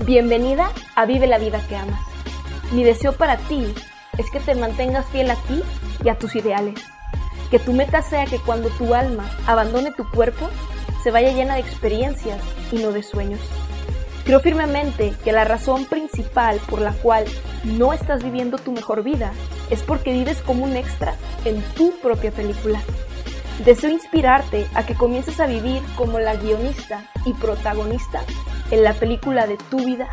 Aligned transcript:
Bienvenida 0.00 0.72
a 0.96 1.06
Vive 1.06 1.28
la 1.28 1.38
vida 1.38 1.64
que 1.68 1.76
amas. 1.76 2.00
Mi 2.72 2.82
deseo 2.82 3.12
para 3.12 3.36
ti 3.36 3.72
es 4.18 4.28
que 4.32 4.40
te 4.40 4.56
mantengas 4.56 5.06
fiel 5.06 5.30
a 5.30 5.36
ti 5.36 5.62
y 6.02 6.08
a 6.08 6.18
tus 6.18 6.34
ideales. 6.34 6.74
Que 7.48 7.60
tu 7.60 7.72
meta 7.72 8.02
sea 8.02 8.26
que 8.26 8.38
cuando 8.38 8.70
tu 8.70 8.92
alma 8.92 9.30
abandone 9.46 9.92
tu 9.92 10.10
cuerpo, 10.10 10.50
se 11.04 11.12
vaya 11.12 11.32
llena 11.32 11.54
de 11.54 11.60
experiencias 11.60 12.42
y 12.72 12.78
no 12.78 12.90
de 12.90 13.04
sueños. 13.04 13.40
Creo 14.24 14.40
firmemente 14.40 15.14
que 15.22 15.30
la 15.30 15.44
razón 15.44 15.84
principal 15.84 16.60
por 16.68 16.80
la 16.80 16.92
cual 16.92 17.24
no 17.62 17.92
estás 17.92 18.24
viviendo 18.24 18.58
tu 18.58 18.72
mejor 18.72 19.04
vida 19.04 19.32
es 19.70 19.82
porque 19.82 20.12
vives 20.12 20.42
como 20.42 20.64
un 20.64 20.76
extra 20.76 21.14
en 21.44 21.62
tu 21.76 21.92
propia 22.00 22.32
película. 22.32 22.82
Deseo 23.60 23.90
inspirarte 23.90 24.66
a 24.74 24.84
que 24.84 24.94
comiences 24.94 25.38
a 25.38 25.46
vivir 25.46 25.80
como 25.96 26.18
la 26.18 26.34
guionista 26.34 27.10
y 27.24 27.32
protagonista 27.34 28.22
en 28.70 28.82
la 28.82 28.94
película 28.94 29.46
de 29.46 29.56
tu 29.70 29.78
vida. 29.78 30.08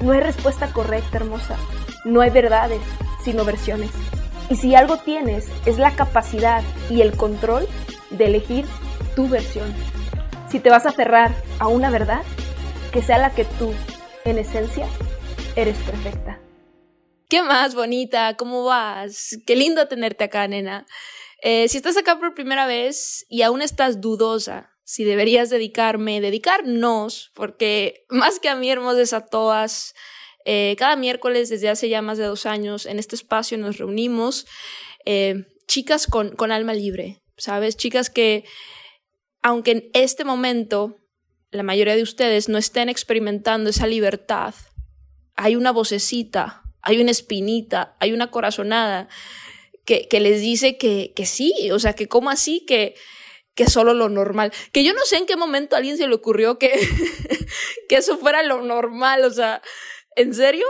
No 0.00 0.12
hay 0.12 0.20
respuesta 0.20 0.72
correcta, 0.72 1.18
hermosa. 1.18 1.56
No 2.04 2.22
hay 2.22 2.30
verdades, 2.30 2.80
sino 3.22 3.44
versiones. 3.44 3.90
Y 4.48 4.56
si 4.56 4.74
algo 4.74 4.96
tienes, 4.96 5.48
es 5.66 5.78
la 5.78 5.94
capacidad 5.94 6.62
y 6.90 7.02
el 7.02 7.16
control 7.16 7.68
de 8.10 8.26
elegir 8.26 8.66
tu 9.14 9.28
versión. 9.28 9.72
Si 10.50 10.58
te 10.58 10.70
vas 10.70 10.86
a 10.86 10.90
aferrar 10.90 11.34
a 11.58 11.68
una 11.68 11.90
verdad, 11.90 12.22
que 12.92 13.02
sea 13.02 13.18
la 13.18 13.30
que 13.30 13.44
tú, 13.44 13.72
en 14.24 14.38
esencia, 14.38 14.86
eres 15.56 15.76
perfecta. 15.78 16.38
¿Qué 17.28 17.42
más, 17.42 17.74
bonita? 17.74 18.36
¿Cómo 18.36 18.64
vas? 18.64 19.38
Qué 19.46 19.56
lindo 19.56 19.88
tenerte 19.88 20.24
acá, 20.24 20.46
nena. 20.46 20.86
Eh, 21.46 21.68
si 21.68 21.76
estás 21.76 21.98
acá 21.98 22.18
por 22.18 22.32
primera 22.32 22.66
vez 22.66 23.26
y 23.28 23.42
aún 23.42 23.60
estás 23.60 24.00
dudosa 24.00 24.70
si 24.82 25.04
deberías 25.04 25.50
dedicarme, 25.50 26.22
dedicarnos, 26.22 27.32
porque 27.34 28.06
más 28.08 28.40
que 28.40 28.48
a 28.48 28.56
mí, 28.56 28.70
hermosas 28.70 29.12
a 29.12 29.26
todas, 29.26 29.94
eh, 30.46 30.74
cada 30.78 30.96
miércoles 30.96 31.50
desde 31.50 31.68
hace 31.68 31.90
ya 31.90 32.00
más 32.00 32.16
de 32.16 32.24
dos 32.24 32.46
años 32.46 32.86
en 32.86 32.98
este 32.98 33.14
espacio 33.14 33.58
nos 33.58 33.76
reunimos 33.76 34.46
eh, 35.04 35.44
chicas 35.66 36.06
con, 36.06 36.34
con 36.34 36.50
alma 36.50 36.72
libre, 36.72 37.20
¿sabes? 37.36 37.76
Chicas 37.76 38.08
que, 38.08 38.44
aunque 39.42 39.70
en 39.72 39.90
este 39.92 40.24
momento 40.24 40.96
la 41.50 41.62
mayoría 41.62 41.94
de 41.94 42.02
ustedes 42.02 42.48
no 42.48 42.56
estén 42.56 42.88
experimentando 42.88 43.68
esa 43.68 43.86
libertad, 43.86 44.54
hay 45.36 45.56
una 45.56 45.72
vocecita, 45.72 46.62
hay 46.80 47.02
una 47.02 47.10
espinita, 47.10 47.96
hay 48.00 48.14
una 48.14 48.30
corazonada 48.30 49.08
que, 49.84 50.08
que 50.08 50.20
les 50.20 50.40
dice 50.40 50.76
que, 50.76 51.12
que 51.14 51.26
sí, 51.26 51.70
o 51.72 51.78
sea, 51.78 51.94
que 51.94 52.08
como 52.08 52.30
así, 52.30 52.64
que 52.66 52.94
que 53.54 53.68
solo 53.68 53.94
lo 53.94 54.08
normal. 54.08 54.52
Que 54.72 54.84
yo 54.84 54.92
no 54.92 55.02
sé 55.04 55.16
en 55.16 55.26
qué 55.26 55.36
momento 55.36 55.76
a 55.76 55.78
alguien 55.78 55.96
se 55.96 56.08
le 56.08 56.14
ocurrió 56.14 56.58
que, 56.58 56.72
que 57.88 57.96
eso 57.96 58.18
fuera 58.18 58.42
lo 58.42 58.62
normal, 58.62 59.24
o 59.24 59.30
sea, 59.30 59.62
¿en 60.16 60.34
serio? 60.34 60.66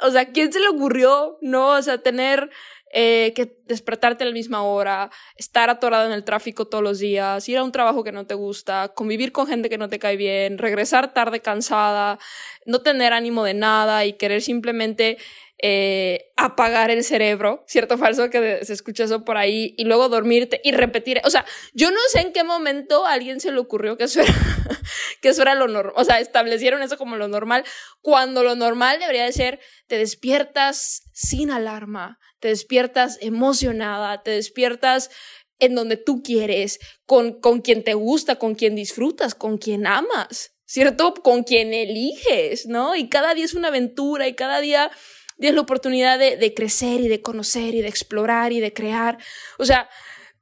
O 0.00 0.10
sea, 0.10 0.26
¿quién 0.26 0.52
se 0.52 0.60
le 0.60 0.68
ocurrió, 0.68 1.38
no? 1.40 1.70
O 1.70 1.82
sea, 1.82 1.98
tener 2.02 2.50
eh, 2.92 3.32
que 3.34 3.58
despertarte 3.66 4.24
a 4.24 4.26
la 4.26 4.32
misma 4.32 4.62
hora, 4.62 5.10
estar 5.36 5.68
atorado 5.68 6.06
en 6.06 6.12
el 6.12 6.24
tráfico 6.24 6.66
todos 6.66 6.84
los 6.84 6.98
días, 6.98 7.48
ir 7.48 7.58
a 7.58 7.64
un 7.64 7.72
trabajo 7.72 8.04
que 8.04 8.12
no 8.12 8.26
te 8.26 8.34
gusta, 8.34 8.92
convivir 8.94 9.32
con 9.32 9.46
gente 9.46 9.68
que 9.68 9.76
no 9.76 9.88
te 9.88 9.98
cae 9.98 10.16
bien, 10.16 10.58
regresar 10.58 11.12
tarde 11.12 11.40
cansada, 11.40 12.18
no 12.64 12.80
tener 12.80 13.12
ánimo 13.12 13.44
de 13.44 13.54
nada 13.54 14.06
y 14.06 14.14
querer 14.14 14.40
simplemente 14.40 15.18
eh, 15.60 16.30
apagar 16.36 16.90
el 16.90 17.02
cerebro, 17.02 17.64
cierto 17.66 17.98
falso 17.98 18.30
que 18.30 18.64
se 18.64 18.72
escucha 18.72 19.04
eso 19.04 19.24
por 19.24 19.36
ahí, 19.36 19.74
y 19.76 19.84
luego 19.84 20.08
dormirte 20.08 20.60
y 20.62 20.70
repetir. 20.70 21.20
O 21.24 21.30
sea, 21.30 21.44
yo 21.72 21.90
no 21.90 21.98
sé 22.12 22.20
en 22.20 22.32
qué 22.32 22.44
momento 22.44 23.04
a 23.04 23.12
alguien 23.12 23.40
se 23.40 23.50
le 23.50 23.58
ocurrió 23.58 23.96
que 23.96 24.04
eso 24.04 24.20
era, 24.20 24.32
que 25.20 25.30
eso 25.30 25.42
era 25.42 25.56
lo 25.56 25.66
normal, 25.66 25.94
o 25.96 26.04
sea, 26.04 26.20
establecieron 26.20 26.82
eso 26.82 26.96
como 26.96 27.16
lo 27.16 27.26
normal, 27.26 27.64
cuando 28.00 28.44
lo 28.44 28.54
normal 28.54 29.00
debería 29.00 29.24
de 29.24 29.32
ser, 29.32 29.60
te 29.88 29.98
despiertas 29.98 31.02
sin 31.12 31.50
alarma, 31.50 32.18
te 32.38 32.48
despiertas 32.48 33.18
emocionada, 33.20 34.22
te 34.22 34.30
despiertas 34.30 35.10
en 35.58 35.74
donde 35.74 35.96
tú 35.96 36.22
quieres, 36.22 36.78
con, 37.04 37.40
con 37.40 37.62
quien 37.62 37.82
te 37.82 37.94
gusta, 37.94 38.36
con 38.36 38.54
quien 38.54 38.76
disfrutas, 38.76 39.34
con 39.34 39.58
quien 39.58 39.88
amas, 39.88 40.52
¿cierto? 40.66 41.14
Con 41.14 41.42
quien 41.42 41.74
eliges, 41.74 42.66
¿no? 42.66 42.94
Y 42.94 43.08
cada 43.08 43.34
día 43.34 43.44
es 43.44 43.54
una 43.54 43.68
aventura 43.68 44.28
y 44.28 44.34
cada 44.34 44.60
día 44.60 44.90
tienes 45.38 45.54
la 45.54 45.60
oportunidad 45.60 46.18
de, 46.18 46.36
de, 46.36 46.54
crecer 46.54 47.00
y 47.00 47.08
de 47.08 47.22
conocer 47.22 47.74
y 47.74 47.82
de 47.82 47.88
explorar 47.88 48.52
y 48.52 48.60
de 48.60 48.72
crear. 48.72 49.18
O 49.58 49.64
sea, 49.64 49.88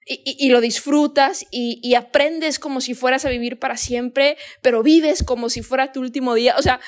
y, 0.06 0.36
y, 0.38 0.50
lo 0.50 0.60
disfrutas 0.60 1.44
y, 1.50 1.80
y, 1.82 1.94
aprendes 1.94 2.58
como 2.58 2.80
si 2.80 2.94
fueras 2.94 3.24
a 3.24 3.30
vivir 3.30 3.58
para 3.58 3.76
siempre, 3.76 4.36
pero 4.62 4.82
vives 4.82 5.22
como 5.22 5.50
si 5.50 5.62
fuera 5.62 5.92
tu 5.92 6.00
último 6.00 6.34
día. 6.34 6.54
O 6.58 6.62
sea, 6.62 6.80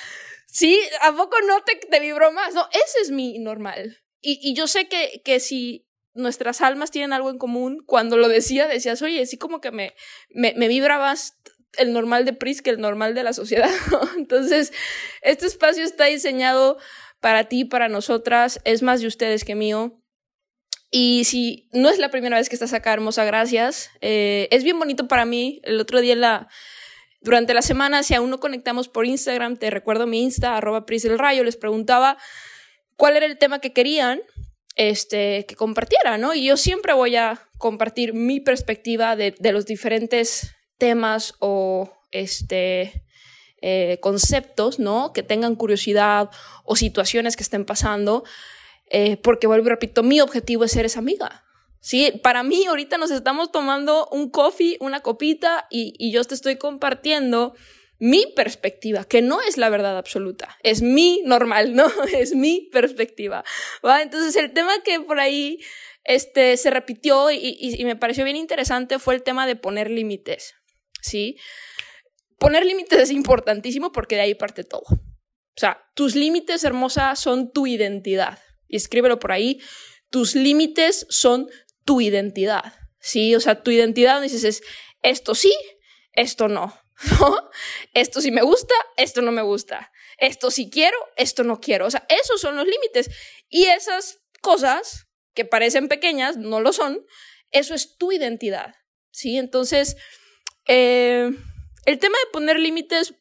sí, 0.47 0.81
¿a 1.03 1.13
poco 1.13 1.37
no 1.47 1.63
te, 1.63 1.77
te 1.77 2.01
vibró 2.01 2.33
más? 2.33 2.55
No, 2.55 2.69
ese 2.73 3.01
es 3.03 3.11
mi 3.11 3.39
normal. 3.39 3.99
Y, 4.21 4.39
y 4.43 4.55
yo 4.55 4.67
sé 4.67 4.89
que, 4.89 5.21
que 5.25 5.41
si 5.41 5.89
nuestras 6.15 6.61
almas 6.61 6.91
tienen 6.91 7.13
algo 7.13 7.31
en 7.31 7.39
común, 7.39 7.83
cuando 7.87 8.17
lo 8.17 8.29
decía, 8.29 8.67
decías, 8.67 9.03
oye, 9.03 9.25
sí 9.27 9.37
como 9.37 9.61
que 9.61 9.71
me, 9.71 9.95
me, 10.31 10.55
me 10.57 10.69
vibra 10.69 10.99
más 10.99 11.37
el 11.77 11.93
normal 11.93 12.25
de 12.25 12.33
Pris 12.33 12.63
que 12.63 12.71
el 12.71 12.81
normal 12.81 13.15
de 13.15 13.23
la 13.23 13.33
sociedad. 13.33 13.71
Entonces, 14.17 14.73
este 15.23 15.47
espacio 15.47 15.85
está 15.85 16.07
diseñado 16.07 16.79
para 17.21 17.45
ti, 17.45 17.65
para 17.65 17.89
nosotras, 17.89 18.61
es 18.65 18.83
más 18.83 19.01
de 19.01 19.07
ustedes 19.07 19.45
que 19.45 19.55
mío. 19.55 20.01
Y 20.91 21.25
si 21.25 21.69
no 21.73 21.91
es 21.91 21.99
la 21.99 22.11
primera 22.11 22.39
vez 22.39 22.49
que 22.49 22.57
estás 22.57 22.73
acá, 22.73 22.93
hermosa, 22.93 23.25
gracias. 23.25 23.91
Eh, 24.01 24.49
es 24.51 24.65
bien 24.65 24.79
bonito 24.79 25.07
para 25.07 25.25
mí. 25.25 25.61
El 25.65 25.81
otro 25.81 26.01
día, 26.01 26.17
la, 26.17 26.49
durante 27.21 27.53
la 27.53 27.63
semana, 27.63 28.03
si 28.03 28.15
aún 28.15 28.31
no 28.31 28.41
conectamos 28.41 28.89
por 28.89 29.05
Instagram, 29.05 29.57
te 29.57 29.71
recuerdo 29.71 30.07
mi 30.07 30.23
Insta, 30.23 30.57
arroba 30.57 30.87
Rayo, 31.17 31.45
les 31.45 31.57
preguntaba 31.57 32.17
cuál 32.97 33.17
era 33.17 33.27
el 33.27 33.39
tema 33.39 33.61
que 33.61 33.73
querían 33.73 34.21
este, 34.77 35.45
que 35.47 35.57
compartiera, 35.57 36.17
¿no? 36.19 36.35
Y 36.35 36.45
yo 36.45 36.57
siempre 36.57 36.95
voy 36.95 37.17
a 37.17 37.49
compartir 37.59 38.15
mi 38.15 38.41
perspectiva 38.41 39.17
de, 39.17 39.35
de 39.39 39.53
los 39.53 39.67
diferentes 39.67 40.55
temas 40.79 41.35
o 41.41 41.93
este, 42.13 43.03
eh, 43.61 43.99
conceptos, 44.01 44.79
¿no? 44.79 45.13
Que 45.13 45.23
tengan 45.23 45.57
curiosidad 45.57 46.31
o 46.65 46.77
situaciones 46.77 47.37
que 47.37 47.43
estén 47.43 47.65
pasando, 47.65 48.25
eh, 48.91 49.17
porque 49.17 49.47
vuelvo 49.47 49.67
y 49.67 49.71
repito, 49.71 50.03
mi 50.03 50.21
objetivo 50.21 50.65
es 50.65 50.73
ser 50.73 50.87
esa 50.87 51.01
amiga. 51.01 51.45
Sí, 51.81 52.13
para 52.23 52.43
mí 52.43 52.67
ahorita 52.67 52.99
nos 52.99 53.11
estamos 53.11 53.53
tomando 53.53 54.09
un 54.11 54.31
coffee, 54.31 54.77
una 54.81 55.01
copita 55.01 55.67
y, 55.71 55.95
y 55.99 56.13
yo 56.13 56.25
te 56.25 56.35
estoy 56.35 56.57
compartiendo 56.57 57.55
mi 57.99 58.27
perspectiva, 58.37 59.05
que 59.05 59.23
no 59.23 59.43
es 59.43 59.57
la 59.57 59.69
verdad 59.71 59.99
absoluta, 59.99 60.57
es 60.63 60.83
mi 60.83 61.23
normal, 61.25 61.75
¿no? 61.75 61.91
Es 62.13 62.35
mi 62.35 62.69
perspectiva. 62.73 63.45
¿va? 63.85 64.03
Entonces 64.03 64.37
el 64.37 64.53
tema 64.53 64.73
que 64.85 65.01
por 65.01 65.19
ahí 65.19 65.61
este, 66.05 66.57
se 66.57 66.71
repitió 66.71 67.31
y, 67.31 67.37
y, 67.37 67.81
y 67.81 67.85
me 67.85 67.97
pareció 67.97 68.25
bien 68.25 68.37
interesante 68.37 68.99
fue 68.99 69.15
el 69.15 69.23
tema 69.23 69.47
de 69.47 69.57
poner 69.57 69.91
límites, 69.91 70.55
¿sí? 71.01 71.37
Poner 72.39 72.65
límites 72.65 72.99
es 72.99 73.11
importantísimo 73.11 73.93
porque 73.93 74.17
de 74.17 74.23
ahí 74.23 74.35
parte 74.35 74.65
todo. 74.65 74.85
O 74.89 75.61
sea, 75.61 75.85
tus 75.95 76.15
límites, 76.15 76.63
hermosa, 76.65 77.17
son 77.17 77.51
tu 77.51 77.67
identidad. 77.67 78.39
Y 78.69 78.77
escríbelo 78.77 79.19
por 79.19 79.33
ahí. 79.33 79.61
Tus 80.11 80.35
límites 80.35 81.07
son 81.11 81.49
tu 81.85 82.01
identidad. 82.01 82.75
Sí, 83.01 83.35
o 83.35 83.41
sea, 83.41 83.63
tu 83.63 83.71
identidad 83.71 84.21
dices 84.23 84.45
es 84.45 84.63
esto 85.03 85.35
sí, 85.35 85.53
esto 86.13 86.49
no. 86.49 86.79
¿No? 87.21 87.51
Esto 87.95 88.21
sí 88.21 88.31
me 88.31 88.43
gusta, 88.43 88.75
esto 88.97 89.23
no 89.23 89.33
me 89.33 89.43
gusta. 89.43 89.93
Esto 90.19 90.51
sí 90.51 90.69
quiero, 90.71 90.97
esto 91.17 91.45
no 91.45 91.61
quiero. 91.61 91.87
O 91.87 91.91
sea, 91.91 92.05
esos 92.09 92.41
son 92.41 92.57
los 92.57 92.67
límites. 92.67 93.11
Y 93.49 93.65
esas 93.65 94.21
cosas 94.41 95.07
que 95.35 95.45
parecen 95.45 95.89
pequeñas, 95.89 96.37
no 96.37 96.61
lo 96.61 96.73
son, 96.73 97.05
eso 97.51 97.75
es 97.75 97.97
tu 97.97 98.13
identidad. 98.13 98.75
¿Sí? 99.11 99.39
Entonces, 99.39 99.97
eh, 100.67 101.31
el 101.89 101.99
tema 101.99 102.19
de 102.19 102.31
poner 102.33 102.59
límites, 102.61 103.15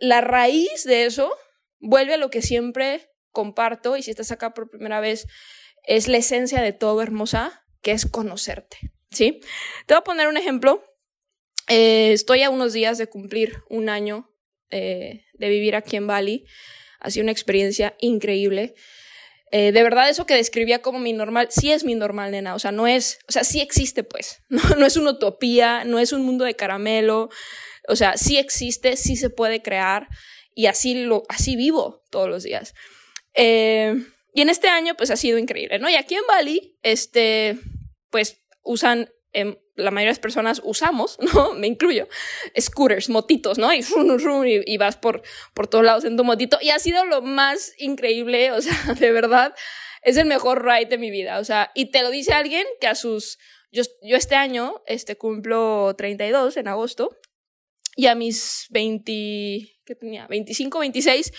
la 0.00 0.22
raíz 0.22 0.84
de 0.84 1.04
eso 1.04 1.30
vuelve 1.78 2.14
a 2.14 2.16
lo 2.16 2.30
que 2.30 2.40
siempre 2.40 3.10
comparto, 3.32 3.98
y 3.98 4.02
si 4.02 4.10
estás 4.10 4.32
acá 4.32 4.54
por 4.54 4.70
primera 4.70 4.98
vez, 5.00 5.26
es 5.82 6.08
la 6.08 6.16
esencia 6.16 6.62
de 6.62 6.72
todo, 6.72 7.02
hermosa, 7.02 7.66
que 7.82 7.92
es 7.92 8.06
conocerte. 8.06 8.78
¿Sí? 9.10 9.40
Te 9.84 9.92
voy 9.92 9.98
a 9.98 10.04
poner 10.04 10.26
un 10.26 10.38
ejemplo. 10.38 10.82
Eh, 11.68 12.12
estoy 12.12 12.42
a 12.44 12.50
unos 12.50 12.72
días 12.72 12.96
de 12.96 13.08
cumplir 13.08 13.62
un 13.68 13.90
año 13.90 14.34
eh, 14.70 15.26
de 15.34 15.48
vivir 15.50 15.76
aquí 15.76 15.96
en 15.96 16.06
Bali. 16.06 16.46
Ha 16.98 17.10
sido 17.10 17.24
una 17.24 17.32
experiencia 17.32 17.94
increíble. 18.00 18.74
Eh, 19.58 19.72
de 19.72 19.82
verdad, 19.82 20.10
eso 20.10 20.26
que 20.26 20.34
describía 20.34 20.82
como 20.82 20.98
mi 20.98 21.14
normal, 21.14 21.48
sí 21.50 21.72
es 21.72 21.82
mi 21.82 21.94
normal, 21.94 22.30
nena. 22.30 22.54
O 22.54 22.58
sea, 22.58 22.72
no 22.72 22.86
es, 22.86 23.20
o 23.26 23.32
sea, 23.32 23.42
sí 23.42 23.62
existe, 23.62 24.04
pues. 24.04 24.42
No, 24.50 24.60
no 24.76 24.84
es 24.84 24.98
una 24.98 25.12
utopía, 25.12 25.84
no 25.84 25.98
es 25.98 26.12
un 26.12 26.26
mundo 26.26 26.44
de 26.44 26.54
caramelo. 26.54 27.30
O 27.88 27.96
sea, 27.96 28.18
sí 28.18 28.36
existe, 28.36 28.98
sí 28.98 29.16
se 29.16 29.30
puede 29.30 29.62
crear 29.62 30.08
y 30.54 30.66
así 30.66 31.04
lo, 31.04 31.22
así 31.30 31.56
vivo 31.56 32.02
todos 32.10 32.28
los 32.28 32.42
días. 32.42 32.74
Eh, 33.32 33.94
y 34.34 34.42
en 34.42 34.50
este 34.50 34.68
año, 34.68 34.94
pues 34.94 35.10
ha 35.10 35.16
sido 35.16 35.38
increíble, 35.38 35.78
¿no? 35.78 35.88
Y 35.88 35.94
aquí 35.94 36.16
en 36.16 36.26
Bali, 36.28 36.76
este, 36.82 37.58
pues 38.10 38.42
usan, 38.62 39.08
eh, 39.32 39.56
la 39.76 39.90
mayoría 39.90 40.08
de 40.08 40.12
las 40.12 40.18
personas 40.18 40.60
usamos, 40.64 41.18
¿no? 41.34 41.54
Me 41.54 41.66
incluyo, 41.66 42.08
scooters, 42.58 43.08
motitos, 43.08 43.58
¿no? 43.58 43.72
Y, 43.72 43.84
y, 44.66 44.76
vas 44.78 44.96
por, 44.96 45.22
por 45.54 45.68
todos 45.68 45.84
lados 45.84 46.04
en 46.04 46.16
tu 46.16 46.24
motito. 46.24 46.58
Y 46.60 46.70
ha 46.70 46.78
sido 46.78 47.04
lo 47.04 47.22
más 47.22 47.72
increíble, 47.78 48.52
o 48.52 48.60
sea, 48.60 48.94
de 48.98 49.12
verdad, 49.12 49.54
es 50.02 50.16
el 50.16 50.26
mejor 50.26 50.64
ride 50.64 50.86
de 50.86 50.98
mi 50.98 51.10
vida, 51.10 51.38
o 51.38 51.44
sea, 51.44 51.70
y 51.74 51.90
te 51.90 52.02
lo 52.02 52.10
dice 52.10 52.32
alguien 52.32 52.64
que 52.80 52.86
a 52.86 52.94
sus, 52.94 53.38
yo, 53.72 53.82
yo 54.02 54.16
este 54.16 54.34
año, 54.34 54.82
este, 54.86 55.16
cumplo 55.16 55.94
32 55.96 56.56
en 56.56 56.68
agosto, 56.68 57.16
y 57.96 58.06
a 58.06 58.14
mis 58.14 58.66
20, 58.70 59.02
¿qué 59.84 59.94
tenía? 59.98 60.26
25, 60.26 60.78
26, 60.78 61.32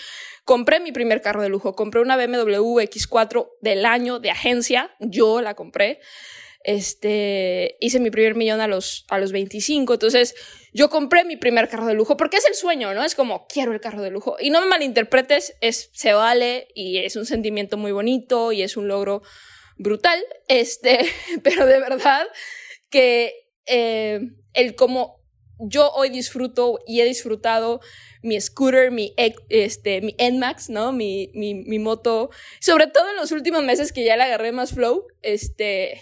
compré 0.44 0.80
mi 0.80 0.90
primer 0.90 1.22
carro 1.22 1.40
de 1.40 1.48
lujo, 1.48 1.74
compré 1.74 2.00
una 2.00 2.16
BMW 2.16 2.80
X4 2.80 3.48
del 3.60 3.86
año 3.86 4.18
de 4.18 4.30
agencia, 4.30 4.94
yo 4.98 5.40
la 5.40 5.54
compré 5.54 6.00
este, 6.64 7.76
hice 7.80 8.00
mi 8.00 8.10
primer 8.10 8.34
millón 8.34 8.60
a 8.60 8.66
los, 8.66 9.04
a 9.08 9.18
los 9.18 9.32
25, 9.32 9.94
entonces 9.94 10.34
yo 10.72 10.90
compré 10.90 11.24
mi 11.24 11.36
primer 11.36 11.68
carro 11.68 11.86
de 11.86 11.94
lujo, 11.94 12.16
porque 12.16 12.36
es 12.36 12.46
el 12.46 12.54
sueño, 12.54 12.92
¿no? 12.94 13.04
Es 13.04 13.14
como, 13.14 13.46
quiero 13.46 13.72
el 13.72 13.80
carro 13.80 14.02
de 14.02 14.10
lujo. 14.10 14.36
Y 14.40 14.50
no 14.50 14.60
me 14.60 14.66
malinterpretes, 14.66 15.54
es, 15.60 15.90
se 15.92 16.12
vale 16.12 16.68
y 16.74 16.98
es 16.98 17.16
un 17.16 17.26
sentimiento 17.26 17.76
muy 17.76 17.92
bonito 17.92 18.52
y 18.52 18.62
es 18.62 18.76
un 18.76 18.88
logro 18.88 19.22
brutal, 19.76 20.22
este, 20.48 21.00
pero 21.42 21.66
de 21.66 21.80
verdad 21.80 22.26
que 22.90 23.32
eh, 23.66 24.20
el 24.54 24.74
como 24.74 25.18
yo 25.60 25.90
hoy 25.90 26.10
disfruto 26.10 26.78
y 26.86 27.00
he 27.00 27.04
disfrutado 27.04 27.80
mi 28.22 28.40
scooter, 28.40 28.90
mi, 28.90 29.14
este, 29.48 30.00
mi 30.00 30.14
NMAX, 30.18 30.70
¿no? 30.70 30.92
Mi, 30.92 31.30
mi, 31.34 31.54
mi 31.54 31.78
moto, 31.78 32.30
sobre 32.60 32.86
todo 32.86 33.08
en 33.10 33.16
los 33.16 33.32
últimos 33.32 33.62
meses 33.62 33.92
que 33.92 34.04
ya 34.04 34.16
le 34.16 34.24
agarré 34.24 34.52
más 34.52 34.72
flow, 34.72 35.06
este, 35.22 36.00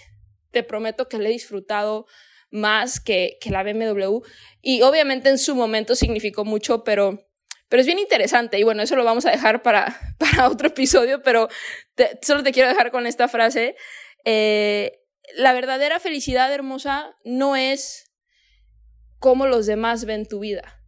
te 0.56 0.62
prometo 0.62 1.06
que 1.06 1.18
le 1.18 1.28
he 1.28 1.32
disfrutado 1.32 2.06
más 2.50 2.98
que, 2.98 3.36
que 3.42 3.50
la 3.50 3.62
BMW. 3.62 4.20
Y 4.62 4.80
obviamente 4.80 5.28
en 5.28 5.36
su 5.36 5.54
momento 5.54 5.94
significó 5.94 6.46
mucho, 6.46 6.82
pero, 6.82 7.28
pero 7.68 7.82
es 7.82 7.86
bien 7.86 7.98
interesante. 7.98 8.58
Y 8.58 8.62
bueno, 8.62 8.82
eso 8.82 8.96
lo 8.96 9.04
vamos 9.04 9.26
a 9.26 9.30
dejar 9.30 9.62
para, 9.62 10.00
para 10.18 10.48
otro 10.48 10.68
episodio, 10.68 11.20
pero 11.22 11.50
solo 12.22 12.42
te 12.42 12.52
quiero 12.52 12.70
dejar 12.70 12.90
con 12.90 13.06
esta 13.06 13.28
frase. 13.28 13.76
Eh, 14.24 15.02
la 15.34 15.52
verdadera 15.52 16.00
felicidad 16.00 16.50
hermosa 16.50 17.14
no 17.22 17.54
es 17.54 18.10
cómo 19.18 19.46
los 19.46 19.66
demás 19.66 20.06
ven 20.06 20.24
tu 20.24 20.38
vida, 20.38 20.82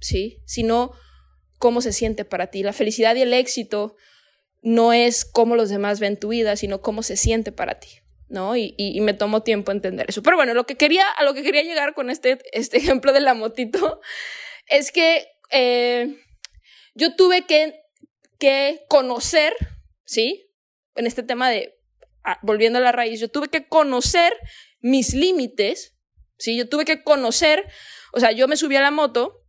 ¿sí? 0.00 0.42
Sino 0.46 0.90
cómo 1.60 1.80
se 1.80 1.92
siente 1.92 2.24
para 2.24 2.48
ti. 2.48 2.64
La 2.64 2.72
felicidad 2.72 3.14
y 3.14 3.22
el 3.22 3.34
éxito 3.34 3.94
no 4.62 4.92
es 4.92 5.24
cómo 5.24 5.54
los 5.54 5.68
demás 5.68 6.00
ven 6.00 6.18
tu 6.18 6.30
vida, 6.30 6.56
sino 6.56 6.80
cómo 6.80 7.04
se 7.04 7.16
siente 7.16 7.52
para 7.52 7.78
ti. 7.78 8.01
¿No? 8.32 8.56
Y, 8.56 8.74
y, 8.78 9.00
me 9.02 9.12
tomó 9.12 9.42
tiempo 9.42 9.70
entender 9.70 10.06
eso. 10.08 10.22
Pero 10.22 10.36
bueno, 10.36 10.54
lo 10.54 10.64
que 10.64 10.76
quería, 10.76 11.06
a 11.06 11.22
lo 11.22 11.34
que 11.34 11.42
quería 11.42 11.62
llegar 11.62 11.94
con 11.94 12.08
este, 12.08 12.38
este 12.52 12.78
ejemplo 12.78 13.12
de 13.12 13.20
la 13.20 13.34
motito 13.34 14.00
es 14.66 14.90
que 14.90 15.28
eh, 15.50 16.16
yo 16.94 17.14
tuve 17.14 17.42
que, 17.42 17.82
que 18.38 18.84
conocer, 18.88 19.54
¿sí? 20.04 20.50
En 20.96 21.06
este 21.06 21.22
tema 21.22 21.50
de, 21.50 21.78
ah, 22.24 22.38
volviendo 22.42 22.78
a 22.78 22.82
la 22.82 22.90
raíz, 22.90 23.20
yo 23.20 23.30
tuve 23.30 23.48
que 23.48 23.68
conocer 23.68 24.34
mis 24.80 25.14
límites, 25.14 25.94
¿sí? 26.38 26.56
Yo 26.56 26.68
tuve 26.68 26.86
que 26.86 27.02
conocer, 27.02 27.66
o 28.14 28.20
sea, 28.20 28.32
yo 28.32 28.48
me 28.48 28.56
subí 28.56 28.76
a 28.76 28.80
la 28.80 28.90
moto 28.90 29.44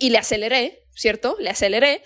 y 0.00 0.10
le 0.10 0.18
aceleré, 0.18 0.84
¿cierto? 0.94 1.36
Le 1.38 1.50
aceleré 1.50 2.02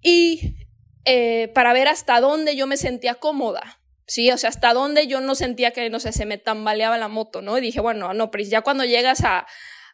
y 0.00 0.56
eh, 1.04 1.48
para 1.54 1.74
ver 1.74 1.88
hasta 1.88 2.20
dónde 2.20 2.56
yo 2.56 2.66
me 2.66 2.78
sentía 2.78 3.16
cómoda, 3.16 3.83
Sí, 4.06 4.30
o 4.30 4.38
sea, 4.38 4.50
hasta 4.50 4.74
dónde 4.74 5.06
yo 5.06 5.20
no 5.20 5.34
sentía 5.34 5.70
que, 5.70 5.88
no 5.88 5.98
sé, 6.00 6.12
se 6.12 6.26
me 6.26 6.38
tambaleaba 6.38 6.98
la 6.98 7.08
moto, 7.08 7.40
¿no? 7.40 7.56
Y 7.56 7.60
dije, 7.60 7.80
bueno, 7.80 8.12
no, 8.12 8.30
pero 8.30 8.44
ya 8.44 8.60
cuando 8.60 8.84
llegas 8.84 9.22
a, 9.24 9.46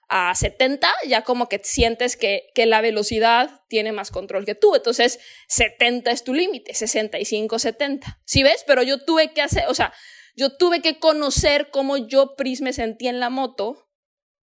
a 0.09 0.35
70, 0.35 0.89
ya 1.07 1.23
como 1.23 1.49
que 1.49 1.61
sientes 1.63 2.17
que, 2.17 2.49
que 2.55 2.67
la 2.67 2.81
velocidad 2.81 3.63
tiene 3.69 3.93
más 3.93 4.11
control 4.11 4.45
que 4.45 4.57
tú. 4.57 4.75
Entonces, 4.75 5.21
70 5.49 6.11
es 6.11 6.25
tu 6.25 6.35
límite, 6.35 6.75
65, 6.75 7.59
70. 7.61 8.21
¿Sí 8.25 8.43
ves? 8.43 8.65
Pero 8.67 8.83
yo 8.83 9.05
tuve 9.05 9.33
que 9.33 9.43
hacer, 9.43 9.65
o 9.69 9.75
sea, 9.75 9.93
yo 10.35 10.57
tuve 10.57 10.81
que 10.83 10.99
conocer 10.99 11.71
cómo 11.71 11.97
yo, 11.97 12.35
Pris, 12.37 12.61
me 12.61 12.73
sentía 12.73 13.11
en 13.11 13.21
la 13.21 13.31
moto 13.31 13.89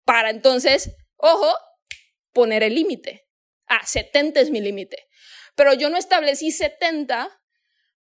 para 0.05 0.29
entonces, 0.29 0.95
ojo, 1.15 1.51
poner 2.31 2.61
el 2.61 2.75
límite. 2.75 3.27
Ah, 3.67 3.85
70 3.85 4.41
es 4.41 4.51
mi 4.51 4.61
límite. 4.61 5.07
Pero 5.55 5.73
yo 5.73 5.89
no 5.89 5.97
establecí 5.97 6.51
70 6.51 7.29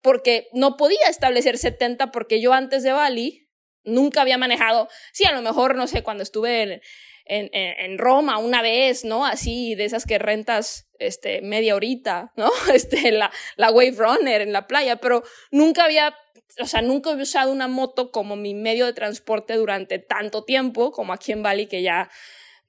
porque 0.04 0.50
no 0.52 0.78
podía 0.78 1.08
establecer 1.10 1.58
70 1.58 2.12
porque 2.12 2.42
yo 2.42 2.54
antes 2.54 2.84
de 2.84 2.92
Bali 2.92 3.50
nunca 3.84 4.22
había 4.22 4.38
manejado, 4.38 4.90
sí, 5.14 5.26
a 5.26 5.32
lo 5.32 5.42
mejor, 5.42 5.76
no 5.76 5.88
sé, 5.88 6.04
cuando 6.04 6.24
estuve 6.24 6.62
en, 6.62 6.82
en, 7.26 7.50
en, 7.54 7.98
Roma 7.98 8.38
una 8.38 8.62
vez, 8.62 9.06
¿no? 9.06 9.26
Así, 9.26 9.76
de 9.76 9.86
esas 9.86 10.06
que 10.06 10.20
rentas 10.20 10.90
este, 11.00 11.42
media 11.42 11.76
horita, 11.76 12.34
¿no? 12.36 12.52
Este, 12.74 13.12
la, 13.12 13.32
la 13.56 13.72
Wave 13.72 13.96
Runner 13.98 14.42
en 14.42 14.54
la 14.54 14.68
playa, 14.68 14.98
pero 14.98 15.24
nunca 15.52 15.86
había, 15.86 16.16
o 16.60 16.66
sea, 16.66 16.82
nunca 16.82 17.12
había 17.12 17.24
usado 17.24 17.52
una 17.52 17.70
moto 17.70 18.12
como 18.12 18.36
mi 18.36 18.54
medio 18.54 18.86
de 18.86 18.94
transporte 18.94 19.56
durante 19.56 20.00
tanto 20.00 20.44
tiempo 20.44 20.92
como 20.92 21.14
aquí 21.14 21.32
en 21.32 21.44
Bali, 21.44 21.68
que 21.68 21.82
ya, 21.82 22.10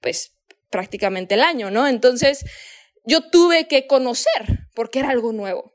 pues, 0.01 0.37
prácticamente 0.71 1.35
el 1.35 1.43
año, 1.43 1.71
¿no? 1.73 1.89
Entonces, 1.89 2.45
yo 3.05 3.29
tuve 3.29 3.67
que 3.67 3.89
conocer, 3.89 4.69
porque 4.75 5.01
era 5.01 5.11
algo 5.11 5.33
nuevo. 5.33 5.74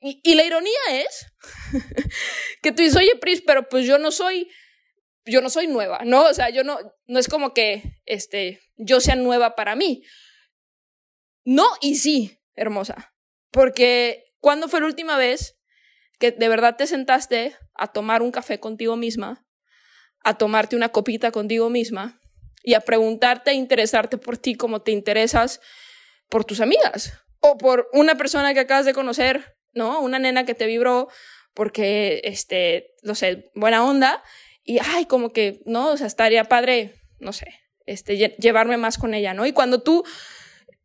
Y, 0.00 0.34
la 0.34 0.44
ironía 0.44 0.78
es 0.92 1.26
que 2.62 2.72
tú 2.72 2.82
dices, 2.82 2.96
oye, 2.96 3.16
Pris, 3.20 3.42
pero 3.46 3.68
pues 3.68 3.86
yo 3.86 3.98
no 3.98 4.10
soy, 4.10 4.48
yo 5.26 5.42
no 5.42 5.50
soy 5.50 5.66
nueva, 5.66 6.00
¿no? 6.04 6.24
O 6.24 6.34
sea, 6.34 6.48
yo 6.48 6.64
no, 6.64 6.78
no 7.06 7.18
es 7.18 7.28
como 7.28 7.52
que 7.52 8.00
este, 8.06 8.60
yo 8.76 9.00
sea 9.00 9.16
nueva 9.16 9.54
para 9.54 9.76
mí. 9.76 10.02
No 11.44 11.66
y 11.82 11.96
sí, 11.96 12.38
hermosa. 12.54 13.14
Porque 13.50 14.24
¿cuándo 14.40 14.68
fue 14.68 14.80
la 14.80 14.86
última 14.86 15.18
vez 15.18 15.58
que 16.18 16.32
de 16.32 16.48
verdad 16.48 16.76
te 16.76 16.86
sentaste 16.86 17.56
a 17.74 17.88
tomar 17.88 18.22
un 18.22 18.30
café 18.30 18.58
contigo 18.58 18.96
misma, 18.96 19.46
a 20.22 20.38
tomarte 20.38 20.76
una 20.76 20.90
copita 20.90 21.30
contigo 21.30 21.68
misma 21.68 22.20
y 22.62 22.74
a 22.74 22.80
preguntarte 22.80 23.50
e 23.50 23.54
interesarte 23.54 24.18
por 24.18 24.38
ti 24.38 24.54
como 24.54 24.82
te 24.82 24.92
interesas 24.92 25.60
por 26.28 26.44
tus 26.44 26.60
amigas 26.60 27.12
o 27.40 27.58
por 27.58 27.88
una 27.92 28.16
persona 28.16 28.54
que 28.54 28.60
acabas 28.60 28.84
de 28.84 28.94
conocer 28.94 29.59
¿no? 29.72 30.00
Una 30.00 30.18
nena 30.18 30.44
que 30.44 30.54
te 30.54 30.66
vibró 30.66 31.08
porque, 31.54 32.20
este, 32.24 32.94
no 33.02 33.14
sé, 33.14 33.50
buena 33.54 33.84
onda 33.84 34.22
y, 34.64 34.78
ay, 34.78 35.06
como 35.06 35.32
que, 35.32 35.62
¿no? 35.66 35.88
O 35.88 35.96
sea, 35.96 36.06
estaría 36.06 36.44
padre, 36.44 36.94
no 37.18 37.32
sé, 37.32 37.48
este, 37.86 38.16
llevarme 38.16 38.76
más 38.76 38.98
con 38.98 39.14
ella, 39.14 39.34
¿no? 39.34 39.46
Y 39.46 39.52
cuando 39.52 39.82
tú, 39.82 40.04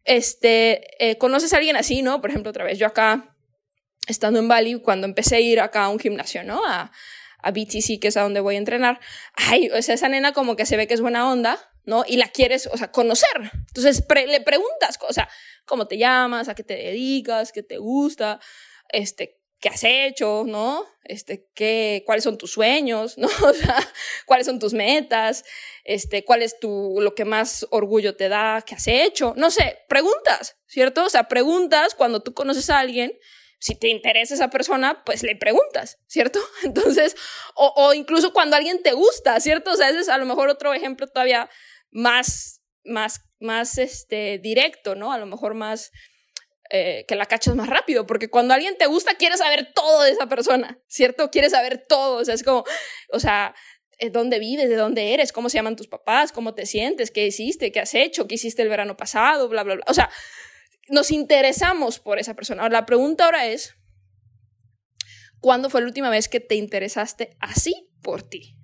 este, 0.04 0.82
eh, 1.00 1.18
conoces 1.18 1.54
a 1.54 1.58
alguien 1.58 1.76
así, 1.76 2.02
¿no? 2.02 2.22
Por 2.22 2.30
ejemplo, 2.30 2.50
otra 2.50 2.64
vez, 2.64 2.80
yo 2.80 2.88
acá, 2.88 3.36
estando 4.08 4.40
en 4.40 4.48
Bali, 4.48 4.82
cuando 4.82 5.08
empecé 5.08 5.36
a 5.36 5.40
ir 5.40 5.60
acá 5.60 5.86
a 5.86 5.90
un 5.90 6.00
gimnasio, 6.00 6.44
¿no? 6.44 6.66
A, 6.66 6.92
a 7.46 7.52
BTC, 7.52 8.00
que 8.00 8.08
es 8.08 8.18
a 8.18 8.22
donde 8.22 8.40
voy 8.40 8.56
a 8.56 8.58
entrenar, 8.58 9.00
ay, 9.36 9.70
o 9.70 9.82
sea, 9.82 9.96
esa 9.96 10.10
nena 10.10 10.34
como 10.34 10.56
que 10.56 10.66
se 10.66 10.78
ve 10.78 10.88
que 10.88 10.96
es 10.96 11.02
buena 11.02 11.32
onda, 11.32 11.60
¿no? 11.84 12.04
Y 12.08 12.18
la 12.18 12.30
quieres, 12.30 12.68
o 12.72 12.78
sea, 12.78 12.92
conocer. 12.92 13.52
Entonces 13.68 14.04
le 14.28 14.42
preguntas, 14.42 14.98
o 15.02 15.14
¿cómo 15.66 15.88
te 15.88 15.98
llamas? 15.98 16.50
¿A 16.50 16.56
qué 16.56 16.64
te 16.64 16.76
dedicas? 16.76 17.52
¿Qué 17.52 17.62
te 17.62 17.78
gusta? 17.78 18.40
Este, 18.96 19.40
qué 19.60 19.70
has 19.70 19.84
hecho, 19.84 20.44
¿no? 20.46 20.86
Este, 21.04 21.50
qué, 21.54 22.04
cuáles 22.06 22.24
son 22.24 22.38
tus 22.38 22.52
sueños, 22.52 23.18
¿no? 23.18 23.28
O 23.28 23.52
cuáles 24.26 24.46
son 24.46 24.60
tus 24.60 24.74
metas, 24.74 25.44
este, 25.84 26.24
cuál 26.24 26.42
es 26.42 26.60
tu, 26.60 26.98
lo 27.00 27.16
que 27.16 27.26
más 27.26 27.68
orgullo 27.72 28.16
te 28.16 28.30
da, 28.30 28.64
qué 28.66 28.76
has 28.76 28.88
hecho, 28.88 29.34
no 29.38 29.52
sé, 29.52 29.80
preguntas, 29.88 30.58
¿cierto? 30.68 31.06
O 31.06 31.10
sea, 31.10 31.28
preguntas 31.28 31.96
cuando 31.96 32.22
tú 32.22 32.34
conoces 32.34 32.70
a 32.70 32.80
alguien, 32.80 33.18
si 33.60 33.76
te 33.76 33.88
interesa 33.88 34.36
esa 34.36 34.50
persona, 34.50 35.04
pues 35.06 35.24
le 35.24 35.36
preguntas, 35.36 35.98
¿cierto? 36.08 36.40
Entonces, 36.64 37.16
o, 37.56 37.74
o 37.76 37.94
incluso 37.94 38.34
cuando 38.34 38.56
alguien 38.56 38.84
te 38.84 38.94
gusta, 38.94 39.40
¿cierto? 39.40 39.72
O 39.72 39.76
sea, 39.76 39.90
ese 39.90 40.00
es 40.00 40.10
a 40.10 40.18
lo 40.18 40.26
mejor 40.26 40.50
otro 40.50 40.74
ejemplo 40.74 41.08
todavía 41.08 41.50
más, 41.92 42.62
más, 42.84 43.22
más, 43.40 43.78
este, 43.78 44.38
directo, 44.38 44.96
¿no? 44.96 45.12
A 45.12 45.18
lo 45.18 45.26
mejor 45.26 45.54
más, 45.54 45.92
eh, 46.70 47.06
que 47.08 47.16
la 47.16 47.26
cachas 47.26 47.56
más 47.56 47.70
rápido, 47.70 48.08
porque 48.08 48.30
cuando 48.30 48.54
alguien 48.54 48.78
te 48.78 48.88
gusta, 48.88 49.16
quieres 49.16 49.40
saber 49.40 49.72
todo 49.74 50.04
de 50.04 50.12
esa 50.12 50.28
persona, 50.28 50.80
¿cierto? 50.88 51.30
Quieres 51.30 51.52
saber 51.52 51.86
todo, 51.88 52.18
o 52.18 52.26
sea, 52.26 52.34
es 52.34 52.44
como, 52.44 52.64
o 53.12 53.20
sea, 53.20 53.54
eh, 53.98 54.10
dónde 54.10 54.40
vives, 54.40 54.68
de 54.68 54.76
dónde 54.76 55.14
eres, 55.14 55.32
cómo 55.32 55.50
se 55.50 55.58
llaman 55.58 55.76
tus 55.76 55.88
papás, 55.88 56.32
cómo 56.32 56.54
te 56.54 56.66
sientes, 56.66 57.12
qué 57.12 57.28
hiciste, 57.28 57.72
qué 57.72 57.80
has 57.80 57.94
hecho, 57.94 58.28
qué 58.28 58.36
hiciste 58.36 58.62
el 58.62 58.70
verano 58.70 58.98
pasado, 58.98 59.48
bla, 59.48 59.64
bla, 59.64 59.76
bla. 59.76 59.86
O 59.88 59.94
sea, 59.94 60.10
nos 60.90 61.12
interesamos 61.12 62.00
por 62.00 62.20
esa 62.20 62.34
persona. 62.34 62.64
Ahora, 62.64 62.74
la 62.74 62.86
pregunta 62.86 63.26
ahora 63.26 63.46
es, 63.46 63.76
¿cuándo 65.40 65.70
fue 65.70 65.82
la 65.82 65.88
última 65.88 66.10
vez 66.10 66.28
que 66.28 66.40
te 66.40 66.56
interesaste 66.56 67.38
así 67.40 67.90
por 68.02 68.24
ti? 68.24 68.58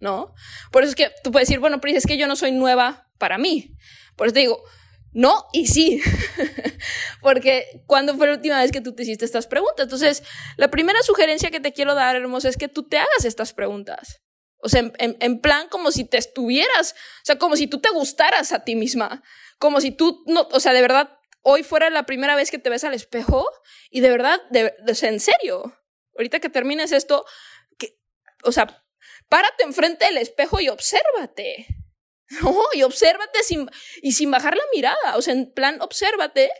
¿No? 0.00 0.32
Por 0.70 0.84
eso 0.84 0.90
es 0.90 0.96
que 0.96 1.10
tú 1.24 1.32
puedes 1.32 1.48
decir, 1.48 1.60
bueno, 1.60 1.80
pero 1.80 1.96
es 1.96 2.06
que 2.06 2.16
yo 2.16 2.26
no 2.28 2.36
soy 2.36 2.52
nueva 2.52 3.10
para 3.18 3.36
mí. 3.36 3.74
Por 4.16 4.28
eso 4.28 4.34
te 4.34 4.40
digo, 4.40 4.62
no 5.12 5.46
y 5.52 5.66
sí. 5.66 6.00
Porque 7.20 7.82
¿cuándo 7.86 8.16
fue 8.16 8.26
la 8.26 8.34
última 8.34 8.60
vez 8.60 8.72
que 8.72 8.80
tú 8.80 8.94
te 8.94 9.02
hiciste 9.02 9.24
estas 9.24 9.46
preguntas? 9.46 9.84
Entonces, 9.84 10.22
la 10.56 10.70
primera 10.70 11.02
sugerencia 11.02 11.50
que 11.50 11.60
te 11.60 11.72
quiero 11.72 11.94
dar, 11.94 12.16
hermosa, 12.16 12.48
es 12.48 12.56
que 12.56 12.68
tú 12.68 12.88
te 12.88 12.98
hagas 12.98 13.24
estas 13.24 13.52
preguntas. 13.52 14.22
O 14.60 14.68
sea, 14.68 14.90
en, 14.98 15.40
plan 15.40 15.68
como 15.68 15.92
si 15.92 16.04
te 16.04 16.18
estuvieras, 16.18 16.92
o 16.92 17.24
sea, 17.24 17.38
como 17.38 17.56
si 17.56 17.68
tú 17.68 17.80
te 17.80 17.90
gustaras 17.90 18.52
a 18.52 18.64
ti 18.64 18.74
misma, 18.74 19.22
como 19.58 19.80
si 19.80 19.92
tú, 19.92 20.24
no, 20.26 20.48
o 20.50 20.58
sea, 20.58 20.72
de 20.72 20.82
verdad, 20.82 21.16
hoy 21.42 21.62
fuera 21.62 21.90
la 21.90 22.04
primera 22.04 22.34
vez 22.34 22.50
que 22.50 22.58
te 22.58 22.68
ves 22.68 22.82
al 22.82 22.94
espejo 22.94 23.48
y 23.90 24.00
de 24.00 24.10
verdad, 24.10 24.40
de, 24.50 24.74
en 25.02 25.20
serio, 25.20 25.78
ahorita 26.16 26.40
que 26.40 26.48
termines 26.48 26.90
esto, 26.90 27.24
que, 27.78 28.00
o 28.42 28.50
sea, 28.50 28.84
párate 29.28 29.62
enfrente 29.62 30.06
del 30.06 30.18
espejo 30.18 30.60
y 30.60 30.68
obsérvate. 30.68 31.68
No, 32.42 32.54
y 32.74 32.82
obsérvate 32.82 33.42
sin, 33.42 33.68
y 34.02 34.12
sin 34.12 34.30
bajar 34.30 34.56
la 34.56 34.62
mirada, 34.74 35.16
o 35.16 35.22
sea, 35.22 35.34
en 35.34 35.50
plan, 35.52 35.80
obsérvate 35.80 36.50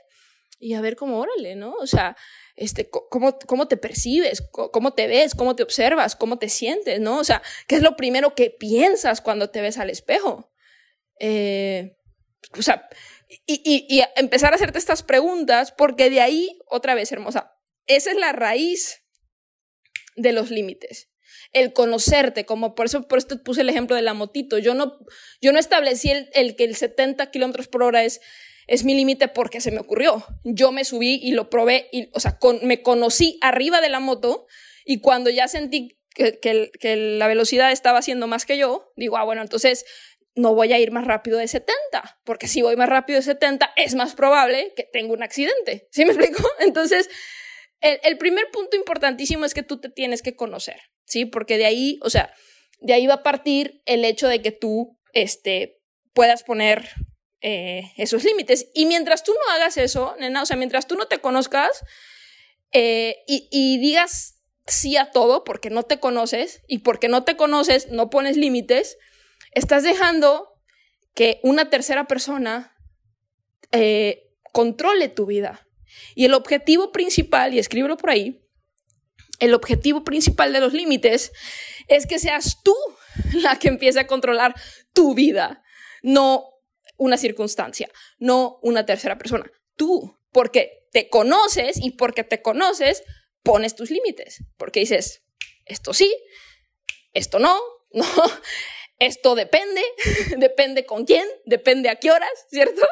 y 0.58 0.74
a 0.74 0.80
ver 0.80 0.96
cómo, 0.96 1.20
órale, 1.20 1.54
¿no? 1.54 1.74
O 1.74 1.86
sea, 1.86 2.16
este, 2.56 2.88
cómo, 2.90 3.38
cómo 3.38 3.68
te 3.68 3.76
percibes, 3.76 4.42
cómo 4.50 4.94
te 4.94 5.06
ves, 5.06 5.34
cómo 5.34 5.54
te 5.54 5.62
observas, 5.62 6.16
cómo 6.16 6.38
te 6.38 6.48
sientes, 6.48 7.00
¿no? 7.00 7.18
O 7.18 7.24
sea, 7.24 7.42
¿qué 7.68 7.76
es 7.76 7.82
lo 7.82 7.96
primero 7.96 8.34
que 8.34 8.50
piensas 8.50 9.20
cuando 9.20 9.50
te 9.50 9.60
ves 9.60 9.78
al 9.78 9.90
espejo? 9.90 10.50
Eh, 11.20 11.96
o 12.58 12.62
sea, 12.62 12.88
y, 13.46 13.62
y, 13.64 13.86
y 13.88 14.02
empezar 14.16 14.52
a 14.52 14.56
hacerte 14.56 14.78
estas 14.78 15.02
preguntas, 15.02 15.70
porque 15.70 16.10
de 16.10 16.20
ahí, 16.20 16.58
otra 16.66 16.94
vez, 16.94 17.12
hermosa, 17.12 17.54
esa 17.86 18.10
es 18.10 18.16
la 18.16 18.32
raíz 18.32 19.04
de 20.16 20.32
los 20.32 20.50
límites 20.50 21.08
el 21.52 21.72
conocerte, 21.72 22.44
como 22.44 22.74
por 22.74 22.86
eso, 22.86 23.08
por 23.08 23.18
esto 23.18 23.42
puse 23.42 23.62
el 23.62 23.68
ejemplo 23.68 23.96
de 23.96 24.02
la 24.02 24.14
motito. 24.14 24.58
Yo 24.58 24.74
no, 24.74 24.98
yo 25.40 25.52
no 25.52 25.58
establecí 25.58 26.10
el, 26.10 26.28
el 26.34 26.56
que 26.56 26.64
el 26.64 26.76
70 26.76 27.30
kilómetros 27.30 27.68
por 27.68 27.82
hora 27.82 28.04
es 28.04 28.20
es 28.68 28.84
mi 28.84 28.94
límite 28.94 29.26
porque 29.28 29.60
se 29.60 29.72
me 29.72 29.80
ocurrió. 29.80 30.24
Yo 30.44 30.70
me 30.70 30.84
subí 30.84 31.18
y 31.20 31.32
lo 31.32 31.50
probé, 31.50 31.88
y, 31.90 32.10
o 32.12 32.20
sea, 32.20 32.38
me 32.62 32.82
conocí 32.82 33.38
arriba 33.40 33.80
de 33.80 33.88
la 33.88 33.98
moto 33.98 34.46
y 34.84 35.00
cuando 35.00 35.30
ya 35.30 35.48
sentí 35.48 35.98
que, 36.14 36.38
que, 36.38 36.96
la 36.96 37.26
velocidad 37.26 37.72
estaba 37.72 37.98
haciendo 37.98 38.26
más 38.26 38.44
que 38.44 38.58
yo, 38.58 38.92
digo, 38.96 39.16
ah, 39.16 39.24
bueno, 39.24 39.42
entonces 39.42 39.84
no 40.34 40.54
voy 40.54 40.72
a 40.72 40.78
ir 40.78 40.92
más 40.92 41.06
rápido 41.06 41.38
de 41.38 41.48
70, 41.48 42.20
porque 42.24 42.46
si 42.46 42.62
voy 42.62 42.76
más 42.76 42.88
rápido 42.88 43.18
de 43.18 43.22
70 43.22 43.72
es 43.76 43.94
más 43.94 44.14
probable 44.14 44.72
que 44.76 44.84
tenga 44.84 45.12
un 45.12 45.22
accidente. 45.22 45.88
¿Sí 45.90 46.04
me 46.04 46.12
explico? 46.12 46.46
Entonces, 46.60 47.08
el, 47.80 47.98
el, 48.02 48.18
primer 48.18 48.50
punto 48.52 48.76
importantísimo 48.76 49.44
es 49.44 49.54
que 49.54 49.62
tú 49.62 49.80
te 49.80 49.88
tienes 49.88 50.20
que 50.22 50.36
conocer, 50.36 50.80
¿sí? 51.08 51.24
Porque 51.24 51.58
de 51.58 51.66
ahí, 51.66 51.98
o 52.02 52.10
sea, 52.10 52.32
de 52.80 52.92
ahí 52.92 53.06
va 53.06 53.14
a 53.14 53.22
partir 53.22 53.82
el 53.86 54.04
hecho 54.04 54.28
de 54.28 54.42
que 54.42 54.52
tú, 54.52 54.98
este, 55.12 55.80
puedas 56.12 56.42
poner 56.42 56.88
eh, 57.40 57.92
esos 57.96 58.24
límites. 58.24 58.68
Y 58.74 58.86
mientras 58.86 59.24
tú 59.24 59.32
no 59.32 59.54
hagas 59.54 59.76
eso, 59.76 60.14
nena, 60.18 60.42
o 60.42 60.46
sea, 60.46 60.56
mientras 60.56 60.86
tú 60.86 60.96
no 60.96 61.06
te 61.06 61.18
conozcas 61.18 61.70
eh, 62.72 63.16
y, 63.26 63.78
digas 63.78 64.42
sí 64.66 64.96
a 64.96 65.10
todo 65.10 65.44
porque 65.44 65.70
no 65.70 65.84
te 65.84 65.98
conoces 65.98 66.62
y 66.68 66.78
porque 66.78 67.08
no 67.08 67.24
te 67.24 67.36
conoces 67.36 67.88
no 67.90 68.10
pones 68.10 68.36
límites, 68.36 68.98
estás 69.52 69.82
dejando 69.82 70.48
que 71.14 71.40
una 71.42 71.70
tercera 71.70 72.06
persona 72.06 72.76
eh, 73.72 74.28
controle 74.52 75.08
tu 75.08 75.26
vida. 75.26 75.66
Y 76.14 76.26
el 76.26 76.34
objetivo 76.34 76.92
principal, 76.92 77.54
y 77.54 77.58
escríbelo 77.58 77.96
por 77.96 78.10
ahí, 78.10 78.47
el 79.38 79.54
objetivo 79.54 80.04
principal 80.04 80.52
de 80.52 80.60
los 80.60 80.72
límites 80.72 81.32
es 81.88 82.06
que 82.06 82.18
seas 82.18 82.58
tú 82.62 82.74
la 83.34 83.58
que 83.58 83.68
empiece 83.68 84.00
a 84.00 84.06
controlar 84.06 84.54
tu 84.92 85.14
vida, 85.14 85.62
no 86.02 86.44
una 86.96 87.16
circunstancia, 87.16 87.88
no 88.18 88.58
una 88.62 88.84
tercera 88.84 89.18
persona. 89.18 89.50
Tú, 89.76 90.18
porque 90.32 90.86
te 90.92 91.08
conoces 91.08 91.78
y 91.80 91.92
porque 91.92 92.24
te 92.24 92.42
conoces, 92.42 93.04
pones 93.42 93.74
tus 93.74 93.90
límites, 93.90 94.42
porque 94.56 94.80
dices, 94.80 95.22
esto 95.64 95.92
sí, 95.92 96.14
esto 97.12 97.38
no, 97.38 97.58
esto 98.98 99.34
depende, 99.34 99.82
depende 100.38 100.84
con 100.84 101.04
quién, 101.04 101.26
depende 101.44 101.88
a 101.88 101.96
qué 101.96 102.10
horas, 102.10 102.30
¿cierto? 102.50 102.86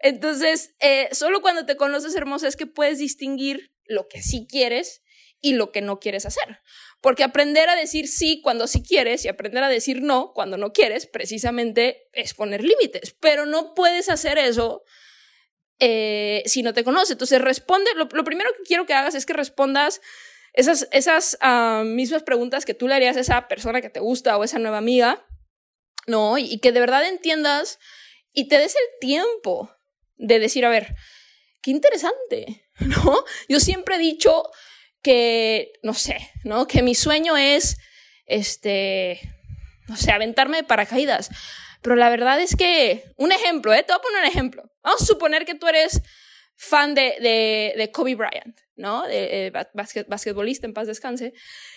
Entonces, 0.00 0.74
eh, 0.80 1.08
solo 1.12 1.40
cuando 1.40 1.64
te 1.64 1.76
conoces 1.76 2.14
hermosa 2.16 2.48
es 2.48 2.56
que 2.56 2.66
puedes 2.66 2.98
distinguir 2.98 3.72
lo 3.84 4.08
que 4.08 4.22
sí 4.22 4.46
quieres 4.50 5.02
y 5.40 5.54
lo 5.54 5.72
que 5.72 5.80
no 5.80 5.98
quieres 6.00 6.26
hacer. 6.26 6.60
Porque 7.00 7.24
aprender 7.24 7.68
a 7.68 7.76
decir 7.76 8.08
sí 8.08 8.40
cuando 8.42 8.66
sí 8.66 8.82
quieres 8.82 9.24
y 9.24 9.28
aprender 9.28 9.62
a 9.62 9.68
decir 9.68 10.02
no 10.02 10.32
cuando 10.32 10.56
no 10.56 10.72
quieres, 10.72 11.06
precisamente 11.06 12.08
es 12.12 12.34
poner 12.34 12.62
límites. 12.64 13.16
Pero 13.20 13.46
no 13.46 13.74
puedes 13.74 14.08
hacer 14.08 14.38
eso 14.38 14.82
eh, 15.78 16.42
si 16.46 16.62
no 16.62 16.72
te 16.74 16.84
conoces. 16.84 17.12
Entonces 17.12 17.40
responde, 17.40 17.90
lo, 17.94 18.08
primero 18.08 18.50
que 18.56 18.64
quiero 18.64 18.86
que 18.86 18.94
hagas 18.94 19.14
es 19.14 19.26
que 19.26 19.34
respondas 19.34 20.00
esas, 20.52 20.88
esas 20.90 21.36
ah, 21.40 21.82
mismas 21.84 22.22
preguntas 22.22 22.64
que 22.64 22.74
tú 22.74 22.88
le 22.88 22.94
harías 22.94 23.16
a 23.16 23.20
esa 23.20 23.46
persona 23.46 23.82
que 23.82 23.90
te 23.90 24.00
gusta 24.00 24.36
o 24.36 24.44
esa 24.44 24.58
nueva 24.58 24.78
amiga, 24.78 25.26
¿no? 26.06 26.38
Y, 26.38 26.44
y 26.44 26.60
que 26.60 26.72
de 26.72 26.80
verdad 26.80 27.06
entiendas 27.06 27.78
y 28.32 28.48
te 28.48 28.58
des 28.58 28.74
el 28.74 28.98
tiempo 29.00 29.70
de 30.16 30.38
decir, 30.38 30.64
a 30.64 30.70
ver, 30.70 30.94
qué 31.62 31.70
interesante, 31.70 32.64
¿no? 32.80 33.24
Yo 33.48 33.60
siempre 33.60 33.96
he 33.96 33.98
dicho, 33.98 34.50
que, 35.06 35.74
no 35.84 35.94
sé, 35.94 36.32
¿no? 36.42 36.66
Que 36.66 36.82
mi 36.82 36.96
sueño 36.96 37.36
es, 37.36 37.78
este, 38.26 39.20
no 39.86 39.96
sé, 39.96 40.10
aventarme 40.10 40.56
de 40.56 40.64
paracaídas. 40.64 41.30
Pero 41.80 41.94
la 41.94 42.10
verdad 42.10 42.40
es 42.40 42.56
que, 42.56 43.04
un 43.16 43.30
ejemplo, 43.30 43.72
¿eh? 43.72 43.84
Te 43.84 43.92
voy 43.92 44.00
a 44.00 44.02
poner 44.02 44.22
un 44.22 44.26
ejemplo. 44.26 44.64
Vamos 44.82 45.02
a 45.02 45.06
suponer 45.06 45.44
que 45.44 45.54
tú 45.54 45.68
eres 45.68 46.02
fan 46.56 46.96
de, 46.96 47.74
de, 47.76 47.90
Kobe 47.92 48.16
Bryant, 48.16 48.58
¿no? 48.74 49.06
De, 49.06 49.52
basquetbolista, 50.08 50.66
en 50.66 50.74
paz 50.74 50.88
descanse. 50.88 51.34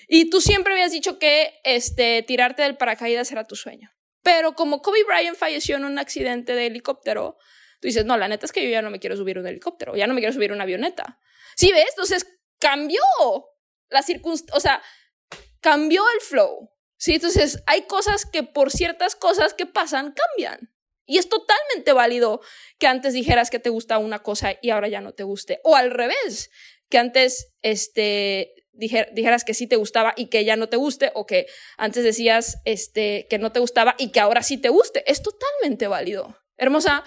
Y 0.08 0.32
tú 0.32 0.42
siempre 0.42 0.74
habías 0.74 0.92
dicho 0.92 1.20
que 1.20 1.54
este, 1.64 2.24
tirarte 2.24 2.64
del 2.64 2.78
paracaídas 2.78 3.32
era 3.32 3.46
tu 3.46 3.56
sueño. 3.56 3.92
Pero 4.24 4.54
como 4.54 4.82
Kobe 4.82 5.04
Bryant 5.04 5.38
falleció 5.38 5.76
en 5.76 5.86
un 5.86 6.00
accidente 6.00 6.56
de 6.56 6.66
helicóptero, 6.66 7.38
tú 7.80 7.90
dices, 7.90 8.06
no, 8.06 8.18
la 8.18 8.28
neta 8.28 8.48
es 8.48 8.52
que 8.52 8.64
yo 8.64 8.72
ya 8.72 8.82
no 8.82 8.90
me 8.90 9.00
quiero 9.00 9.16
subir 9.16 9.38
un 9.38 9.46
helicóptero, 9.46 9.96
ya 9.96 10.08
no 10.08 10.16
me 10.16 10.20
quiero 10.20 10.34
subir 10.34 10.52
una 10.52 10.64
avioneta. 10.64 11.20
¿Sí 11.56 11.72
ves? 11.72 11.90
Entonces, 11.92 12.26
cambió 12.60 13.02
la 13.90 14.04
circunstancia, 14.04 14.56
o 14.56 14.60
sea, 14.60 14.82
cambió 15.62 16.04
el 16.16 16.22
flow. 16.22 16.72
¿sí? 16.98 17.16
Entonces, 17.16 17.64
hay 17.66 17.84
cosas 17.84 18.26
que 18.26 18.44
por 18.44 18.72
ciertas 18.72 19.16
cosas 19.16 19.54
que 19.54 19.66
pasan 19.66 20.14
cambian. 20.14 20.72
Y 21.06 21.18
es 21.18 21.28
totalmente 21.28 21.92
válido 21.92 22.42
que 22.78 22.86
antes 22.86 23.14
dijeras 23.14 23.50
que 23.50 23.58
te 23.58 23.72
gusta 23.72 23.98
una 23.98 24.20
cosa 24.20 24.60
y 24.62 24.70
ahora 24.70 24.90
ya 24.90 25.02
no 25.02 25.14
te 25.14 25.24
guste. 25.24 25.60
O 25.64 25.76
al 25.76 25.90
revés, 25.90 26.52
que 26.88 27.00
antes 27.00 27.52
este, 27.64 28.54
dijeras 28.74 29.44
que 29.44 29.56
sí 29.56 29.66
te 29.66 29.76
gustaba 29.76 30.14
y 30.16 30.28
que 30.28 30.46
ya 30.46 30.56
no 30.56 30.70
te 30.70 30.78
guste, 30.78 31.12
o 31.16 31.26
que 31.26 31.48
antes 31.78 32.04
decías 32.04 32.60
este, 32.64 33.26
que 33.28 33.40
no 33.40 33.52
te 33.52 33.60
gustaba 33.60 33.96
y 33.98 34.12
que 34.12 34.20
ahora 34.20 34.44
sí 34.44 34.58
te 34.58 34.70
guste. 34.70 35.04
Es 35.12 35.24
totalmente 35.24 35.88
válido. 35.88 36.38
Hermosa, 36.58 37.04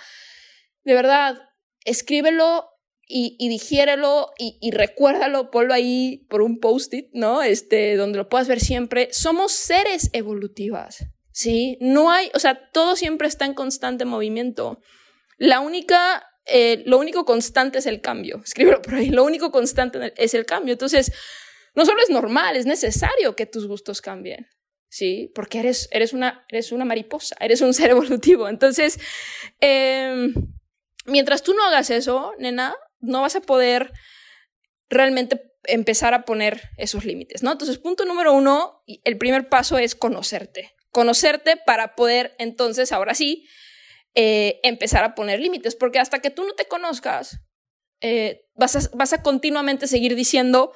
de 0.82 0.94
verdad, 0.94 1.38
escríbelo 1.85 2.72
y, 3.12 3.37
y 3.38 3.50
digiérelo 3.50 4.33
y, 4.38 4.71
recuérdalo, 4.71 5.50
ponlo 5.50 5.75
ahí 5.75 6.26
por 6.31 6.40
un 6.40 6.59
post-it, 6.59 7.11
¿no? 7.12 7.42
Este, 7.42 7.97
donde 7.97 8.16
lo 8.16 8.28
puedas 8.31 8.49
ver 8.49 8.59
siempre. 8.59 9.09
Somos 9.12 9.52
seres 9.52 10.09
evolutivas, 10.14 11.04
¿sí? 11.31 11.76
No 11.81 12.11
hay, 12.11 12.31
o 12.35 12.38
sea, 12.38 12.71
todo 12.73 12.97
siempre 12.97 13.28
está 13.28 13.45
en 13.45 13.52
constante 13.52 14.07
movimiento. 14.07 14.81
La 15.37 15.61
única, 15.61 16.25
eh, 16.47 16.83
lo 16.87 16.99
único 16.99 17.26
constante 17.26 17.78
es 17.78 17.87
el 17.87 18.00
cambio. 18.00 18.40
Escríbelo 18.45 18.81
por 18.81 18.95
ahí. 18.95 19.11
Lo 19.11 19.25
único 19.25 19.52
constante 19.52 20.14
es 20.16 20.33
el 20.33 20.47
cambio. 20.47 20.73
Entonces, 20.73 21.12
no 21.75 21.85
solo 21.85 22.00
es 22.02 22.09
normal, 22.09 22.57
es 22.57 22.64
necesario 22.64 23.37
que 23.37 23.45
tus 23.45 23.66
gustos 23.66 24.00
cambien. 24.00 24.47
¿sí? 24.88 25.31
Porque 25.35 25.59
eres, 25.59 25.88
eres, 25.92 26.14
una, 26.14 26.47
eres 26.49 26.73
una 26.73 26.87
mariposa, 26.87 27.37
eres 27.40 27.61
un 27.61 27.75
ser 27.75 27.90
evolutivo. 27.90 28.49
Entonces, 28.49 28.99
em, 29.61 30.35
mientras 31.04 31.42
tú 31.42 31.52
no 31.52 31.62
hagas 31.64 31.90
eso, 31.90 32.33
nena, 32.38 32.75
no 33.02 33.21
vas 33.21 33.37
a 33.37 33.40
poder 33.42 33.92
realmente 34.88 35.52
empezar 35.64 36.14
a 36.14 36.25
poner 36.25 36.71
esos 36.76 37.04
límites, 37.04 37.42
¿no? 37.42 37.52
Entonces, 37.52 37.78
punto 37.78 38.04
número 38.04 38.32
uno, 38.32 38.82
el 38.87 39.18
primer 39.18 39.49
paso 39.49 39.78
es 39.78 39.94
conocerte. 39.94 40.75
Conocerte 40.90 41.56
para 41.56 41.94
poder 41.94 42.35
entonces, 42.38 42.92
ahora 42.92 43.14
sí, 43.14 43.47
eh, 44.14 44.61
empezar 44.62 45.04
a 45.04 45.14
poner 45.14 45.40
límites, 45.40 45.76
porque 45.76 45.99
hasta 45.99 46.21
que 46.21 46.30
tú 46.30 46.44
no 46.44 46.52
te 46.54 46.66
conozcas, 46.66 47.40
eh, 48.00 48.49
vas, 48.54 48.76
a, 48.76 48.80
vas 48.94 49.12
a 49.12 49.23
continuamente 49.23 49.87
seguir 49.87 50.14
diciendo, 50.14 50.73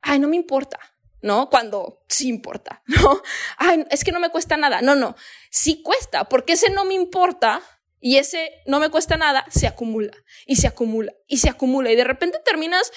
ay, 0.00 0.18
no 0.18 0.28
me 0.28 0.36
importa, 0.36 0.80
¿no? 1.20 1.50
Cuando 1.50 2.02
sí 2.08 2.28
importa, 2.28 2.82
¿no? 2.86 3.22
Ay, 3.58 3.84
es 3.90 4.04
que 4.04 4.12
no 4.12 4.20
me 4.20 4.30
cuesta 4.30 4.56
nada. 4.56 4.82
No, 4.82 4.94
no, 4.94 5.14
sí 5.50 5.82
cuesta, 5.82 6.24
porque 6.24 6.54
ese 6.54 6.70
no 6.70 6.84
me 6.84 6.94
importa 6.94 7.62
y 8.04 8.18
ese 8.18 8.52
no 8.66 8.80
me 8.80 8.90
cuesta 8.90 9.16
nada 9.16 9.46
se 9.50 9.66
acumula 9.66 10.12
y 10.44 10.56
se 10.56 10.66
acumula 10.66 11.14
y 11.26 11.38
se 11.38 11.48
acumula. 11.48 11.90
Y 11.90 11.96
de 11.96 12.04
repente 12.04 12.38
terminas 12.44 12.92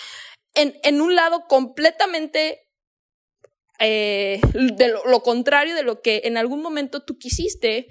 en, 0.53 0.77
en 0.83 0.99
un 0.99 1.15
lado 1.15 1.45
completamente 1.47 2.67
eh, 3.79 4.41
de 4.53 4.89
lo, 4.89 5.23
contrario 5.23 5.75
de 5.75 5.83
lo 5.83 6.01
que 6.01 6.23
en 6.25 6.35
algún 6.35 6.61
momento 6.61 7.05
tú 7.05 7.17
quisiste 7.17 7.87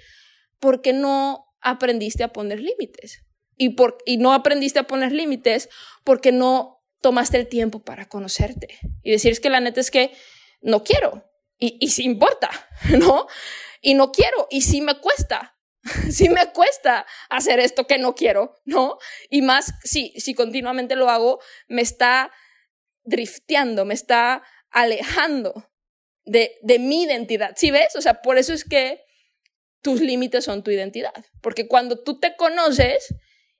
porque 0.60 0.92
no 0.92 1.46
aprendiste 1.62 2.22
a 2.22 2.34
poner 2.34 2.60
límites. 2.60 3.22
Y, 3.56 3.70
por, 3.70 3.96
y 4.04 4.18
no 4.18 4.34
aprendiste 4.34 4.80
a 4.80 4.86
poner 4.86 5.12
límites 5.12 5.70
porque 6.04 6.32
no 6.32 6.84
tomaste 7.00 7.38
el 7.38 7.48
tiempo 7.48 7.82
para 7.82 8.10
conocerte. 8.10 8.78
Y 9.02 9.12
decir 9.12 9.32
es 9.32 9.40
que 9.40 9.48
la 9.48 9.60
neta 9.60 9.80
es 9.80 9.90
que 9.90 10.12
no 10.60 10.84
quiero. 10.84 11.24
y, 11.58 11.78
y 11.80 11.88
sí 11.88 12.04
importa, 12.04 12.50
¿no? 12.98 13.26
Y 13.80 13.94
no 13.94 14.12
quiero, 14.12 14.48
y 14.50 14.60
sí 14.60 14.82
me 14.82 14.98
cuesta, 15.00 15.55
sí 16.10 16.28
me 16.28 16.52
cuesta 16.52 17.06
hacer 17.28 17.60
esto 17.60 17.86
que 17.86 17.98
no 17.98 18.14
quiero, 18.14 18.54
¿no? 18.64 18.98
Y 19.30 19.42
más 19.42 19.74
si, 19.84 20.12
si 20.16 20.34
continuamente 20.34 20.96
lo 20.96 21.10
hago, 21.10 21.40
me 21.68 21.82
está 21.82 22.32
drifteando, 23.04 23.84
me 23.84 23.94
está 23.94 24.42
alejando 24.70 25.70
de, 26.24 26.56
de 26.62 26.78
mi 26.78 27.04
identidad. 27.04 27.52
¿Sí 27.56 27.70
ves? 27.70 27.94
O 27.96 28.00
sea, 28.00 28.20
por 28.22 28.38
eso 28.38 28.52
es 28.52 28.64
que 28.64 29.04
tus 29.82 30.00
límites 30.00 30.44
son 30.44 30.62
tu 30.62 30.70
identidad. 30.70 31.24
Porque 31.40 31.68
cuando 31.68 32.02
tú 32.02 32.18
te 32.18 32.34
conoces, 32.36 33.14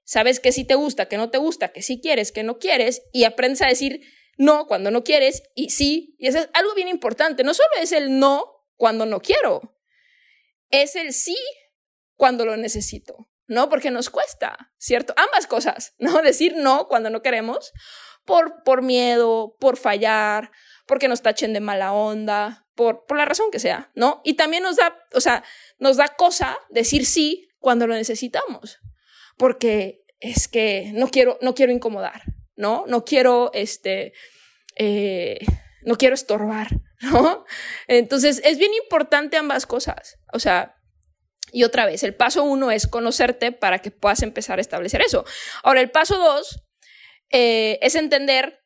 sabes 0.05 0.41
que 0.41 0.53
sí 0.53 0.65
te 0.65 0.75
gusta, 0.75 1.07
que 1.07 1.17
no 1.17 1.31
te 1.31 1.39
gusta, 1.39 1.69
que 1.69 1.83
sí 1.83 2.01
quieres, 2.01 2.33
que 2.33 2.43
no 2.43 2.59
quieres, 2.59 3.03
y 3.13 3.25
aprendes 3.25 3.63
a 3.63 3.69
decir 3.69 4.01
no 4.37 4.67
cuando 4.67 4.91
no 4.91 5.05
quieres 5.05 5.43
y 5.55 5.71
sí. 5.71 6.17
Y 6.19 6.27
eso 6.27 6.39
es 6.39 6.49
algo 6.53 6.75
bien 6.75 6.89
importante. 6.89 7.45
No 7.45 7.55
solo 7.55 7.69
es 7.81 7.93
el 7.93 8.19
no 8.19 8.45
cuando 8.77 9.07
no 9.07 9.21
quiero, 9.21 9.77
es 10.71 10.97
el 10.97 11.13
sí 11.13 11.37
cuando 12.17 12.45
lo 12.45 12.57
necesito, 12.57 13.29
¿no? 13.47 13.69
Porque 13.69 13.91
nos 13.91 14.11
cuesta, 14.11 14.73
¿cierto? 14.79 15.15
Ambas 15.17 15.47
cosas, 15.47 15.95
¿no? 15.99 16.23
Decir 16.23 16.55
no 16.57 16.89
cuando 16.89 17.11
no 17.11 17.23
queremos, 17.23 17.73
por, 18.25 18.63
por 18.65 18.83
miedo, 18.83 19.57
por 19.61 19.77
fallar, 19.77 20.51
porque 20.87 21.09
nos 21.09 21.23
tachen 21.23 21.53
de 21.53 21.61
mala 21.61 21.93
onda, 21.93 22.67
por, 22.75 23.07
por 23.07 23.17
la 23.17 23.25
razón 23.25 23.51
que 23.51 23.59
sea, 23.59 23.91
¿no? 23.95 24.21
Y 24.25 24.35
también 24.35 24.63
nos 24.63 24.77
da, 24.77 24.99
o 25.15 25.21
sea, 25.21 25.45
nos 25.79 25.97
da 25.97 26.09
cosa 26.09 26.59
decir 26.71 27.07
sí 27.07 27.49
cuando 27.59 27.87
lo 27.87 27.95
necesitamos, 27.95 28.79
porque 29.37 30.05
es 30.21 30.49
que 30.49 30.91
no 30.95 31.09
quiero, 31.09 31.39
no 31.41 31.55
quiero 31.55 31.73
incomodar, 31.73 32.23
¿no? 32.57 32.85
No 32.87 33.05
quiero, 33.05 33.51
este, 33.55 34.13
eh, 34.77 35.39
no 35.83 35.97
quiero 35.97 36.15
estorbar, 36.15 36.69
¿no? 37.01 37.45
Entonces, 37.87 38.41
es 38.45 38.59
bien 38.59 38.73
importante 38.75 39.37
ambas 39.37 39.67
cosas, 39.67 40.19
o 40.33 40.39
sea, 40.39 40.76
y 41.57 41.65
otra 41.65 41.87
vez, 41.87 42.03
el 42.03 42.15
paso 42.15 42.45
uno 42.45 42.71
es 42.71 42.87
conocerte 42.87 43.51
para 43.51 43.79
que 43.79 43.91
puedas 43.91 44.23
empezar 44.23 44.59
a 44.59 44.61
establecer 44.61 45.01
eso. 45.01 45.25
Ahora, 45.63 45.81
el 45.81 45.91
paso 45.91 46.19
dos 46.19 46.63
eh, 47.31 47.79
es 47.81 47.95
entender 47.95 48.61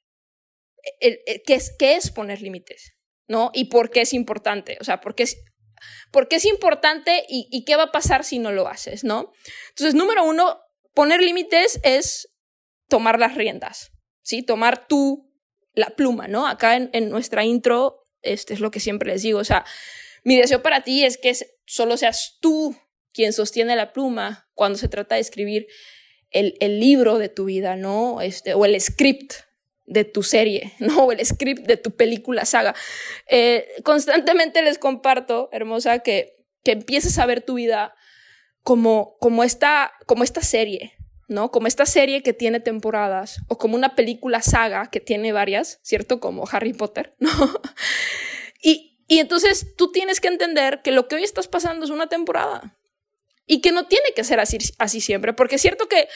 qué, 0.98 1.54
es, 1.54 1.72
qué 1.78 1.94
es 1.94 2.10
poner 2.10 2.42
límites, 2.42 2.96
¿no? 3.28 3.52
Y 3.54 3.66
por 3.66 3.90
qué 3.90 4.00
es 4.00 4.12
importante, 4.12 4.76
o 4.80 4.84
sea, 4.84 5.00
por 5.00 5.14
qué 5.14 5.22
es, 5.22 5.36
es 6.30 6.44
importante 6.46 7.24
y, 7.28 7.46
y 7.52 7.64
qué 7.64 7.76
va 7.76 7.84
a 7.84 7.92
pasar 7.92 8.24
si 8.24 8.40
no 8.40 8.50
lo 8.50 8.66
haces, 8.66 9.04
¿no? 9.04 9.30
Entonces, 9.68 9.94
número 9.94 10.24
uno, 10.24 10.60
poner 10.92 11.20
límites 11.20 11.78
es 11.84 12.28
tomar 12.88 13.20
las 13.20 13.36
riendas, 13.36 13.92
¿sí? 14.24 14.42
Tomar 14.42 14.88
tú 14.88 15.32
la 15.74 15.90
pluma, 15.90 16.26
¿no? 16.26 16.48
Acá 16.48 16.74
en, 16.74 16.90
en 16.92 17.08
nuestra 17.08 17.44
intro, 17.44 18.02
este 18.22 18.52
es 18.52 18.58
lo 18.58 18.72
que 18.72 18.80
siempre 18.80 19.12
les 19.12 19.22
digo, 19.22 19.38
o 19.38 19.44
sea, 19.44 19.64
mi 20.24 20.36
deseo 20.36 20.62
para 20.62 20.82
ti 20.82 21.04
es 21.04 21.18
que 21.18 21.34
solo 21.66 21.96
seas 21.96 22.38
tú 22.40 22.76
quien 23.12 23.32
sostiene 23.32 23.76
la 23.76 23.92
pluma 23.92 24.48
cuando 24.54 24.78
se 24.78 24.88
trata 24.88 25.16
de 25.16 25.20
escribir 25.20 25.66
el, 26.30 26.56
el 26.60 26.80
libro 26.80 27.18
de 27.18 27.28
tu 27.28 27.46
vida, 27.46 27.76
¿no? 27.76 28.20
Este, 28.20 28.54
o 28.54 28.64
el 28.64 28.80
script 28.80 29.32
de 29.90 30.04
tu 30.04 30.22
serie, 30.22 30.72
¿no? 30.78 31.04
O 31.04 31.12
el 31.12 31.24
script 31.24 31.66
de 31.66 31.76
tu 31.76 31.90
película 31.90 32.44
saga. 32.44 32.74
Eh, 33.26 33.68
constantemente 33.84 34.62
les 34.62 34.78
comparto, 34.78 35.48
hermosa, 35.52 35.98
que, 36.00 36.46
que 36.62 36.72
empieces 36.72 37.18
a 37.18 37.26
ver 37.26 37.42
tu 37.42 37.54
vida 37.54 37.94
como, 38.62 39.16
como, 39.18 39.42
esta, 39.42 39.92
como 40.06 40.22
esta 40.22 40.42
serie, 40.42 40.92
¿no? 41.28 41.50
Como 41.50 41.66
esta 41.66 41.86
serie 41.86 42.22
que 42.22 42.32
tiene 42.32 42.60
temporadas, 42.60 43.40
o 43.48 43.58
como 43.58 43.74
una 43.74 43.94
película 43.94 44.42
saga 44.42 44.90
que 44.90 45.00
tiene 45.00 45.32
varias, 45.32 45.80
¿cierto? 45.82 46.20
Como 46.20 46.44
Harry 46.50 46.72
Potter, 46.72 47.14
¿no? 47.18 47.30
Y, 49.10 49.18
entonces 49.18 49.74
tú 49.76 49.92
tienes 49.92 50.20
que 50.20 50.28
entender 50.28 50.82
que 50.82 50.92
lo 50.92 51.08
que 51.08 51.16
hoy 51.16 51.24
estás 51.24 51.48
pasando 51.48 51.84
es 51.84 51.90
una 51.90 52.08
temporada 52.08 52.76
y 53.46 53.60
que 53.60 53.72
no 53.72 53.86
tiene 53.86 54.12
que 54.14 54.24
ser 54.24 54.40
así, 54.40 54.58
así 54.78 55.00
siempre, 55.00 55.32
porque 55.32 55.56
es 55.56 55.62
cierto 55.62 55.88
que 55.88 56.08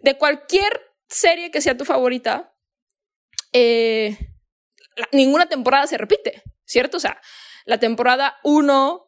de 0.00 0.18
cualquier 0.18 0.80
serie 1.08 1.50
que 1.50 1.60
sea 1.60 1.76
tu 1.76 1.84
favorita, 1.84 2.52
eh, 3.52 4.16
ninguna 5.12 5.48
temporada 5.48 5.86
se 5.86 5.98
repite, 5.98 6.42
¿cierto? 6.64 6.96
O 6.96 7.00
sea, 7.00 7.20
la 7.64 7.78
temporada 7.78 8.36
1 8.44 9.06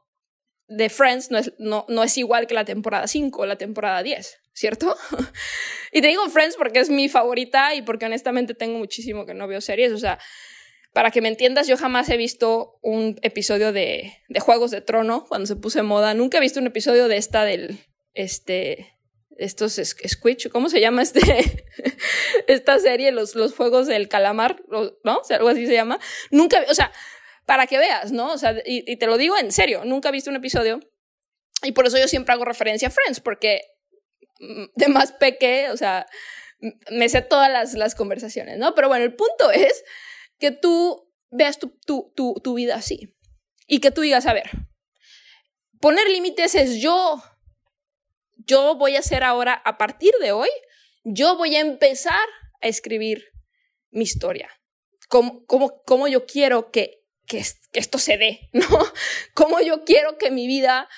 de 0.68 0.88
Friends 0.88 1.30
no 1.30 1.38
es, 1.38 1.52
no, 1.58 1.84
no 1.88 2.02
es 2.02 2.16
igual 2.18 2.46
que 2.46 2.54
la 2.54 2.64
temporada 2.64 3.06
5 3.06 3.42
o 3.42 3.46
la 3.46 3.56
temporada 3.56 4.02
10, 4.02 4.38
¿cierto? 4.52 4.96
y 5.92 6.00
te 6.00 6.08
digo 6.08 6.28
Friends 6.28 6.56
porque 6.56 6.80
es 6.80 6.90
mi 6.90 7.08
favorita 7.08 7.74
y 7.74 7.82
porque 7.82 8.06
honestamente 8.06 8.54
tengo 8.54 8.78
muchísimo 8.78 9.26
que 9.26 9.34
no 9.34 9.46
veo 9.46 9.60
series, 9.60 9.92
o 9.92 9.98
sea, 9.98 10.18
para 10.92 11.10
que 11.10 11.22
me 11.22 11.28
entiendas, 11.28 11.66
yo 11.66 11.76
jamás 11.76 12.08
he 12.10 12.16
visto 12.16 12.78
un 12.82 13.18
episodio 13.22 13.72
de, 13.72 14.12
de 14.28 14.40
Juegos 14.40 14.70
de 14.70 14.82
Trono 14.82 15.24
cuando 15.26 15.46
se 15.46 15.56
puso 15.56 15.78
en 15.80 15.86
moda. 15.86 16.12
Nunca 16.14 16.38
he 16.38 16.40
visto 16.40 16.60
un 16.60 16.66
episodio 16.66 17.08
de 17.08 17.16
esta 17.16 17.44
del, 17.44 17.78
este, 18.14 18.92
estos 19.38 19.80
Squitch, 20.06 20.50
¿cómo 20.50 20.68
se 20.68 20.80
llama 20.80 21.02
este, 21.02 21.20
esta 22.46 22.78
serie? 22.78 23.10
Los, 23.10 23.34
los 23.34 23.54
Juegos 23.54 23.86
del 23.86 24.08
Calamar, 24.08 24.62
¿no? 25.04 25.18
O 25.18 25.24
sea, 25.24 25.38
algo 25.38 25.48
así 25.48 25.66
se 25.66 25.72
llama. 25.72 25.98
Nunca, 26.30 26.62
o 26.68 26.74
sea, 26.74 26.92
para 27.46 27.66
que 27.66 27.78
veas, 27.78 28.12
¿no? 28.12 28.32
O 28.32 28.38
sea, 28.38 28.54
y, 28.64 28.96
te 28.96 29.06
lo 29.06 29.16
digo 29.16 29.36
en 29.38 29.50
serio, 29.50 29.84
nunca 29.84 30.10
he 30.10 30.12
visto 30.12 30.30
un 30.30 30.36
episodio. 30.36 30.80
Y 31.62 31.72
por 31.72 31.86
eso 31.86 31.98
yo 31.98 32.08
siempre 32.08 32.34
hago 32.34 32.44
referencia 32.44 32.88
a 32.88 32.90
Friends, 32.90 33.20
porque 33.20 33.62
de 34.38 34.88
más 34.88 35.12
peque, 35.12 35.70
o 35.70 35.76
sea, 35.76 36.06
me 36.90 37.08
sé 37.08 37.22
todas 37.22 37.50
las, 37.50 37.74
las 37.74 37.94
conversaciones, 37.94 38.58
¿no? 38.58 38.74
Pero 38.74 38.88
bueno, 38.88 39.04
el 39.04 39.14
punto 39.14 39.50
es 39.52 39.84
que 40.42 40.50
tú 40.50 41.08
veas 41.30 41.60
tu, 41.60 41.68
tu, 41.86 42.12
tu, 42.16 42.34
tu 42.42 42.54
vida 42.54 42.74
así 42.74 43.14
y 43.68 43.78
que 43.78 43.92
tú 43.92 44.00
digas, 44.00 44.26
a 44.26 44.32
ver, 44.32 44.50
poner 45.80 46.10
límites 46.10 46.56
es 46.56 46.80
yo, 46.80 47.22
yo 48.38 48.74
voy 48.74 48.96
a 48.96 48.98
hacer 48.98 49.22
ahora, 49.22 49.54
a 49.64 49.78
partir 49.78 50.12
de 50.20 50.32
hoy, 50.32 50.48
yo 51.04 51.36
voy 51.36 51.54
a 51.54 51.60
empezar 51.60 52.28
a 52.60 52.66
escribir 52.66 53.24
mi 53.92 54.02
historia. 54.02 54.50
¿Cómo, 55.08 56.08
yo 56.08 56.26
quiero 56.26 56.72
que, 56.72 57.04
que, 57.24 57.44
que, 57.70 57.78
esto 57.78 57.98
se 57.98 58.18
dé? 58.18 58.50
¿No? 58.52 58.66
¿Cómo 59.34 59.60
yo 59.60 59.84
quiero 59.84 60.18
que 60.18 60.32
mi 60.32 60.48
vida, 60.48 60.88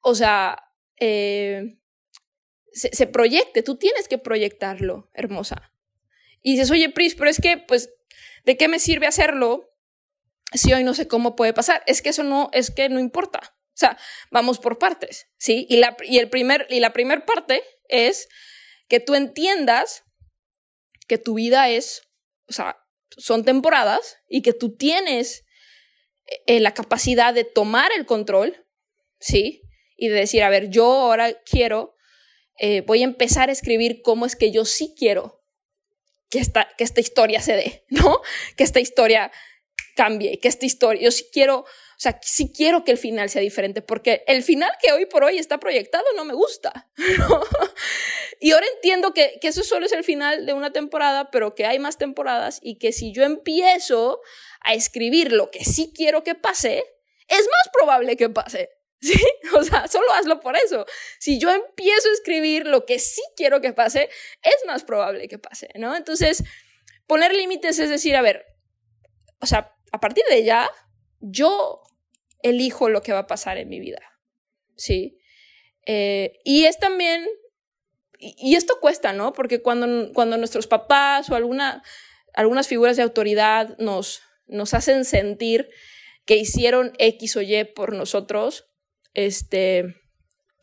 o 0.00 0.16
sea, 0.16 0.64
eh, 0.98 1.78
se, 2.72 2.88
se, 2.88 3.06
proyecte? 3.06 3.62
Tú 3.62 3.76
tienes 3.76 4.08
que 4.08 4.18
proyectarlo, 4.18 5.10
hermosa. 5.14 5.72
Y 6.42 6.54
dices, 6.54 6.72
oye, 6.72 6.90
Pris, 6.90 7.14
pero 7.14 7.30
es 7.30 7.40
que, 7.40 7.56
pues, 7.56 7.90
¿De 8.44 8.56
qué 8.56 8.68
me 8.68 8.78
sirve 8.78 9.06
hacerlo 9.06 9.70
si 10.52 10.72
hoy 10.72 10.84
no 10.84 10.94
sé 10.94 11.08
cómo 11.08 11.36
puede 11.36 11.52
pasar? 11.52 11.82
Es 11.86 12.02
que 12.02 12.10
eso 12.10 12.22
no, 12.22 12.50
es 12.52 12.70
que 12.70 12.88
no 12.88 12.98
importa. 12.98 13.40
O 13.70 13.78
sea, 13.80 13.98
vamos 14.30 14.58
por 14.58 14.78
partes, 14.78 15.28
¿sí? 15.38 15.66
Y 15.70 15.76
la, 15.76 15.96
y 16.02 16.18
el 16.18 16.28
primer, 16.28 16.66
y 16.70 16.80
la 16.80 16.92
primer 16.92 17.24
parte 17.24 17.62
es 17.88 18.28
que 18.88 19.00
tú 19.00 19.14
entiendas 19.14 20.04
que 21.08 21.18
tu 21.18 21.34
vida 21.34 21.68
es, 21.70 22.02
o 22.48 22.52
sea, 22.52 22.76
son 23.16 23.44
temporadas 23.44 24.18
y 24.28 24.42
que 24.42 24.52
tú 24.52 24.76
tienes 24.76 25.44
eh, 26.46 26.60
la 26.60 26.74
capacidad 26.74 27.34
de 27.34 27.44
tomar 27.44 27.90
el 27.96 28.06
control, 28.06 28.66
¿sí? 29.18 29.62
Y 29.96 30.08
de 30.08 30.16
decir, 30.16 30.42
a 30.42 30.50
ver, 30.50 30.68
yo 30.68 30.84
ahora 30.84 31.32
quiero, 31.42 31.96
eh, 32.58 32.82
voy 32.82 33.02
a 33.02 33.04
empezar 33.04 33.48
a 33.48 33.52
escribir 33.52 34.02
cómo 34.02 34.26
es 34.26 34.36
que 34.36 34.52
yo 34.52 34.64
sí 34.64 34.94
quiero 34.96 35.39
que 36.30 36.38
esta, 36.38 36.68
que 36.78 36.84
esta 36.84 37.00
historia 37.00 37.42
se 37.42 37.54
dé, 37.54 37.84
¿no? 37.88 38.22
Que 38.56 38.64
esta 38.64 38.80
historia 38.80 39.30
cambie, 39.96 40.38
que 40.38 40.48
esta 40.48 40.64
historia, 40.64 41.02
yo 41.02 41.10
sí 41.10 41.26
quiero, 41.32 41.58
o 41.58 41.66
sea, 41.98 42.18
sí 42.22 42.52
quiero 42.56 42.84
que 42.84 42.92
el 42.92 42.98
final 42.98 43.28
sea 43.28 43.42
diferente, 43.42 43.82
porque 43.82 44.22
el 44.26 44.42
final 44.42 44.70
que 44.80 44.92
hoy 44.92 45.06
por 45.06 45.24
hoy 45.24 45.38
está 45.38 45.58
proyectado 45.58 46.04
no 46.16 46.24
me 46.24 46.32
gusta. 46.32 46.88
¿no? 47.18 47.42
Y 48.40 48.52
ahora 48.52 48.66
entiendo 48.74 49.12
que, 49.12 49.38
que 49.40 49.48
eso 49.48 49.62
solo 49.62 49.86
es 49.86 49.92
el 49.92 50.04
final 50.04 50.46
de 50.46 50.54
una 50.54 50.72
temporada, 50.72 51.30
pero 51.30 51.54
que 51.54 51.66
hay 51.66 51.78
más 51.78 51.98
temporadas 51.98 52.60
y 52.62 52.78
que 52.78 52.92
si 52.92 53.12
yo 53.12 53.24
empiezo 53.24 54.20
a 54.62 54.74
escribir 54.74 55.32
lo 55.32 55.50
que 55.50 55.64
sí 55.64 55.92
quiero 55.94 56.22
que 56.22 56.34
pase, 56.34 56.84
es 57.28 57.42
más 57.42 57.70
probable 57.72 58.16
que 58.16 58.30
pase. 58.30 58.70
¿Sí? 59.02 59.18
O 59.56 59.62
sea, 59.64 59.88
solo 59.88 60.12
hazlo 60.12 60.40
por 60.40 60.56
eso. 60.56 60.84
Si 61.18 61.38
yo 61.38 61.50
empiezo 61.50 62.08
a 62.08 62.12
escribir 62.12 62.66
lo 62.66 62.84
que 62.84 62.98
sí 62.98 63.22
quiero 63.34 63.60
que 63.60 63.72
pase, 63.72 64.10
es 64.42 64.56
más 64.66 64.84
probable 64.84 65.26
que 65.26 65.38
pase, 65.38 65.70
¿no? 65.76 65.96
Entonces, 65.96 66.44
poner 67.06 67.34
límites 67.34 67.78
es 67.78 67.88
decir, 67.88 68.14
a 68.14 68.22
ver, 68.22 68.44
o 69.40 69.46
sea, 69.46 69.74
a 69.90 70.00
partir 70.00 70.22
de 70.28 70.44
ya, 70.44 70.70
yo 71.20 71.82
elijo 72.42 72.90
lo 72.90 73.02
que 73.02 73.12
va 73.12 73.20
a 73.20 73.26
pasar 73.26 73.56
en 73.56 73.68
mi 73.68 73.80
vida, 73.80 74.02
¿sí? 74.76 75.18
Eh, 75.86 76.38
y 76.44 76.66
es 76.66 76.78
también, 76.78 77.26
y, 78.18 78.34
y, 78.38 78.54
esto 78.54 78.80
cuesta, 78.80 79.14
¿no? 79.14 79.32
Porque 79.32 79.62
cuando, 79.62 80.12
cuando 80.12 80.36
nuestros 80.36 80.66
papás 80.66 81.30
o 81.30 81.34
alguna, 81.34 81.82
algunas 82.34 82.68
figuras 82.68 82.98
de 82.98 83.02
autoridad 83.02 83.76
nos, 83.78 84.20
nos 84.46 84.74
hacen 84.74 85.06
sentir 85.06 85.70
que 86.26 86.36
hicieron 86.36 86.92
X 86.98 87.36
o 87.36 87.40
Y 87.40 87.64
por 87.64 87.94
nosotros, 87.94 88.69
este, 89.14 89.96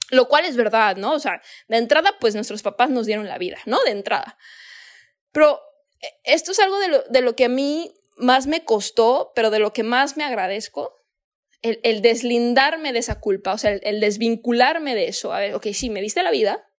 lo 0.10 0.28
cual 0.28 0.46
es 0.46 0.56
verdad, 0.56 0.96
¿no? 0.96 1.14
O 1.14 1.20
sea, 1.20 1.42
de 1.68 1.78
entrada, 1.78 2.16
pues 2.20 2.36
nuestros 2.36 2.64
papás 2.64 2.90
nos 2.90 3.06
dieron 3.06 3.28
la 3.28 3.38
vida, 3.38 3.58
¿no? 3.66 3.84
De 3.84 3.92
entrada. 3.92 4.38
Pero 5.32 5.62
eh, 6.02 6.08
esto 6.24 6.52
es 6.52 6.60
algo 6.60 6.80
de 6.80 6.88
lo, 6.88 7.04
de 7.04 7.22
lo 7.22 7.36
que 7.36 7.46
a 7.46 7.50
mí 7.50 7.94
más 8.18 8.48
me 8.48 8.64
costó, 8.64 9.32
pero 9.36 9.50
de 9.50 9.60
lo 9.60 9.74
que 9.74 9.84
más 9.84 10.18
me 10.18 10.24
agradezco, 10.24 10.96
el, 11.62 12.02
deslindarme 12.02 12.94
de 12.94 13.00
esa 13.00 13.20
culpa, 13.20 13.54
o 13.54 13.58
sea, 13.58 13.72
el, 13.72 14.00
desvincularme 14.00 14.96
de 14.96 15.08
eso. 15.08 15.34
A 15.34 15.40
ver, 15.40 15.56
ok, 15.56 15.68
sí, 15.74 15.90
me 15.90 16.02
diste 16.02 16.24
la 16.24 16.32
vida, 16.32 16.70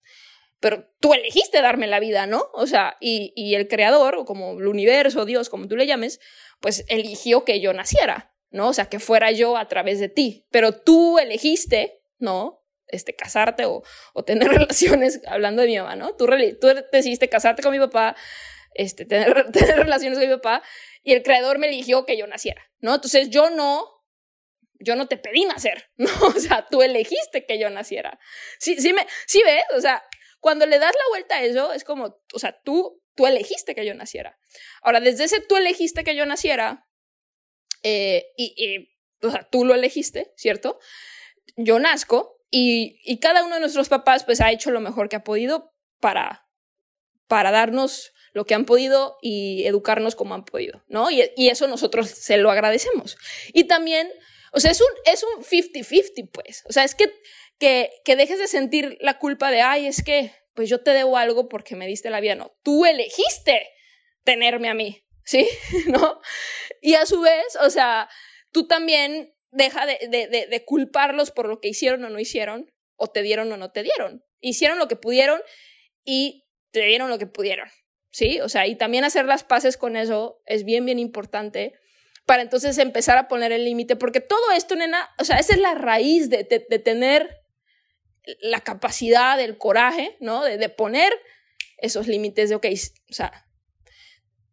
pero 0.60 0.88
tú 1.00 1.14
elegiste 1.14 1.60
darme 1.60 1.86
la 1.86 2.00
vida, 2.00 2.26
¿no? 2.26 2.48
O 2.54 2.66
sea, 2.66 2.96
y, 3.00 3.32
y 3.36 3.54
el 3.54 3.68
creador, 3.68 4.16
o 4.16 4.24
como 4.24 4.58
el 4.58 4.66
universo, 4.66 5.24
Dios, 5.24 5.48
como 5.48 5.68
tú 5.68 5.76
le 5.76 5.86
llames, 5.86 6.20
pues 6.60 6.84
eligió 6.88 7.44
que 7.44 7.60
yo 7.60 7.72
naciera, 7.72 8.34
¿no? 8.50 8.68
O 8.68 8.72
sea, 8.72 8.86
que 8.86 8.98
fuera 8.98 9.30
yo 9.30 9.56
a 9.56 9.68
través 9.68 10.00
de 10.00 10.08
ti, 10.08 10.46
pero 10.50 10.72
tú 10.72 11.18
elegiste, 11.18 12.00
¿no? 12.18 12.64
Este, 12.86 13.14
casarte 13.14 13.66
o, 13.66 13.82
o 14.14 14.24
tener 14.24 14.48
relaciones, 14.48 15.20
hablando 15.26 15.62
de 15.62 15.68
mi 15.68 15.78
mamá, 15.78 15.96
¿no? 15.96 16.14
Tú, 16.16 16.26
tú 16.60 16.68
decidiste 16.92 17.28
casarte 17.28 17.62
con 17.62 17.72
mi 17.72 17.78
papá, 17.78 18.16
este, 18.74 19.04
tener, 19.04 19.50
tener 19.52 19.76
relaciones 19.76 20.18
con 20.18 20.28
mi 20.28 20.34
papá, 20.34 20.62
y 21.02 21.12
el 21.12 21.22
creador 21.22 21.58
me 21.58 21.68
eligió 21.68 22.06
que 22.06 22.16
yo 22.16 22.26
naciera, 22.26 22.62
¿no? 22.80 22.94
Entonces 22.94 23.30
yo 23.30 23.50
no 23.50 23.98
yo 24.80 24.94
no 24.96 25.08
te 25.08 25.16
pedí 25.16 25.44
nacer, 25.44 25.90
¿no? 25.96 26.10
O 26.22 26.38
sea, 26.38 26.66
tú 26.70 26.82
elegiste 26.82 27.44
que 27.46 27.58
yo 27.58 27.70
naciera. 27.70 28.18
Sí, 28.58 28.76
sí, 28.76 28.92
me, 28.92 29.06
sí 29.26 29.42
ves, 29.44 29.64
o 29.76 29.80
sea, 29.80 30.04
cuando 30.40 30.66
le 30.66 30.78
das 30.78 30.92
la 30.94 31.08
vuelta 31.10 31.36
a 31.36 31.42
eso, 31.42 31.72
es 31.72 31.84
como, 31.84 32.16
o 32.32 32.38
sea, 32.38 32.60
tú, 32.62 33.02
tú 33.16 33.26
elegiste 33.26 33.74
que 33.74 33.84
yo 33.84 33.94
naciera. 33.94 34.38
Ahora, 34.82 35.00
desde 35.00 35.24
ese 35.24 35.40
tú 35.40 35.56
elegiste 35.56 36.04
que 36.04 36.14
yo 36.14 36.26
naciera, 36.26 36.86
eh, 37.82 38.26
y, 38.36 38.88
o 39.22 39.30
sea, 39.30 39.48
tú 39.50 39.64
lo 39.64 39.74
elegiste, 39.74 40.32
¿cierto? 40.36 40.78
Yo 41.56 41.78
nazco 41.78 42.36
y, 42.50 43.00
y, 43.04 43.18
cada 43.18 43.44
uno 43.44 43.56
de 43.56 43.60
nuestros 43.60 43.88
papás 43.88 44.24
pues 44.24 44.40
ha 44.40 44.50
hecho 44.50 44.70
lo 44.70 44.80
mejor 44.80 45.08
que 45.08 45.16
ha 45.16 45.24
podido 45.24 45.72
para, 46.00 46.46
para 47.26 47.50
darnos 47.50 48.12
lo 48.32 48.46
que 48.46 48.54
han 48.54 48.64
podido 48.64 49.18
y 49.20 49.64
educarnos 49.66 50.14
como 50.14 50.34
han 50.34 50.44
podido, 50.44 50.84
¿no? 50.88 51.10
Y, 51.10 51.30
y 51.36 51.48
eso 51.48 51.66
nosotros 51.68 52.08
se 52.08 52.38
lo 52.38 52.50
agradecemos. 52.50 53.16
Y 53.52 53.64
también 53.64 54.08
o 54.52 54.60
sea, 54.60 54.70
es 54.70 54.80
un, 54.80 54.86
es 55.04 55.22
un 55.22 55.44
50-50, 55.44 56.30
pues. 56.32 56.64
O 56.66 56.72
sea, 56.72 56.84
es 56.84 56.94
que, 56.94 57.12
que, 57.58 57.90
que 58.04 58.16
dejes 58.16 58.38
de 58.38 58.48
sentir 58.48 58.96
la 59.00 59.18
culpa 59.18 59.50
de, 59.50 59.60
ay, 59.60 59.86
es 59.86 60.02
que, 60.02 60.32
pues 60.54 60.68
yo 60.68 60.82
te 60.82 60.92
debo 60.92 61.16
algo 61.16 61.48
porque 61.48 61.76
me 61.76 61.86
diste 61.86 62.10
la 62.10 62.20
vida. 62.20 62.34
No, 62.34 62.56
tú 62.62 62.84
elegiste 62.84 63.68
tenerme 64.24 64.68
a 64.68 64.74
mí, 64.74 65.04
¿sí? 65.28 65.46
¿No? 65.88 66.20
Y 66.80 66.94
a 66.94 67.04
su 67.04 67.20
vez, 67.20 67.56
o 67.60 67.68
sea, 67.68 68.08
tú 68.50 68.66
también 68.66 69.34
deja 69.50 69.84
de, 69.84 69.98
de, 70.08 70.46
de, 70.46 70.64
culparlos 70.64 71.30
por 71.30 71.48
lo 71.48 71.60
que 71.60 71.68
hicieron 71.68 72.02
o 72.04 72.08
no 72.08 72.18
hicieron, 72.18 72.72
o 72.96 73.08
te 73.08 73.22
dieron 73.22 73.52
o 73.52 73.58
no 73.58 73.70
te 73.70 73.82
dieron. 73.82 74.24
Hicieron 74.40 74.78
lo 74.78 74.88
que 74.88 74.96
pudieron 74.96 75.40
y 76.02 76.46
te 76.70 76.84
dieron 76.86 77.10
lo 77.10 77.18
que 77.18 77.26
pudieron, 77.26 77.68
¿sí? 78.10 78.40
O 78.40 78.48
sea, 78.48 78.66
y 78.66 78.76
también 78.76 79.04
hacer 79.04 79.26
las 79.26 79.44
paces 79.44 79.76
con 79.76 79.96
eso 79.96 80.40
es 80.46 80.64
bien, 80.64 80.86
bien 80.86 80.98
importante 80.98 81.74
para 82.24 82.42
entonces 82.42 82.76
empezar 82.78 83.18
a 83.18 83.28
poner 83.28 83.52
el 83.52 83.64
límite, 83.64 83.96
porque 83.96 84.20
todo 84.20 84.52
esto, 84.52 84.76
nena, 84.76 85.10
o 85.18 85.24
sea, 85.24 85.38
esa 85.38 85.54
es 85.54 85.60
la 85.60 85.74
raíz 85.74 86.28
de, 86.28 86.44
de, 86.44 86.78
tener 86.78 87.38
la 88.40 88.60
capacidad, 88.60 89.40
el 89.40 89.56
coraje, 89.56 90.16
¿no? 90.20 90.44
De, 90.44 90.58
de 90.58 90.68
poner 90.68 91.12
esos 91.78 92.06
límites 92.06 92.50
de, 92.50 92.54
ok, 92.54 92.66
o 93.10 93.14
sea, 93.14 93.47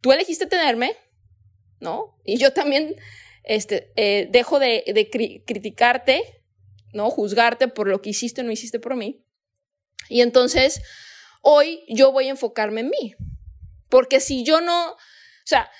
tú 0.06 0.12
elegiste 0.12 0.46
tenerme, 0.46 0.96
¿no? 1.80 2.16
Y 2.24 2.38
yo 2.38 2.54
también 2.54 2.96
este, 3.44 3.92
eh, 3.96 4.28
dejo 4.30 4.60
de, 4.60 4.84
de 4.86 5.10
criticarte, 5.44 6.44
¿no? 6.94 7.10
Juzgarte 7.10 7.70
por 7.70 7.88
lo 7.88 8.04
que 8.04 8.12
hiciste 8.12 8.42
o 8.42 8.44
no 8.44 8.52
hiciste 8.52 8.80
por 8.80 8.96
mí. 8.96 9.26
Y 10.08 10.22
entonces, 10.22 10.84
hoy 11.42 11.84
yo 11.88 12.12
voy 12.12 12.28
a 12.28 12.30
enfocarme 12.30 12.82
en 12.82 12.92
mí. 12.92 13.16
Porque 13.90 14.20
si 14.20 14.44
yo 14.44 14.62
no, 14.62 14.92
o 14.92 14.98
sea, 15.44 15.72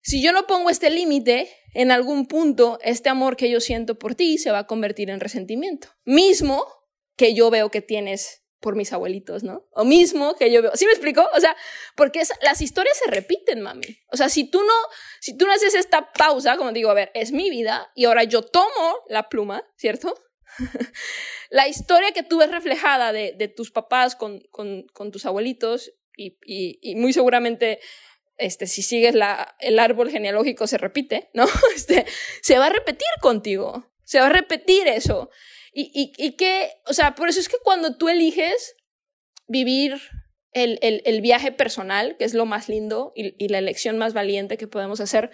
si 0.00 0.22
yo 0.22 0.32
no 0.32 0.46
pongo 0.46 0.70
este 0.70 0.88
límite, 0.88 1.50
en 1.74 1.90
algún 1.90 2.24
punto 2.24 2.78
este 2.82 3.10
amor 3.10 3.36
que 3.36 3.50
yo 3.50 3.60
siento 3.60 3.98
por 3.98 4.14
ti 4.14 4.38
se 4.38 4.50
va 4.50 4.60
a 4.60 4.66
convertir 4.66 5.10
en 5.10 5.20
resentimiento. 5.20 5.88
Mismo 6.06 6.66
que 7.16 7.34
yo 7.34 7.50
veo 7.50 7.70
que 7.70 7.82
tienes 7.82 8.44
por 8.60 8.76
mis 8.76 8.92
abuelitos, 8.92 9.44
¿no? 9.44 9.66
O 9.72 9.84
mismo 9.84 10.34
que 10.34 10.50
yo 10.50 10.62
veo. 10.62 10.72
¿Sí 10.74 10.86
me 10.86 10.92
explico? 10.92 11.26
O 11.34 11.40
sea, 11.40 11.56
porque 11.94 12.22
las 12.42 12.60
historias 12.60 12.98
se 12.98 13.10
repiten, 13.10 13.60
mami. 13.60 13.98
O 14.10 14.16
sea, 14.16 14.28
si 14.28 14.44
tú 14.50 14.62
no, 14.62 14.74
si 15.20 15.36
tú 15.36 15.46
no 15.46 15.52
haces 15.52 15.74
esta 15.74 16.12
pausa, 16.12 16.56
como 16.56 16.72
digo, 16.72 16.90
a 16.90 16.94
ver, 16.94 17.10
es 17.14 17.32
mi 17.32 17.50
vida 17.50 17.90
y 17.94 18.06
ahora 18.06 18.24
yo 18.24 18.42
tomo 18.42 18.96
la 19.08 19.28
pluma, 19.28 19.64
¿cierto? 19.76 20.14
la 21.50 21.68
historia 21.68 22.12
que 22.12 22.22
tú 22.22 22.38
ves 22.38 22.50
reflejada 22.50 23.12
de, 23.12 23.48
tus 23.48 23.70
papás 23.70 24.16
con, 24.16 24.42
tus 25.12 25.26
abuelitos 25.26 25.92
y, 26.16 26.94
muy 26.96 27.12
seguramente 27.12 27.80
este, 28.38 28.66
si 28.66 28.82
sigues 28.82 29.14
el 29.60 29.78
árbol 29.78 30.10
genealógico 30.10 30.66
se 30.66 30.78
repite, 30.78 31.30
¿no? 31.34 31.46
Este, 31.74 32.06
se 32.42 32.58
va 32.58 32.66
a 32.66 32.70
repetir 32.70 33.08
contigo, 33.20 33.90
se 34.04 34.20
va 34.20 34.26
a 34.26 34.30
repetir 34.30 34.86
eso. 34.88 35.30
Y, 35.72 35.90
y, 35.94 36.12
y 36.16 36.32
que, 36.36 36.70
o 36.86 36.92
sea, 36.92 37.14
por 37.14 37.28
eso 37.28 37.40
es 37.40 37.48
que 37.48 37.58
cuando 37.62 37.96
tú 37.96 38.08
eliges 38.08 38.74
vivir 39.46 40.00
el, 40.52 40.78
el, 40.82 41.02
el 41.04 41.20
viaje 41.20 41.52
personal, 41.52 42.16
que 42.18 42.24
es 42.24 42.34
lo 42.34 42.46
más 42.46 42.68
lindo 42.68 43.12
y, 43.14 43.34
y, 43.42 43.48
la 43.48 43.58
elección 43.58 43.98
más 43.98 44.14
valiente 44.14 44.56
que 44.56 44.66
podemos 44.66 45.00
hacer, 45.00 45.30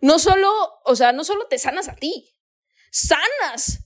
no 0.00 0.18
solo, 0.18 0.50
o 0.84 0.96
sea, 0.96 1.12
no 1.12 1.24
solo 1.24 1.46
te 1.46 1.58
sanas 1.58 1.88
a 1.88 1.96
ti, 1.96 2.34
sanas. 2.90 3.80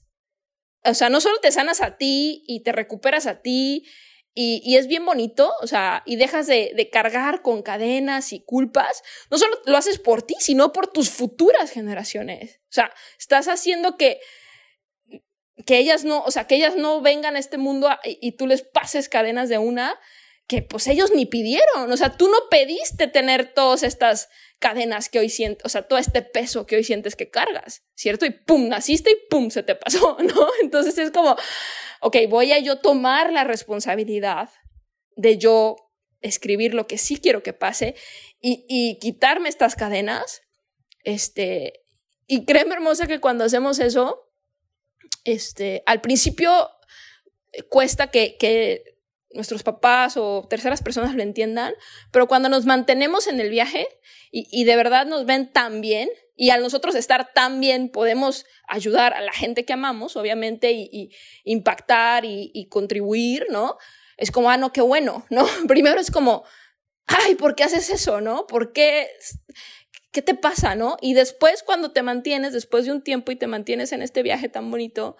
O 0.83 0.93
sea, 0.93 1.09
no 1.09 1.21
solo 1.21 1.37
te 1.39 1.51
sanas 1.51 1.81
a 1.81 1.97
ti 1.97 2.43
y 2.47 2.63
te 2.63 2.71
recuperas 2.71 3.27
a 3.27 3.41
ti 3.41 3.85
y, 4.33 4.61
y, 4.63 4.77
es 4.77 4.87
bien 4.87 5.05
bonito, 5.05 5.51
o 5.61 5.67
sea, 5.67 6.03
y 6.05 6.15
dejas 6.15 6.47
de, 6.47 6.71
de, 6.75 6.89
cargar 6.89 7.41
con 7.41 7.61
cadenas 7.61 8.31
y 8.31 8.41
culpas. 8.43 9.03
No 9.29 9.37
solo 9.37 9.57
lo 9.65 9.75
haces 9.75 9.99
por 9.99 10.23
ti, 10.23 10.35
sino 10.39 10.71
por 10.71 10.87
tus 10.87 11.09
futuras 11.09 11.69
generaciones. 11.69 12.61
O 12.69 12.73
sea, 12.73 12.93
estás 13.19 13.49
haciendo 13.49 13.97
que, 13.97 14.21
que 15.65 15.77
ellas 15.77 16.03
no, 16.05 16.23
o 16.23 16.31
sea, 16.31 16.47
que 16.47 16.55
ellas 16.55 16.75
no 16.75 17.01
vengan 17.01 17.35
a 17.35 17.39
este 17.39 17.57
mundo 17.57 17.89
y, 18.03 18.33
tú 18.33 18.47
les 18.47 18.61
pases 18.61 19.09
cadenas 19.09 19.49
de 19.49 19.57
una 19.57 19.99
que 20.47 20.61
pues 20.61 20.87
ellos 20.87 21.11
ni 21.13 21.25
pidieron. 21.25 21.91
O 21.91 21.97
sea, 21.97 22.17
tú 22.17 22.29
no 22.29 22.37
pediste 22.49 23.07
tener 23.07 23.53
todas 23.53 23.83
estas 23.83 24.29
cadenas 24.59 25.09
que 25.09 25.19
hoy 25.19 25.29
sientes, 25.29 25.65
o 25.65 25.69
sea, 25.69 25.87
todo 25.87 25.97
este 25.99 26.21
peso 26.21 26.65
que 26.65 26.75
hoy 26.75 26.83
sientes 26.83 27.15
que 27.15 27.29
cargas, 27.29 27.83
¿cierto? 27.95 28.25
Y 28.25 28.31
pum, 28.31 28.67
naciste 28.67 29.11
y 29.11 29.17
pum, 29.29 29.49
se 29.49 29.63
te 29.63 29.75
pasó, 29.75 30.17
¿no? 30.35 30.47
Entonces 30.61 30.97
es 30.97 31.11
como, 31.11 31.35
ok, 32.01 32.17
voy 32.29 32.51
a 32.51 32.59
yo 32.59 32.79
tomar 32.79 33.31
la 33.31 33.43
responsabilidad 33.43 34.49
de 35.15 35.37
yo 35.37 35.75
escribir 36.21 36.73
lo 36.73 36.87
que 36.87 36.97
sí 36.97 37.17
quiero 37.17 37.43
que 37.43 37.53
pase 37.53 37.95
y, 38.39 38.65
y 38.67 38.99
quitarme 38.99 39.49
estas 39.49 39.75
cadenas. 39.75 40.41
Este, 41.03 41.81
y 42.27 42.45
créeme, 42.45 42.75
hermosa, 42.75 43.07
que 43.07 43.19
cuando 43.19 43.43
hacemos 43.43 43.79
eso, 43.79 44.30
este, 45.23 45.83
al 45.85 46.01
principio 46.01 46.69
cuesta 47.69 48.07
que, 48.07 48.37
que 48.37 48.83
nuestros 49.33 49.63
papás 49.63 50.17
o 50.17 50.47
terceras 50.49 50.81
personas 50.81 51.15
lo 51.15 51.23
entiendan, 51.23 51.73
pero 52.11 52.27
cuando 52.27 52.49
nos 52.49 52.65
mantenemos 52.65 53.27
en 53.27 53.39
el 53.39 53.49
viaje 53.49 53.87
y, 54.31 54.47
y, 54.51 54.65
de 54.65 54.75
verdad 54.75 55.05
nos 55.05 55.25
ven 55.25 55.51
tan 55.51 55.81
bien 55.81 56.09
y 56.35 56.49
al 56.49 56.61
nosotros 56.61 56.95
estar 56.95 57.33
tan 57.33 57.59
bien 57.59 57.89
podemos 57.89 58.45
ayudar 58.67 59.13
a 59.13 59.21
la 59.21 59.33
gente 59.33 59.65
que 59.65 59.73
amamos, 59.73 60.15
obviamente, 60.15 60.71
y, 60.71 60.89
y 60.91 61.11
impactar 61.43 62.25
y, 62.25 62.51
y, 62.53 62.67
contribuir, 62.67 63.47
¿no? 63.49 63.77
Es 64.17 64.31
como, 64.31 64.49
ah, 64.49 64.57
no, 64.57 64.71
qué 64.71 64.81
bueno, 64.81 65.25
¿no? 65.29 65.45
Primero 65.67 65.99
es 65.99 66.11
como, 66.11 66.43
ay, 67.07 67.35
¿por 67.35 67.55
qué 67.55 67.63
haces 67.63 67.89
eso, 67.89 68.21
no? 68.21 68.47
¿Por 68.47 68.73
qué? 68.73 69.07
¿Qué 70.11 70.21
te 70.21 70.35
pasa, 70.35 70.75
no? 70.75 70.97
Y 71.01 71.13
después 71.13 71.63
cuando 71.63 71.91
te 71.91 72.03
mantienes, 72.03 72.53
después 72.53 72.85
de 72.85 72.91
un 72.91 73.01
tiempo 73.01 73.31
y 73.31 73.37
te 73.37 73.47
mantienes 73.47 73.91
en 73.91 74.01
este 74.01 74.23
viaje 74.23 74.49
tan 74.49 74.69
bonito, 74.69 75.17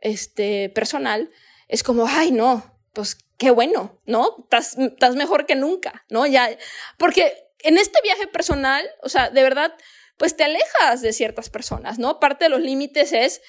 este, 0.00 0.70
personal, 0.70 1.30
es 1.68 1.82
como, 1.82 2.06
ay, 2.06 2.32
no, 2.32 2.78
pues 2.92 3.18
qué 3.38 3.50
bueno, 3.50 3.98
¿no? 4.06 4.46
Estás, 4.50 5.16
mejor 5.16 5.46
que 5.46 5.54
nunca, 5.54 6.04
¿no? 6.10 6.26
Ya, 6.26 6.50
porque 6.98 7.34
en 7.60 7.78
este 7.78 8.00
viaje 8.02 8.26
personal, 8.26 8.88
o 9.02 9.08
sea, 9.08 9.30
de 9.30 9.42
verdad, 9.42 9.74
pues 10.16 10.36
te 10.36 10.44
alejas 10.44 11.00
de 11.00 11.12
ciertas 11.12 11.48
personas, 11.50 11.98
¿no? 11.98 12.20
Parte 12.20 12.44
de 12.44 12.50
los 12.50 12.60
límites 12.60 13.12
es, 13.12 13.40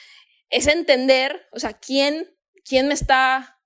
es 0.49 0.67
entender, 0.67 1.47
o 1.51 1.59
sea, 1.59 1.73
quién, 1.73 2.35
quién 2.63 2.87
me 2.87 2.93
está 2.93 3.59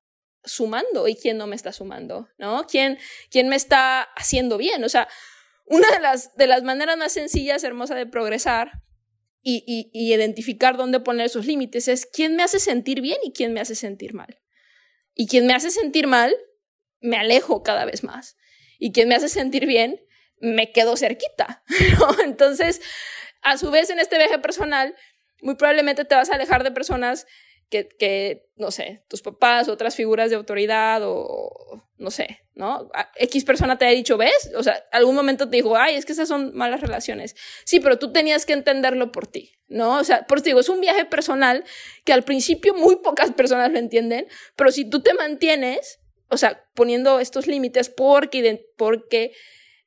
sumando 0.43 1.07
y 1.07 1.15
quién 1.15 1.37
no 1.37 1.47
me 1.47 1.55
está 1.55 1.71
sumando, 1.71 2.29
¿no? 2.37 2.65
¿Quién, 2.67 2.97
quién 3.29 3.49
me 3.49 3.55
está 3.55 4.01
haciendo 4.01 4.57
bien? 4.57 4.83
O 4.83 4.89
sea, 4.89 5.07
una 5.65 5.89
de 5.91 5.99
las, 5.99 6.35
de 6.35 6.47
las 6.47 6.63
maneras 6.63 6.97
más 6.97 7.11
sencillas, 7.11 7.63
hermosa 7.63 7.95
de 7.95 8.05
progresar 8.05 8.83
y, 9.41 9.63
y, 9.65 9.89
y 9.93 10.13
identificar 10.13 10.77
dónde 10.77 10.99
poner 10.99 11.29
sus 11.29 11.45
límites 11.45 11.87
es 11.87 12.05
quién 12.05 12.35
me 12.35 12.43
hace 12.43 12.59
sentir 12.59 13.01
bien 13.01 13.17
y 13.23 13.31
quién 13.31 13.53
me 13.53 13.61
hace 13.61 13.75
sentir 13.75 14.13
mal. 14.13 14.39
Y 15.13 15.27
quien 15.27 15.47
me 15.47 15.53
hace 15.53 15.71
sentir 15.71 16.07
mal, 16.07 16.35
me 16.99 17.17
alejo 17.17 17.63
cada 17.63 17.85
vez 17.85 18.03
más. 18.03 18.37
Y 18.79 18.91
quien 18.91 19.07
me 19.07 19.15
hace 19.15 19.29
sentir 19.29 19.65
bien, 19.65 20.01
me 20.39 20.71
quedo 20.71 20.97
cerquita. 20.97 21.63
Entonces, 22.23 22.81
a 23.41 23.57
su 23.57 23.71
vez, 23.71 23.89
en 23.89 23.99
este 23.99 24.17
viaje 24.17 24.39
personal, 24.39 24.95
muy 25.41 25.55
probablemente 25.55 26.05
te 26.05 26.15
vas 26.15 26.29
a 26.29 26.35
alejar 26.35 26.63
de 26.63 26.71
personas 26.71 27.25
que, 27.69 27.87
que, 27.87 28.49
no 28.55 28.71
sé, 28.71 29.03
tus 29.07 29.21
papás, 29.21 29.69
otras 29.69 29.95
figuras 29.95 30.29
de 30.29 30.35
autoridad 30.35 31.01
o, 31.03 31.83
no 31.97 32.11
sé, 32.11 32.39
¿no? 32.53 32.89
X 33.15 33.43
persona 33.43 33.77
te 33.77 33.85
ha 33.85 33.89
dicho, 33.89 34.17
¿ves? 34.17 34.51
O 34.55 34.63
sea, 34.63 34.85
algún 34.91 35.15
momento 35.15 35.49
te 35.49 35.57
dijo, 35.57 35.75
ay, 35.75 35.95
es 35.95 36.05
que 36.05 36.11
esas 36.11 36.27
son 36.27 36.55
malas 36.55 36.81
relaciones. 36.81 37.35
Sí, 37.63 37.79
pero 37.79 37.97
tú 37.97 38.11
tenías 38.11 38.45
que 38.45 38.53
entenderlo 38.53 39.11
por 39.11 39.27
ti, 39.27 39.53
¿no? 39.67 39.97
O 39.97 40.03
sea, 40.03 40.25
por 40.27 40.37
eso 40.37 40.45
digo, 40.45 40.59
es 40.59 40.69
un 40.69 40.81
viaje 40.81 41.05
personal 41.05 41.63
que 42.03 42.13
al 42.13 42.23
principio 42.23 42.73
muy 42.73 42.97
pocas 42.97 43.31
personas 43.31 43.71
lo 43.71 43.79
entienden, 43.79 44.27
pero 44.55 44.71
si 44.71 44.89
tú 44.89 45.01
te 45.01 45.13
mantienes, 45.13 45.99
o 46.29 46.37
sea, 46.37 46.63
poniendo 46.73 47.19
estos 47.19 47.47
límites 47.47 47.89
porque, 47.89 48.67
porque 48.77 49.33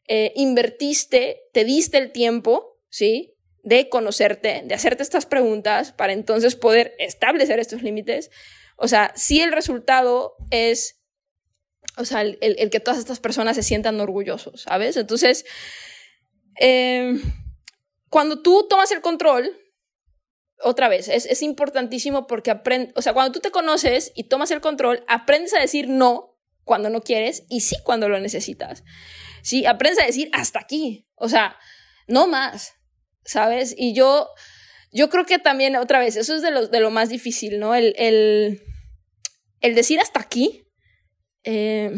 eh, 0.07 0.33
invertiste, 0.37 1.43
te 1.53 1.65
diste 1.65 1.99
el 1.99 2.13
tiempo, 2.13 2.79
¿sí? 2.89 3.35
De 3.63 3.89
conocerte, 3.89 4.63
de 4.65 4.75
hacerte 4.75 5.03
estas 5.03 5.27
preguntas 5.27 5.93
para 5.93 6.13
entonces 6.13 6.57
poder 6.57 6.95
establecer 6.99 7.59
estos 7.59 7.83
límites. 7.83 8.31
O 8.77 8.89
sea, 8.89 9.13
si 9.17 9.41
el 9.41 9.53
resultado 9.53 10.37
es 10.51 10.99
o 11.99 12.05
sea, 12.05 12.23
el, 12.23 12.71
que 12.71 12.81
todas 12.81 12.99
estas 12.99 13.19
personas 13.19 13.57
se 13.57 13.63
sientan 13.63 14.01
orgullosos, 14.01 14.63
¿sabes? 14.63 14.97
Entonces, 14.97 15.45
em, 16.55 17.21
cuando 18.09 18.41
tú 18.41 18.67
tomas 18.69 18.93
el 18.93 19.01
control, 19.01 19.57
otra 20.63 20.89
vez, 20.89 21.09
es, 21.09 21.43
importantísimo 21.43 22.27
porque 22.27 22.51
aprendes, 22.51 22.93
o 22.97 23.03
sea, 23.03 23.13
cuando 23.13 23.33
tú 23.33 23.41
te 23.41 23.51
conoces 23.51 24.13
y 24.15 24.25
tomas 24.25 24.51
el 24.51 24.61
control, 24.61 25.05
aprendes 25.09 25.55
a 25.55 25.61
decir 25.61 25.89
no 25.89 26.37
cuando 26.65 26.89
no 26.89 27.01
quieres 27.01 27.45
y 27.49 27.61
sí 27.61 27.77
cuando 27.85 28.09
lo 28.09 28.19
necesitas. 28.21 28.85
Sí, 29.43 29.67
aprendes 29.67 30.03
a 30.03 30.07
decir 30.07 30.31
hasta 30.33 30.61
aquí, 30.61 31.09
o 31.15 31.29
sea, 31.29 31.57
no 32.07 32.27
más, 32.27 32.75
¿sabes? 33.29 33.75
Y 33.77 33.93
yo, 33.93 34.31
yo 34.91 35.11
creo 35.11 35.27
que 35.27 35.39
también, 35.39 35.77
otra 35.77 36.01
vez, 36.01 36.17
eso 36.17 36.35
es 36.35 36.41
de 36.41 36.51
lo, 36.51 36.67
de 36.67 36.81
lo 36.81 36.91
más 36.91 37.11
difícil, 37.11 37.61
¿no? 37.61 37.75
El, 37.75 37.95
el, 37.99 38.63
el 39.61 39.75
decir 39.75 40.01
hasta 40.01 40.21
aquí 40.21 40.67
eh, 41.45 41.93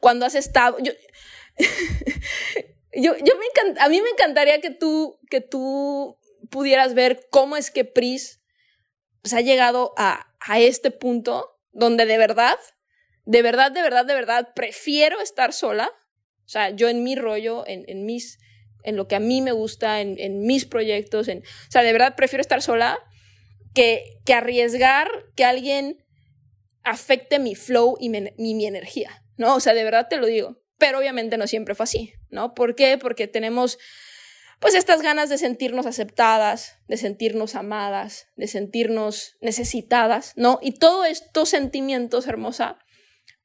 cuando 0.00 0.24
has 0.24 0.34
estado... 0.34 0.78
Yo, 0.80 0.92
yo, 2.94 3.14
me 3.14 3.44
encanta, 3.44 3.84
a 3.84 3.88
mí 3.90 4.00
me 4.00 4.08
encantaría 4.08 4.60
que 4.62 4.70
tú, 4.70 5.20
que 5.30 5.42
tú 5.42 6.18
pudieras 6.50 6.94
ver 6.94 7.28
cómo 7.30 7.58
es 7.58 7.70
que 7.70 7.84
Pris 7.84 8.40
pues, 9.20 9.34
ha 9.34 9.42
llegado 9.42 9.92
a, 9.98 10.34
a 10.40 10.60
este 10.60 10.90
punto 10.90 11.60
donde 11.72 12.06
de 12.06 12.16
verdad, 12.16 12.58
de 13.26 13.42
verdad, 13.42 13.70
de 13.70 13.82
verdad, 13.82 14.06
de 14.06 14.14
verdad, 14.14 14.48
prefiero 14.54 15.20
estar 15.20 15.52
sola. 15.52 15.90
O 16.46 16.48
sea, 16.48 16.70
yo 16.70 16.88
en 16.88 17.02
mi 17.02 17.16
rollo, 17.16 17.66
en, 17.66 17.84
en 17.86 18.06
mis, 18.06 18.38
en 18.88 18.96
lo 18.96 19.06
que 19.06 19.16
a 19.16 19.20
mí 19.20 19.42
me 19.42 19.52
gusta, 19.52 20.00
en, 20.00 20.40
mis 20.40 20.64
proyectos, 20.64 21.28
en, 21.28 21.40
o 21.40 21.70
sea, 21.70 21.82
de 21.82 21.92
verdad 21.92 22.14
prefiero 22.16 22.40
estar 22.40 22.62
sola 22.62 22.98
que, 23.74 24.20
arriesgar 24.34 25.10
que 25.36 25.44
alguien 25.44 26.04
afecte 26.82 27.38
mi 27.38 27.54
flow 27.54 27.96
y 28.00 28.08
mi, 28.08 28.66
energía, 28.66 29.22
¿no? 29.36 29.56
O 29.56 29.60
sea, 29.60 29.74
de 29.74 29.84
verdad 29.84 30.08
te 30.08 30.16
lo 30.16 30.26
digo. 30.26 30.62
Pero 30.78 30.98
obviamente 30.98 31.36
no 31.36 31.46
siempre 31.46 31.74
fue 31.74 31.84
así, 31.84 32.14
¿no? 32.30 32.54
¿Por 32.54 32.76
qué? 32.76 32.98
Porque 32.98 33.26
tenemos 33.26 33.78
pues 34.60 34.74
estas 34.74 35.02
ganas 35.02 35.28
de 35.28 35.38
sentirnos 35.38 35.86
aceptadas, 35.86 36.78
de 36.88 36.96
sentirnos 36.96 37.54
amadas, 37.54 38.28
de 38.36 38.48
sentirnos 38.48 39.36
necesitadas, 39.40 40.32
¿no? 40.36 40.58
Y 40.62 40.72
todos 40.72 41.06
estos 41.06 41.48
sentimientos, 41.48 42.26
hermosa, 42.26 42.78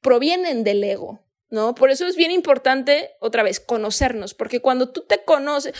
provienen 0.00 0.64
del 0.64 0.82
ego, 0.82 1.23
¿no? 1.50 1.74
Por 1.74 1.90
eso 1.90 2.06
es 2.06 2.16
bien 2.16 2.30
importante, 2.30 3.16
otra 3.20 3.42
vez, 3.42 3.60
conocernos, 3.60 4.34
porque 4.34 4.60
cuando 4.60 4.90
tú 4.90 5.06
te 5.06 5.24
conoces, 5.24 5.74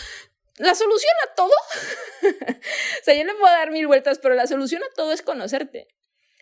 la 0.57 0.73
solución 0.73 1.13
a 1.25 1.35
todo, 1.35 1.51
o 2.23 3.03
sea, 3.03 3.13
yo 3.13 3.23
le 3.23 3.33
puedo 3.33 3.53
dar 3.53 3.71
mil 3.71 3.87
vueltas, 3.87 4.19
pero 4.19 4.35
la 4.35 4.47
solución 4.47 4.83
a 4.83 4.93
todo 4.95 5.11
es 5.11 5.21
conocerte. 5.21 5.87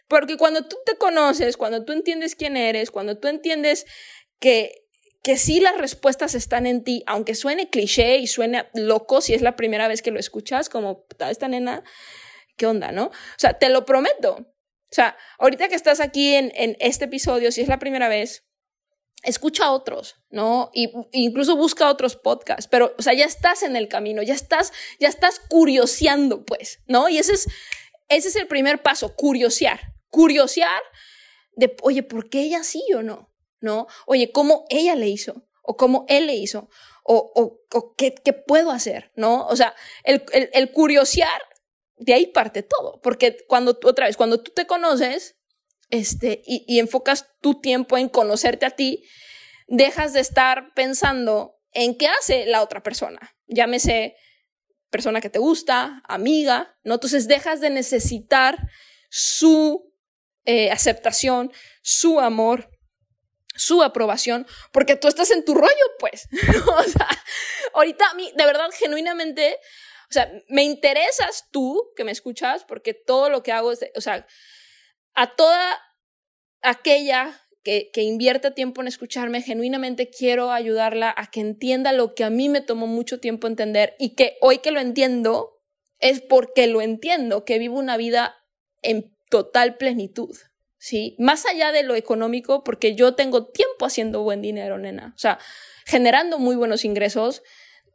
Porque 0.08 0.38
cuando 0.38 0.68
tú 0.68 0.78
te 0.86 0.96
conoces, 0.98 1.58
cuando 1.58 1.86
tú 1.86 1.94
entiendes 1.94 2.36
quién 2.36 2.58
eres, 2.58 2.92
cuando 2.92 3.18
tú 3.18 3.28
entiendes 3.28 3.86
que, 4.40 4.86
que 5.24 5.38
sí 5.38 5.60
las 5.60 5.78
respuestas 5.78 6.36
están 6.36 6.68
en 6.68 6.84
ti, 6.84 7.04
aunque 7.08 7.34
suene 7.34 7.70
cliché 7.70 8.18
y 8.18 8.28
suene 8.28 8.70
loco 8.74 9.22
si 9.22 9.34
es 9.34 9.42
la 9.42 9.56
primera 9.56 9.88
vez 9.88 10.02
que 10.02 10.12
lo 10.12 10.20
escuchas, 10.20 10.70
como 10.70 11.06
esta 11.20 11.48
nena, 11.48 11.84
¿qué 12.58 12.68
onda, 12.68 12.92
no? 12.92 13.06
O 13.06 13.12
sea, 13.38 13.54
te 13.54 13.70
lo 13.70 13.86
prometo. 13.86 14.36
O 14.36 14.96
sea, 14.96 15.18
ahorita 15.40 15.70
que 15.70 15.76
estás 15.76 16.00
aquí 16.00 16.36
en, 16.36 16.52
en 16.56 16.78
este 16.80 17.06
episodio, 17.06 17.52
si 17.52 17.62
es 17.62 17.68
la 17.68 17.80
primera 17.80 18.10
vez, 18.10 18.46
escucha 19.24 19.66
a 19.66 19.72
otros, 19.72 20.16
¿no? 20.30 20.70
Y, 20.74 20.92
incluso 21.12 21.56
busca 21.56 21.90
otros 21.90 22.16
podcasts, 22.16 22.68
pero, 22.70 22.94
o 22.98 23.02
sea, 23.02 23.14
ya 23.14 23.26
estás 23.26 23.64
en 23.64 23.76
el 23.76 23.88
camino, 23.88 24.22
ya 24.22 24.34
estás, 24.34 24.72
ya 25.00 25.08
estás 25.08 25.40
curioseando, 25.40 26.46
pues, 26.46 26.80
¿no? 26.88 27.10
Y 27.10 27.18
ese 27.18 27.34
es, 27.34 27.48
ese 28.10 28.28
es 28.28 28.36
el 28.36 28.48
primer 28.48 28.82
paso, 28.82 29.16
curiosear 29.16 29.94
curiosear 30.14 30.82
de, 31.56 31.76
oye, 31.82 32.04
¿por 32.04 32.30
qué 32.30 32.42
ella 32.42 32.64
sí 32.64 32.84
o 32.96 33.02
no? 33.02 33.34
¿No? 33.60 33.88
Oye, 34.06 34.32
¿cómo 34.32 34.66
ella 34.70 34.96
le 34.96 35.08
hizo? 35.08 35.48
¿O 35.64 35.76
cómo 35.76 36.06
él 36.08 36.28
le 36.28 36.36
hizo? 36.36 36.70
¿O, 37.04 37.32
o, 37.72 37.96
qué, 37.96 38.14
qué, 38.14 38.32
puedo 38.32 38.70
hacer? 38.70 39.12
¿No? 39.16 39.48
O 39.48 39.56
sea, 39.56 39.76
el, 40.04 40.24
el, 40.34 40.50
el, 40.54 40.72
curiosear, 40.72 41.42
de 41.98 42.14
ahí 42.14 42.28
parte 42.28 42.62
todo. 42.62 43.02
Porque 43.02 43.38
cuando, 43.48 43.80
otra 43.84 44.06
vez, 44.06 44.18
cuando 44.18 44.42
tú 44.42 44.52
te 44.52 44.68
conoces 44.68 45.36
este, 45.94 46.42
y, 46.48 46.80
enfocas 46.80 47.28
tu 47.40 47.62
tiempo 47.62 48.00
en 48.00 48.10
conocerte 48.10 48.66
a 48.66 48.72
ti, 48.72 49.08
dejas 49.68 50.12
de 50.12 50.22
estar 50.22 50.74
pensando 50.74 51.60
en 51.72 51.96
qué 51.96 52.08
hace 52.08 52.48
la 52.48 52.64
otra 52.64 52.82
persona. 52.82 53.36
Llámese 53.46 54.16
persona 54.90 55.22
que 55.22 55.30
te 55.30 55.38
gusta, 55.38 56.02
amiga, 56.08 56.76
¿no? 56.84 56.96
Entonces 56.96 57.28
dejas 57.28 57.62
de 57.62 57.70
necesitar 57.70 58.58
su 59.12 59.94
eh, 60.46 60.72
aceptación, 60.72 61.52
su 61.84 62.20
amor, 62.20 62.72
su 63.56 63.84
aprobación, 63.84 64.48
porque 64.72 64.96
tú 64.96 65.08
estás 65.08 65.30
en 65.30 65.46
tu 65.46 65.54
rollo, 65.54 65.86
pues. 66.00 66.28
o 66.76 66.84
sea, 66.86 67.08
ahorita 67.76 68.10
a 68.10 68.16
mí, 68.16 68.34
de 68.36 68.46
verdad, 68.48 68.72
genuinamente, 68.80 69.60
o 70.10 70.14
sea, 70.14 70.32
me 70.48 70.64
interesas 70.64 71.50
tú 71.52 71.92
que 71.96 72.04
me 72.04 72.12
escuchas, 72.12 72.64
porque 72.64 72.96
todo 72.96 73.30
lo 73.30 73.44
que 73.44 73.52
hago 73.52 73.72
es, 73.72 73.86
o 73.96 74.02
sea, 74.02 74.26
a 75.14 75.36
toda 75.36 75.80
aquella 76.62 77.40
que, 77.64 77.92
que 77.94 78.02
invierte 78.02 78.52
tiempo 78.52 78.82
en 78.82 78.88
escucharme, 78.88 79.42
genuinamente 79.42 80.10
quiero 80.10 80.52
ayudarla 80.52 81.14
a 81.16 81.28
que 81.28 81.40
entienda 81.40 81.92
lo 81.94 82.14
que 82.14 82.24
a 82.24 82.30
mí 82.30 82.50
me 82.50 82.62
tomó 82.62 82.88
mucho 82.88 83.20
tiempo 83.20 83.48
entender 83.48 83.96
y 84.00 84.16
que 84.16 84.38
hoy 84.42 84.60
que 84.60 84.72
lo 84.72 84.80
entiendo 84.80 85.54
es 86.00 86.22
porque 86.22 86.68
lo 86.68 86.82
entiendo, 86.82 87.46
que 87.46 87.60
vivo 87.60 87.80
una 87.80 87.96
vida 87.96 88.36
en 88.82 89.16
total 89.30 89.78
plenitud, 89.78 90.36
¿sí? 90.78 91.16
Más 91.18 91.46
allá 91.46 91.72
de 91.72 91.84
lo 91.84 91.96
económico, 91.96 92.64
porque 92.64 92.94
yo 92.94 93.16
tengo 93.16 93.48
tiempo 93.48 93.86
haciendo 93.86 94.22
buen 94.22 94.42
dinero, 94.42 94.78
nena, 94.78 95.14
o 95.16 95.18
sea, 95.18 95.40
generando 95.86 96.40
muy 96.40 96.58
buenos 96.58 96.84
ingresos 96.84 97.42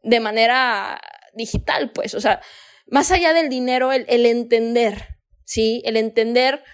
de 0.03 0.21
manera 0.21 1.01
digital, 1.35 1.93
pues, 1.93 2.15
o 2.15 2.21
sea, 2.21 2.41
más 2.87 3.13
allá 3.13 3.35
del 3.35 3.51
dinero, 3.51 3.93
el, 3.93 4.07
entender, 4.27 5.19
¿sí? 5.45 5.83
El 5.85 5.99
entender 5.99 6.65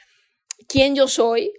quién 0.69 0.95
yo 0.95 1.09
soy 1.09 1.53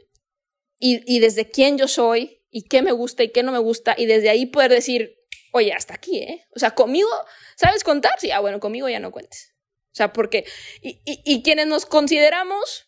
y, 0.80 1.02
y 1.14 1.20
desde 1.20 1.50
quién 1.50 1.78
yo 1.78 1.88
soy 1.88 2.44
y 2.50 2.64
qué 2.64 2.82
me 2.82 2.92
gusta 2.92 3.24
y 3.24 3.32
qué 3.32 3.44
no 3.44 3.52
me 3.52 3.60
gusta 3.60 3.96
y 3.98 4.06
desde 4.06 4.30
ahí 4.30 4.46
poder 4.46 4.72
decir, 4.72 5.16
oye, 5.52 5.74
hasta 5.74 5.94
aquí, 5.94 6.20
¿eh? 6.20 6.46
O 6.56 6.60
sea, 6.60 6.72
conmigo, 6.72 7.10
¿sabes 7.56 7.84
contar? 7.84 8.14
Sí, 8.20 8.32
ah, 8.32 8.40
bueno, 8.40 8.60
conmigo 8.60 8.90
ya 8.90 9.00
no 9.00 9.12
cuentes. 9.12 9.54
O 9.88 9.96
sea, 9.96 10.12
porque, 10.12 10.46
y, 10.82 11.02
y, 11.06 11.22
y 11.24 11.44
quienes 11.44 11.68
nos 11.68 11.86
consideramos 11.86 12.88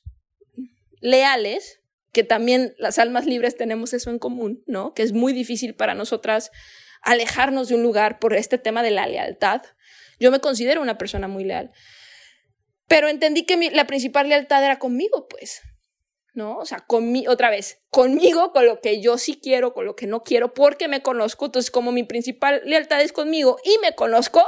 leales, 1.00 1.82
que 2.12 2.24
también 2.24 2.76
las 2.78 3.00
almas 3.00 3.26
libres 3.26 3.56
tenemos 3.56 3.94
eso 3.94 4.10
en 4.10 4.20
común, 4.20 4.64
¿no? 4.66 4.94
Que 4.94 5.04
es 5.04 5.14
muy 5.14 5.34
difícil 5.34 5.76
para 5.76 5.94
nosotras 5.94 6.52
alejarnos 7.02 7.70
de 7.70 7.76
un 7.76 7.84
lugar 7.84 8.20
por 8.20 8.34
este 8.34 8.58
tema 8.58 8.84
de 8.84 8.92
la 8.92 9.08
lealtad. 9.08 9.62
Yo 10.20 10.32
me 10.32 10.40
considero 10.40 10.82
una 10.82 10.98
persona 10.98 11.28
muy 11.28 11.44
leal. 11.44 11.72
Pero 12.88 13.08
entendí 13.08 13.46
que 13.46 13.72
la 13.72 13.86
principal 13.86 14.30
lealtad 14.30 14.64
era 14.64 14.80
conmigo, 14.80 15.28
pues. 15.28 15.62
¿No? 16.38 16.58
O 16.58 16.66
sea, 16.66 16.86
otra 17.30 17.50
vez, 17.50 17.80
conmigo, 17.90 18.52
con 18.52 18.68
lo 18.68 18.80
que 18.80 19.02
yo 19.02 19.18
sí 19.18 19.40
quiero, 19.42 19.74
con 19.74 19.86
lo 19.86 19.96
que 19.96 20.06
no 20.06 20.24
quiero, 20.24 20.54
porque 20.54 20.88
me 20.88 21.02
conozco. 21.02 21.48
Entonces, 21.48 21.72
como 21.72 21.92
mi 21.92 22.04
principal 22.04 22.62
lealtad 22.64 23.02
es 23.02 23.12
conmigo 23.12 23.58
y 23.64 23.80
me 23.80 23.96
conozco, 23.96 24.46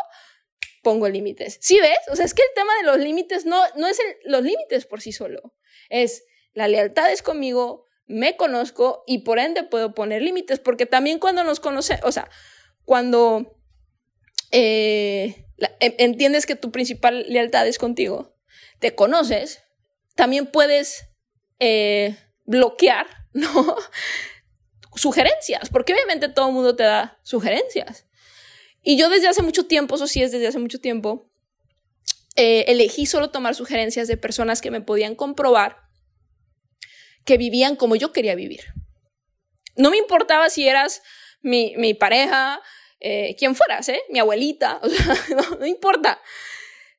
pongo 0.83 1.09
límites. 1.09 1.57
¿Sí 1.61 1.79
ves? 1.79 1.97
O 2.11 2.15
sea, 2.15 2.25
es 2.25 2.35
que 2.35 2.43
el 2.43 2.53
tema 2.53 2.71
de 2.77 2.83
los 2.83 2.99
límites 2.99 3.47
no, 3.47 3.59
no 3.75 3.87
es 3.87 3.99
los 4.23 4.43
límites 4.43 4.85
por 4.85 5.01
sí 5.01 5.11
solo. 5.11 5.55
Es 5.89 6.25
la 6.53 6.67
lealtad 6.67 7.11
es 7.11 7.23
conmigo, 7.23 7.87
me 8.05 8.37
conozco 8.37 9.03
y 9.07 9.23
por 9.23 9.39
ende 9.39 9.63
puedo 9.63 9.95
poner 9.95 10.21
límites, 10.21 10.59
porque 10.59 10.85
también 10.85 11.17
cuando 11.17 11.43
nos 11.43 11.59
conoce, 11.59 11.99
o 12.03 12.11
sea, 12.11 12.29
cuando 12.85 13.57
eh, 14.51 15.43
entiendes 15.79 16.45
que 16.45 16.55
tu 16.55 16.69
principal 16.69 17.25
lealtad 17.29 17.67
es 17.67 17.79
contigo, 17.79 18.37
te 18.77 18.93
conoces, 18.93 19.63
también 20.13 20.45
puedes 20.45 21.08
eh, 21.59 22.17
bloquear, 22.45 23.07
¿no? 23.33 23.75
sugerencias, 24.95 25.69
porque 25.69 25.93
obviamente 25.93 26.27
todo 26.27 26.47
el 26.49 26.53
mundo 26.53 26.75
te 26.75 26.83
da 26.83 27.19
sugerencias. 27.23 28.05
Y 28.81 28.97
yo 28.97 29.09
desde 29.09 29.27
hace 29.27 29.41
mucho 29.41 29.65
tiempo, 29.65 29.95
eso 29.95 30.07
sí 30.07 30.21
es 30.21 30.31
desde 30.31 30.47
hace 30.47 30.59
mucho 30.59 30.79
tiempo, 30.79 31.31
eh, 32.35 32.65
elegí 32.67 33.05
solo 33.05 33.29
tomar 33.31 33.55
sugerencias 33.55 34.07
de 34.07 34.17
personas 34.17 34.61
que 34.61 34.71
me 34.71 34.81
podían 34.81 35.15
comprobar 35.15 35.89
que 37.25 37.37
vivían 37.37 37.75
como 37.75 37.95
yo 37.95 38.11
quería 38.11 38.35
vivir. 38.35 38.61
No 39.75 39.91
me 39.91 39.97
importaba 39.97 40.49
si 40.49 40.67
eras 40.67 41.01
mi, 41.41 41.73
mi 41.77 41.93
pareja, 41.93 42.61
eh, 42.99 43.35
quien 43.37 43.55
fueras, 43.55 43.87
¿eh? 43.89 44.01
mi 44.09 44.19
abuelita, 44.19 44.79
o 44.83 44.89
sea, 44.89 45.15
no, 45.35 45.57
no, 45.57 45.65
importa. 45.65 46.21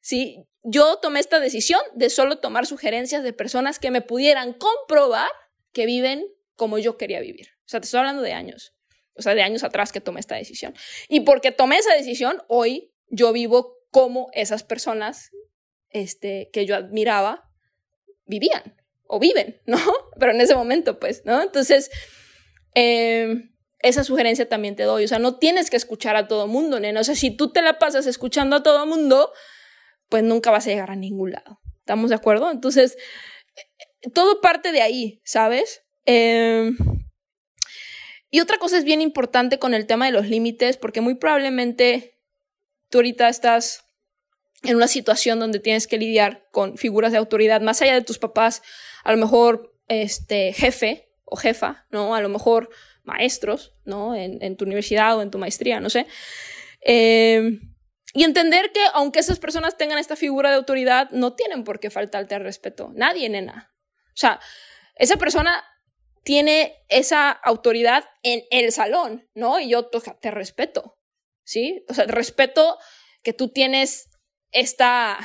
Sí, 0.01 0.45
yo 0.63 0.97
tomé 0.97 1.21
esta 1.21 1.41
decisión 1.41 1.81
de 1.95 2.11
solo 2.11 2.39
tomar 2.39 2.67
sugerencias 2.67 3.23
de 3.23 3.33
personas 3.33 3.79
que 3.79 3.91
me 3.91 4.03
pudieran 4.03 4.53
comprobar 4.53 5.31
que 5.73 5.87
viven 5.87 6.27
como 6.55 6.79
yo 6.79 6.97
quería 6.97 7.21
vivir. 7.21 7.49
O 7.61 7.69
sea, 7.69 7.81
te 7.81 7.85
estoy 7.87 8.01
hablando 8.01 8.23
de 8.23 8.33
años, 8.33 8.75
o 9.15 9.23
sea, 9.23 9.35
de 9.35 9.43
años 9.43 9.65
atrás 9.65 9.93
que 9.93 10.01
tomé 10.01 10.21
esta 10.21 10.35
decisión. 10.35 10.75
Y 11.09 11.21
porque 11.21 11.53
tomé 11.53 11.79
esa 11.79 11.95
decisión, 11.95 12.43
hoy 12.49 12.93
yo 13.09 13.33
vivo 13.33 13.77
como 13.91 14.29
esas 14.35 14.63
personas 14.63 15.31
este, 15.89 16.51
que 16.53 16.67
yo 16.67 16.77
admiraba 16.77 17.51
vivían 18.27 18.77
o 19.07 19.19
viven, 19.19 19.61
¿no? 19.67 19.79
Pero 20.19 20.33
en 20.33 20.41
ese 20.41 20.55
momento, 20.55 20.99
pues, 20.99 21.25
¿no? 21.25 21.43
Entonces, 21.43 21.91
eh, 22.75 23.51
esa 23.81 24.05
sugerencia 24.05 24.49
también 24.49 24.77
te 24.77 24.85
doy. 24.85 25.05
O 25.05 25.09
sea, 25.09 25.19
no 25.19 25.39
tienes 25.39 25.71
que 25.71 25.77
escuchar 25.77 26.17
a 26.17 26.29
todo 26.29 26.47
mundo, 26.47 26.79
nena. 26.79 27.01
O 27.01 27.05
sea, 27.05 27.15
si 27.15 27.31
tú 27.31 27.51
te 27.51 27.63
la 27.63 27.79
pasas 27.79 28.07
escuchando 28.07 28.57
a 28.57 28.63
todo 28.63 28.87
mundo, 28.87 29.33
pues 30.11 30.23
nunca 30.23 30.51
vas 30.51 30.67
a 30.67 30.71
llegar 30.71 30.91
a 30.91 30.97
ningún 30.97 31.33
lado. 31.33 31.61
¿Estamos 31.79 32.11
de 32.11 32.17
acuerdo? 32.17 32.51
Entonces, 32.51 32.99
todo 34.13 34.43
parte 34.43 34.73
de 34.73 34.83
ahí, 34.83 35.23
¿sabes? 35.25 35.83
Eh, 36.05 36.73
y 38.31 38.41
otra 38.41 38.59
cosa 38.59 38.77
es 38.77 38.85
bien 38.85 39.01
importante 39.01 39.59
con 39.59 39.73
el 39.73 39.87
tema 39.87 40.07
de 40.07 40.13
los 40.13 40.29
límites, 40.29 40.77
porque 40.77 41.01
muy 41.01 41.15
probablemente 41.15 42.19
tú 42.91 42.99
ahorita 42.99 43.29
estás 43.29 43.85
en 44.63 44.77
una 44.77 44.89
situación 44.89 45.39
donde 45.39 45.59
tienes 45.59 45.87
que 45.87 45.97
lidiar 45.97 46.47
con 46.51 46.77
figuras 46.77 47.13
de 47.13 47.19
autoridad, 47.19 47.61
más 47.61 47.81
allá 47.81 47.95
de 47.95 48.03
tus 48.03 48.19
papás, 48.19 48.63
a 49.05 49.13
lo 49.13 49.19
mejor 49.19 49.75
este 49.89 50.53
jefe 50.53 51.09
o 51.25 51.37
jefa, 51.37 51.87
¿no? 51.91 52.15
A 52.15 52.21
lo 52.21 52.29
mejor 52.29 52.69
maestros, 53.05 53.75
¿no? 53.85 54.15
En, 54.15 54.57
tu 54.57 54.65
universidad 54.65 55.17
o 55.17 55.23
en 55.23 55.31
tu 55.31 55.39
maestría, 55.39 55.81
no 55.81 55.89
sé. 55.89 56.07
Eh, 56.83 57.59
y 58.13 58.25
entender 58.25 58.73
que 58.73 58.81
aunque 58.93 59.21
esas 59.21 59.39
personas 59.39 59.77
tengan 59.77 59.99
esta 59.99 60.17
figura 60.17 60.51
de 60.51 60.57
autoridad, 60.57 61.11
no 61.11 61.35
tienen 61.35 61.65
por 61.65 61.79
qué 61.79 61.91
faltarte 61.91 62.35
al 62.35 62.43
respeto. 62.43 62.91
Nadie, 62.95 63.29
nena. 63.29 63.73
O 64.09 64.17
sea, 64.17 64.41
esa 64.97 65.17
persona 65.17 65.65
tiene 66.25 66.75
esa 66.89 67.31
autoridad 67.31 68.05
en 68.23 68.43
el 68.51 68.73
salón, 68.73 69.29
¿no? 69.35 69.61
Y 69.61 69.71
yo 69.71 69.89
te 69.89 70.31
respeto, 70.31 70.99
¿sí? 71.45 71.85
O 71.89 71.95
sea, 71.95 72.05
respeto 72.07 72.79
que 73.23 73.33
tú 73.33 73.49
tienes 73.49 74.11
esta, 74.51 75.19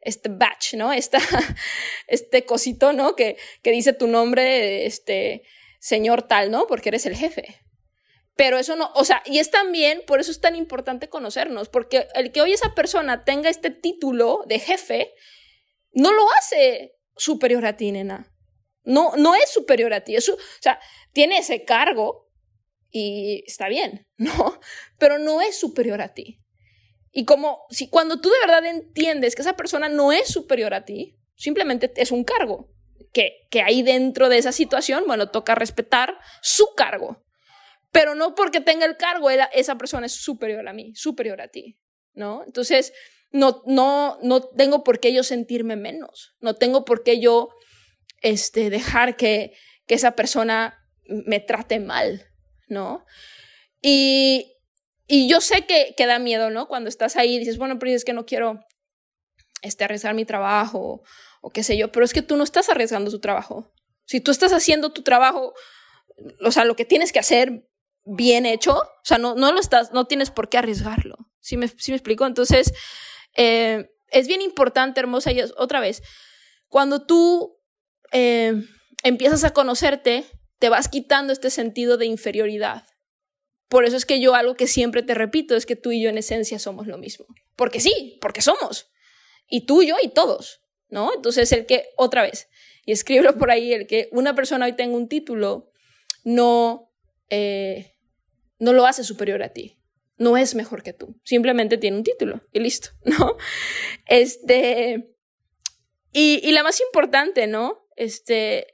este 0.00 0.28
batch, 0.28 0.74
¿no? 0.74 0.92
Esta, 0.92 1.18
este 2.06 2.44
cosito, 2.46 2.92
¿no? 2.92 3.16
Que, 3.16 3.36
que 3.62 3.72
dice 3.72 3.92
tu 3.92 4.06
nombre, 4.06 4.86
este, 4.86 5.42
señor 5.80 6.22
tal, 6.22 6.50
¿no? 6.50 6.66
Porque 6.66 6.90
eres 6.90 7.06
el 7.06 7.16
jefe. 7.16 7.63
Pero 8.36 8.58
eso 8.58 8.74
no, 8.74 8.90
o 8.94 9.04
sea, 9.04 9.22
y 9.26 9.38
es 9.38 9.50
también, 9.50 10.02
por 10.06 10.20
eso 10.20 10.32
es 10.32 10.40
tan 10.40 10.56
importante 10.56 11.08
conocernos, 11.08 11.68
porque 11.68 12.08
el 12.14 12.32
que 12.32 12.40
hoy 12.40 12.52
esa 12.52 12.74
persona 12.74 13.24
tenga 13.24 13.48
este 13.48 13.70
título 13.70 14.42
de 14.46 14.58
jefe, 14.58 15.14
no 15.92 16.12
lo 16.12 16.26
hace 16.32 16.96
superior 17.16 17.64
a 17.64 17.76
ti, 17.76 17.92
nena. 17.92 18.32
No, 18.82 19.12
no 19.16 19.34
es 19.36 19.50
superior 19.50 19.94
a 19.94 20.02
ti. 20.02 20.16
Eso, 20.16 20.34
o 20.34 20.60
sea, 20.60 20.80
tiene 21.12 21.38
ese 21.38 21.64
cargo 21.64 22.28
y 22.90 23.44
está 23.46 23.68
bien, 23.68 24.06
¿no? 24.16 24.58
Pero 24.98 25.18
no 25.18 25.40
es 25.40 25.56
superior 25.56 26.02
a 26.02 26.12
ti. 26.12 26.40
Y 27.12 27.24
como 27.24 27.60
si 27.70 27.88
cuando 27.88 28.20
tú 28.20 28.28
de 28.28 28.40
verdad 28.40 28.66
entiendes 28.66 29.36
que 29.36 29.42
esa 29.42 29.56
persona 29.56 29.88
no 29.88 30.10
es 30.10 30.26
superior 30.26 30.74
a 30.74 30.84
ti, 30.84 31.16
simplemente 31.36 31.92
es 31.96 32.10
un 32.10 32.24
cargo, 32.24 32.72
que, 33.12 33.46
que 33.50 33.62
ahí 33.62 33.84
dentro 33.84 34.28
de 34.28 34.38
esa 34.38 34.50
situación, 34.50 35.04
bueno, 35.06 35.30
toca 35.30 35.54
respetar 35.54 36.18
su 36.42 36.74
cargo 36.74 37.24
pero 37.94 38.16
no 38.16 38.34
porque 38.34 38.60
tenga 38.60 38.86
el 38.86 38.96
cargo, 38.96 39.30
esa 39.30 39.78
persona 39.78 40.06
es 40.06 40.12
superior 40.16 40.66
a 40.68 40.72
mí, 40.72 40.92
superior 40.96 41.40
a 41.40 41.46
ti, 41.46 41.78
¿no? 42.12 42.42
Entonces, 42.44 42.92
no, 43.30 43.62
no, 43.66 44.18
no 44.20 44.42
tengo 44.42 44.82
por 44.82 44.98
qué 44.98 45.12
yo 45.12 45.22
sentirme 45.22 45.76
menos, 45.76 46.34
no 46.40 46.56
tengo 46.56 46.84
por 46.84 47.04
qué 47.04 47.20
yo 47.20 47.50
este, 48.20 48.68
dejar 48.68 49.16
que, 49.16 49.56
que 49.86 49.94
esa 49.94 50.16
persona 50.16 50.84
me 51.04 51.38
trate 51.38 51.78
mal, 51.78 52.26
¿no? 52.66 53.06
Y, 53.80 54.56
y 55.06 55.28
yo 55.28 55.40
sé 55.40 55.64
que, 55.64 55.94
que, 55.96 56.06
da 56.06 56.18
miedo, 56.18 56.50
¿no? 56.50 56.66
Cuando 56.66 56.88
estás 56.88 57.14
ahí 57.14 57.36
y 57.36 57.38
dices, 57.38 57.58
bueno, 57.58 57.78
pero 57.78 57.92
es 57.92 58.04
que 58.04 58.12
no 58.12 58.26
quiero 58.26 58.58
este, 59.62 59.84
arriesgar 59.84 60.14
mi 60.14 60.24
trabajo 60.24 61.04
o 61.42 61.50
qué 61.50 61.62
sé 61.62 61.76
yo, 61.76 61.92
pero 61.92 62.04
es 62.04 62.12
que 62.12 62.22
tú 62.22 62.36
no 62.36 62.42
estás 62.42 62.68
arriesgando 62.68 63.12
tu 63.12 63.20
trabajo. 63.20 63.72
Si 64.04 64.20
tú 64.20 64.32
estás 64.32 64.52
haciendo 64.52 64.92
tu 64.92 65.04
trabajo, 65.04 65.54
o 66.44 66.50
sea, 66.50 66.64
lo 66.64 66.74
que 66.74 66.84
tienes 66.84 67.12
que 67.12 67.20
hacer 67.20 67.68
bien 68.04 68.46
hecho, 68.46 68.76
o 68.76 69.04
sea, 69.04 69.18
no, 69.18 69.34
no 69.34 69.52
lo 69.52 69.60
estás, 69.60 69.92
no 69.92 70.06
tienes 70.06 70.30
por 70.30 70.48
qué 70.48 70.58
arriesgarlo. 70.58 71.16
¿Sí 71.40 71.56
me, 71.56 71.68
sí 71.68 71.90
me 71.90 71.96
explico? 71.96 72.26
Entonces, 72.26 72.72
eh, 73.36 73.90
es 74.10 74.26
bien 74.26 74.42
importante, 74.42 75.00
hermosa, 75.00 75.32
y 75.32 75.40
otra 75.56 75.80
vez, 75.80 76.02
cuando 76.68 77.04
tú 77.06 77.58
eh, 78.12 78.54
empiezas 79.02 79.44
a 79.44 79.52
conocerte, 79.52 80.24
te 80.58 80.68
vas 80.68 80.88
quitando 80.88 81.32
este 81.32 81.50
sentido 81.50 81.96
de 81.96 82.06
inferioridad. 82.06 82.86
Por 83.68 83.84
eso 83.84 83.96
es 83.96 84.06
que 84.06 84.20
yo 84.20 84.34
algo 84.34 84.54
que 84.54 84.66
siempre 84.66 85.02
te 85.02 85.14
repito 85.14 85.56
es 85.56 85.66
que 85.66 85.76
tú 85.76 85.90
y 85.90 86.00
yo 86.00 86.08
en 86.08 86.18
esencia 86.18 86.58
somos 86.58 86.86
lo 86.86 86.98
mismo. 86.98 87.26
Porque 87.56 87.80
sí, 87.80 88.18
porque 88.20 88.40
somos. 88.40 88.88
Y 89.48 89.66
tú, 89.66 89.82
yo 89.82 89.96
y 90.02 90.08
todos, 90.08 90.60
¿no? 90.88 91.12
Entonces 91.14 91.50
el 91.52 91.66
que, 91.66 91.86
otra 91.96 92.22
vez, 92.22 92.48
y 92.86 92.92
escríbelo 92.92 93.36
por 93.36 93.50
ahí, 93.50 93.72
el 93.72 93.86
que 93.86 94.08
una 94.12 94.34
persona 94.34 94.66
hoy 94.66 94.74
tenga 94.74 94.96
un 94.96 95.08
título, 95.08 95.70
no, 96.22 96.92
eh, 97.30 97.93
no 98.58 98.72
lo 98.72 98.86
hace 98.86 99.04
superior 99.04 99.42
a 99.42 99.50
ti. 99.50 99.78
No 100.16 100.36
es 100.36 100.54
mejor 100.54 100.82
que 100.82 100.92
tú. 100.92 101.20
Simplemente 101.24 101.76
tiene 101.76 101.96
un 101.96 102.04
título 102.04 102.42
y 102.52 102.60
listo, 102.60 102.90
¿no? 103.04 103.36
Este. 104.06 105.10
Y, 106.12 106.40
y 106.42 106.52
la 106.52 106.62
más 106.62 106.80
importante, 106.80 107.46
¿no? 107.46 107.86
Este. 107.96 108.68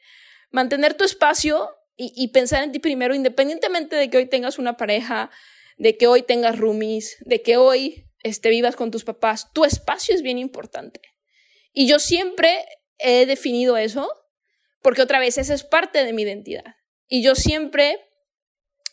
Mantener 0.50 0.94
tu 0.94 1.04
espacio 1.04 1.70
y, 1.96 2.12
y, 2.16 2.28
pensar 2.28 2.64
en 2.64 2.72
ti 2.72 2.78
primero, 2.78 3.14
independientemente 3.14 3.96
de 3.96 4.10
que 4.10 4.18
hoy 4.18 4.26
tengas 4.26 4.58
una 4.58 4.76
pareja, 4.76 5.30
de 5.76 5.96
que 5.96 6.06
hoy 6.08 6.22
tengas 6.22 6.58
roomies, 6.58 7.18
de 7.20 7.40
que 7.40 7.56
hoy 7.56 8.10
este, 8.22 8.50
vivas 8.50 8.76
con 8.76 8.90
tus 8.90 9.04
papás. 9.04 9.52
Tu 9.52 9.64
espacio 9.64 10.14
es 10.14 10.22
bien 10.22 10.38
importante. 10.38 11.00
Y 11.72 11.86
yo 11.86 11.98
siempre 11.98 12.64
he 12.98 13.26
definido 13.26 13.76
eso 13.76 14.08
porque 14.82 15.02
otra 15.02 15.18
vez 15.18 15.38
esa 15.38 15.54
es 15.54 15.64
parte 15.64 16.04
de 16.04 16.12
mi 16.12 16.22
identidad. 16.22 16.76
Y 17.06 17.22
yo 17.22 17.34
siempre 17.34 17.98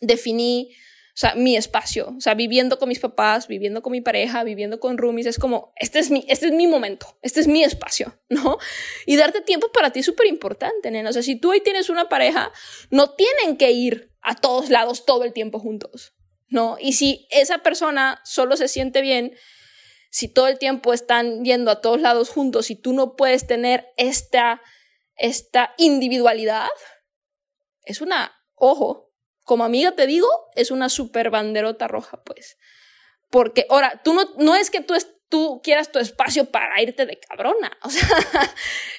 definí, 0.01 0.71
o 1.17 1.19
sea, 1.19 1.33
mi 1.33 1.57
espacio, 1.57 2.13
o 2.15 2.21
sea, 2.21 2.35
viviendo 2.35 2.77
con 2.77 2.89
mis 2.89 2.99
papás, 2.99 3.47
viviendo 3.47 3.81
con 3.81 3.91
mi 3.91 4.01
pareja, 4.01 4.43
viviendo 4.43 4.79
con 4.79 4.99
roomies, 4.99 5.25
es 5.25 5.39
como, 5.39 5.73
este 5.75 5.97
es 5.97 6.11
mi, 6.11 6.23
este 6.27 6.45
es 6.45 6.51
mi 6.51 6.67
momento, 6.67 7.17
este 7.23 7.39
es 7.39 7.47
mi 7.47 7.63
espacio, 7.63 8.19
¿no? 8.29 8.59
Y 9.07 9.15
darte 9.15 9.41
tiempo 9.41 9.71
para 9.71 9.91
ti 9.91 10.01
es 10.01 10.05
súper 10.05 10.27
importante, 10.27 10.91
nena. 10.91 11.09
O 11.09 11.13
sea, 11.13 11.23
si 11.23 11.35
tú 11.35 11.51
hoy 11.51 11.61
tienes 11.61 11.89
una 11.89 12.07
pareja, 12.07 12.51
no 12.91 13.15
tienen 13.15 13.57
que 13.57 13.71
ir 13.71 14.13
a 14.21 14.35
todos 14.35 14.69
lados 14.69 15.05
todo 15.05 15.23
el 15.23 15.33
tiempo 15.33 15.59
juntos, 15.59 16.13
¿no? 16.49 16.77
Y 16.79 16.93
si 16.93 17.27
esa 17.31 17.59
persona 17.59 18.21
solo 18.23 18.55
se 18.55 18.67
siente 18.67 19.01
bien, 19.01 19.35
si 20.11 20.27
todo 20.27 20.47
el 20.47 20.59
tiempo 20.59 20.93
están 20.93 21.43
yendo 21.43 21.71
a 21.71 21.81
todos 21.81 21.99
lados 21.99 22.29
juntos 22.29 22.69
y 22.69 22.75
tú 22.75 22.93
no 22.93 23.15
puedes 23.15 23.47
tener 23.47 23.87
esta, 23.97 24.61
esta 25.15 25.73
individualidad, 25.77 26.69
es 27.85 28.01
una, 28.01 28.35
ojo, 28.55 29.06
como 29.47 29.63
amiga 29.63 29.93
te 29.93 30.07
digo, 30.07 30.27
es 30.55 30.71
una 30.71 30.89
super 30.89 31.29
banderota 31.29 31.87
roja, 31.87 32.21
pues. 32.25 32.57
Porque, 33.29 33.65
ahora, 33.69 34.01
tú 34.03 34.13
no, 34.13 34.25
no 34.37 34.55
es 34.55 34.69
que 34.69 34.81
tú, 34.81 34.93
tú 35.29 35.61
quieras 35.63 35.89
tu 35.89 35.99
espacio 35.99 36.51
para 36.51 36.81
irte 36.81 37.05
de 37.05 37.17
cabrona, 37.17 37.71
o 37.81 37.89
sea, 37.89 38.05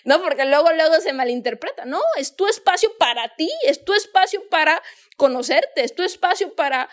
no, 0.04 0.22
porque 0.22 0.46
luego, 0.46 0.72
luego 0.72 1.00
se 1.02 1.12
malinterpreta, 1.12 1.84
no, 1.84 2.00
es 2.16 2.34
tu 2.34 2.46
espacio 2.46 2.90
para 2.98 3.34
ti, 3.37 3.50
es 3.64 3.84
tu 3.84 3.92
espacio 3.92 4.48
para 4.48 4.82
conocerte, 5.18 5.84
es 5.84 5.94
tu 5.94 6.02
espacio 6.02 6.54
para, 6.54 6.88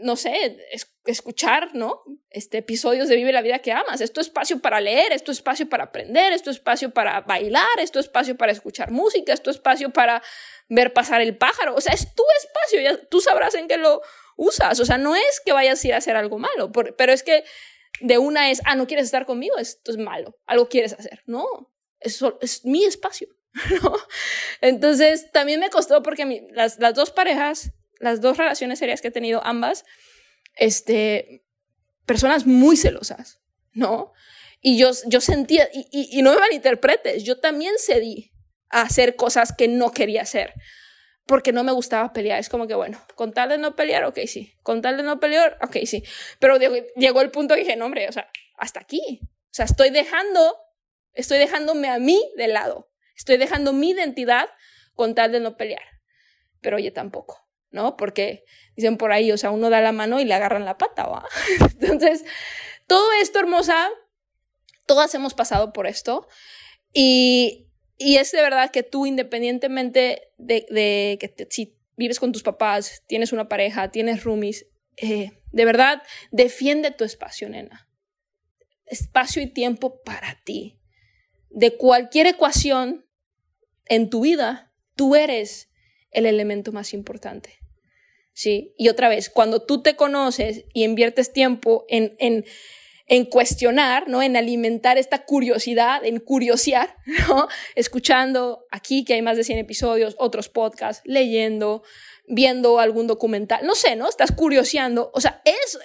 no 0.00 0.16
sé, 0.16 0.58
escuchar, 1.04 1.74
¿no? 1.74 2.02
Este, 2.30 2.58
episodios 2.58 3.08
de 3.08 3.16
Vive 3.16 3.32
la 3.32 3.42
vida 3.42 3.60
que 3.60 3.72
amas, 3.72 4.00
es 4.00 4.12
tu 4.12 4.20
espacio 4.20 4.60
para 4.60 4.80
leer, 4.80 5.12
es 5.12 5.24
tu 5.24 5.32
espacio 5.32 5.68
para 5.68 5.84
aprender, 5.84 6.32
es 6.32 6.42
tu 6.42 6.50
espacio 6.50 6.90
para 6.90 7.20
bailar, 7.22 7.78
es 7.78 7.90
tu 7.90 7.98
espacio 7.98 8.36
para 8.36 8.52
escuchar 8.52 8.90
música, 8.90 9.32
es 9.32 9.42
tu 9.42 9.50
espacio 9.50 9.90
para 9.90 10.22
ver 10.68 10.92
pasar 10.92 11.20
el 11.20 11.36
pájaro. 11.36 11.74
O 11.74 11.80
sea, 11.80 11.92
es 11.92 12.14
tu 12.14 12.24
espacio, 12.38 12.80
ya 12.80 12.96
tú 13.08 13.20
sabrás 13.20 13.54
en 13.54 13.68
qué 13.68 13.76
lo 13.76 14.02
usas. 14.36 14.80
O 14.80 14.84
sea, 14.84 14.98
no 14.98 15.16
es 15.16 15.40
que 15.44 15.52
vayas 15.52 15.82
a 15.84 15.88
ir 15.88 15.94
a 15.94 15.98
hacer 15.98 16.16
algo 16.16 16.38
malo, 16.38 16.72
pero 16.72 17.12
es 17.12 17.22
que 17.22 17.44
de 18.00 18.18
una 18.18 18.50
es, 18.50 18.62
ah, 18.64 18.74
no 18.74 18.86
quieres 18.86 19.06
estar 19.06 19.26
conmigo, 19.26 19.58
esto 19.58 19.90
es 19.90 19.98
malo, 19.98 20.38
algo 20.46 20.68
quieres 20.68 20.92
hacer. 20.92 21.22
No, 21.26 21.72
es, 22.00 22.22
es 22.40 22.64
mi 22.64 22.84
espacio. 22.84 23.28
¿no? 23.82 23.96
Entonces, 24.60 25.30
también 25.32 25.60
me 25.60 25.70
costó 25.70 26.02
porque 26.02 26.48
las, 26.52 26.78
las 26.78 26.94
dos 26.94 27.10
parejas, 27.10 27.72
las 28.00 28.20
dos 28.20 28.36
relaciones 28.36 28.80
serias 28.80 29.00
que 29.00 29.08
he 29.08 29.12
tenido, 29.12 29.44
ambas, 29.44 29.84
este, 30.56 31.44
personas 32.06 32.46
muy 32.46 32.76
celosas, 32.76 33.40
¿no? 33.72 34.12
Y 34.60 34.78
yo, 34.78 34.90
yo 35.06 35.20
sentía, 35.20 35.68
y, 35.72 35.86
y, 35.90 36.22
no 36.22 36.32
me 36.32 36.40
malinterpretes, 36.40 37.22
yo 37.22 37.38
también 37.38 37.74
cedí 37.78 38.32
a 38.68 38.82
hacer 38.82 39.16
cosas 39.16 39.54
que 39.56 39.68
no 39.68 39.92
quería 39.92 40.22
hacer 40.22 40.54
porque 41.30 41.52
no 41.52 41.62
me 41.62 41.70
gustaba 41.70 42.12
pelear. 42.12 42.40
Es 42.40 42.48
como 42.48 42.66
que, 42.66 42.74
bueno, 42.74 43.00
con 43.14 43.32
tal 43.32 43.50
de 43.50 43.58
no 43.58 43.76
pelear, 43.76 44.04
ok, 44.04 44.18
sí. 44.26 44.52
Con 44.64 44.82
tal 44.82 44.96
de 44.96 45.04
no 45.04 45.20
pelear, 45.20 45.58
ok, 45.62 45.76
sí. 45.86 46.02
Pero 46.40 46.58
llegó 46.96 47.20
el 47.20 47.30
punto 47.30 47.54
y 47.54 47.60
dije, 47.60 47.76
no, 47.76 47.84
hombre, 47.86 48.08
o 48.08 48.12
sea, 48.12 48.28
hasta 48.56 48.80
aquí. 48.80 49.20
O 49.22 49.52
sea, 49.52 49.64
estoy 49.64 49.90
dejando, 49.90 50.58
estoy 51.12 51.38
dejándome 51.38 51.88
a 51.88 52.00
mí 52.00 52.20
de 52.36 52.48
lado. 52.48 52.90
Estoy 53.16 53.36
dejando 53.36 53.72
mi 53.72 53.90
identidad 53.90 54.48
con 54.94 55.14
tal 55.14 55.30
de 55.30 55.38
no 55.38 55.56
pelear. 55.56 55.84
Pero 56.60 56.78
oye, 56.78 56.90
tampoco, 56.90 57.48
¿no? 57.70 57.96
Porque 57.96 58.44
dicen 58.76 58.96
por 58.96 59.12
ahí, 59.12 59.32
o 59.32 59.38
sea, 59.38 59.50
uno 59.50 59.70
da 59.70 59.80
la 59.80 59.92
mano 59.92 60.20
y 60.20 60.24
le 60.24 60.34
agarran 60.34 60.64
la 60.64 60.78
pata, 60.78 61.06
¿va? 61.06 61.24
Entonces, 61.80 62.24
todo 62.86 63.12
esto, 63.20 63.38
hermosa, 63.38 63.88
todas 64.86 65.14
hemos 65.14 65.34
pasado 65.34 65.72
por 65.72 65.86
esto. 65.86 66.26
Y, 66.92 67.70
y 68.02 68.16
es 68.16 68.32
de 68.32 68.40
verdad 68.40 68.70
que 68.70 68.82
tú, 68.82 69.04
independientemente 69.04 70.32
de, 70.38 71.18
que 71.20 71.46
si 71.50 71.78
vives 71.96 72.18
con 72.18 72.32
tus 72.32 72.42
papás, 72.42 73.02
tienes 73.06 73.32
una 73.32 73.46
pareja, 73.46 73.90
tienes 73.90 74.24
roomies, 74.24 74.66
eh, 74.96 75.32
de 75.52 75.64
verdad, 75.66 76.02
defiende 76.30 76.92
tu 76.92 77.04
espacio, 77.04 77.50
nena. 77.50 77.90
Espacio 78.86 79.42
y 79.42 79.46
tiempo 79.46 80.02
para 80.02 80.40
ti. 80.44 80.80
De 81.50 81.76
cualquier 81.76 82.26
ecuación 82.26 83.06
en 83.84 84.08
tu 84.08 84.22
vida, 84.22 84.72
tú 84.96 85.14
eres 85.14 85.70
el 86.10 86.24
elemento 86.24 86.72
más 86.72 86.94
importante. 86.94 87.59
¿Sí? 88.40 88.72
Y 88.78 88.88
otra 88.88 89.10
vez, 89.10 89.28
cuando 89.28 89.60
tú 89.60 89.82
te 89.82 89.96
conoces 89.96 90.64
y 90.72 90.84
inviertes 90.84 91.30
tiempo 91.30 91.84
en, 91.90 92.16
en, 92.18 92.46
en 93.04 93.26
cuestionar, 93.26 94.08
¿no? 94.08 94.22
En 94.22 94.34
alimentar 94.34 94.96
esta 94.96 95.26
curiosidad, 95.26 96.02
en 96.06 96.20
curiosear, 96.20 96.96
¿no? 97.28 97.48
Escuchando 97.74 98.64
aquí 98.70 99.04
que 99.04 99.12
hay 99.12 99.20
más 99.20 99.36
de 99.36 99.44
100 99.44 99.58
episodios, 99.58 100.16
otros 100.18 100.48
podcasts, 100.48 101.02
leyendo, 101.04 101.82
viendo 102.28 102.78
algún 102.78 103.06
documental, 103.06 103.66
no 103.66 103.74
sé, 103.74 103.94
¿no? 103.94 104.08
Estás 104.08 104.32
curioseando. 104.32 105.10
O 105.12 105.20
sea, 105.20 105.42
es, 105.44 105.78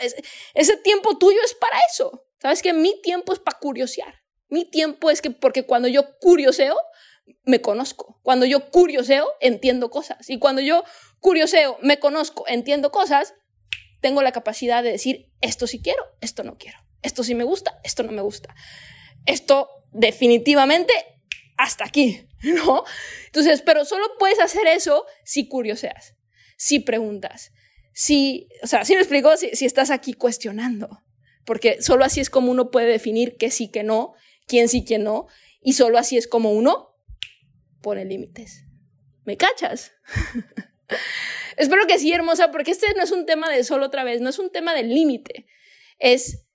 ese 0.53 0.77
tiempo 0.77 1.17
tuyo 1.17 1.39
es 1.43 1.55
para 1.55 1.77
eso. 1.91 2.25
¿Sabes 2.41 2.61
que 2.61 2.71
Mi 2.71 3.01
tiempo 3.01 3.33
es 3.33 3.39
para 3.39 3.59
curiosear. 3.59 4.21
Mi 4.47 4.63
tiempo 4.63 5.09
es 5.09 5.21
que, 5.21 5.29
porque 5.29 5.65
cuando 5.65 5.89
yo 5.89 6.17
curioseo, 6.21 6.77
me 7.43 7.61
conozco. 7.61 8.19
Cuando 8.23 8.45
yo 8.45 8.69
curioseo, 8.69 9.27
entiendo 9.39 9.89
cosas. 9.89 10.29
Y 10.29 10.39
cuando 10.39 10.61
yo 10.61 10.83
curioseo, 11.25 11.79
me 11.81 11.97
conozco, 11.97 12.45
entiendo 12.47 12.91
cosas, 12.91 13.33
tengo 13.99 14.21
la 14.21 14.31
capacidad 14.31 14.83
de 14.83 14.91
decir, 14.91 15.31
esto 15.41 15.65
sí 15.65 15.81
quiero, 15.81 16.03
esto 16.21 16.43
no 16.43 16.59
quiero. 16.59 16.77
Esto 17.01 17.23
sí 17.23 17.33
me 17.33 17.43
gusta, 17.43 17.79
esto 17.83 18.03
no 18.03 18.11
me 18.11 18.21
gusta. 18.21 18.53
Esto 19.25 19.67
definitivamente 19.91 20.93
hasta 21.57 21.83
aquí, 21.83 22.27
¿no? 22.43 22.83
Entonces, 23.25 23.63
pero 23.63 23.85
solo 23.85 24.05
puedes 24.19 24.39
hacer 24.39 24.67
eso 24.67 25.07
si 25.23 25.47
curioseas, 25.47 26.13
si 26.57 26.79
preguntas, 26.79 27.53
si, 27.91 28.47
o 28.61 28.67
sea, 28.67 28.85
si 28.85 28.93
me 28.93 28.99
explico, 28.99 29.35
si, 29.35 29.49
si 29.55 29.65
estás 29.65 29.89
aquí 29.89 30.13
cuestionando, 30.13 31.01
porque 31.43 31.81
solo 31.81 32.05
así 32.05 32.19
es 32.19 32.29
como 32.29 32.51
uno 32.51 32.69
puede 32.69 32.85
definir 32.85 33.35
qué 33.37 33.49
sí, 33.49 33.71
qué 33.71 33.81
no, 33.81 34.13
quién 34.45 34.69
sí, 34.69 34.85
quién 34.85 35.03
no, 35.03 35.25
y 35.59 35.73
solo 35.73 35.97
así 35.97 36.17
es 36.17 36.27
como 36.27 36.51
uno 36.51 36.95
pone 37.81 38.05
límites. 38.05 38.63
¿Me 39.23 39.37
cachas? 39.37 39.91
Espero 41.57 41.87
que 41.87 41.99
sí, 41.99 42.11
hermosa, 42.11 42.51
porque 42.51 42.71
este 42.71 42.93
no 42.95 43.03
es 43.03 43.11
un 43.11 43.25
tema 43.25 43.49
de 43.49 43.63
solo 43.63 43.85
otra 43.85 44.03
vez, 44.03 44.21
no 44.21 44.29
es 44.29 44.39
un 44.39 44.51
tema 44.51 44.73
de 44.73 44.83
límite. 44.83 45.45
Es, 45.99 46.47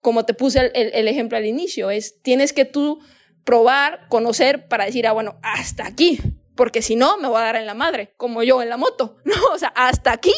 como 0.00 0.24
te 0.24 0.34
puse 0.34 0.70
el, 0.74 1.08
ejemplo 1.08 1.36
al 1.36 1.46
inicio, 1.46 1.90
es 1.90 2.22
tienes 2.22 2.52
que 2.52 2.64
tú 2.64 3.00
probar, 3.44 4.08
conocer 4.08 4.68
para 4.68 4.86
decir, 4.86 5.06
ah, 5.06 5.12
bueno, 5.12 5.38
hasta 5.42 5.86
aquí, 5.86 6.20
porque 6.56 6.82
si 6.82 6.96
no, 6.96 7.18
me 7.18 7.28
voy 7.28 7.38
a 7.38 7.44
dar 7.44 7.56
en 7.56 7.66
la 7.66 7.74
madre, 7.74 8.14
como 8.16 8.42
yo 8.42 8.62
en 8.62 8.68
la 8.68 8.76
moto, 8.76 9.18
¿no? 9.24 9.34
O 9.52 9.58
sea, 9.58 9.68
hasta 9.68 10.12
aquí, 10.12 10.34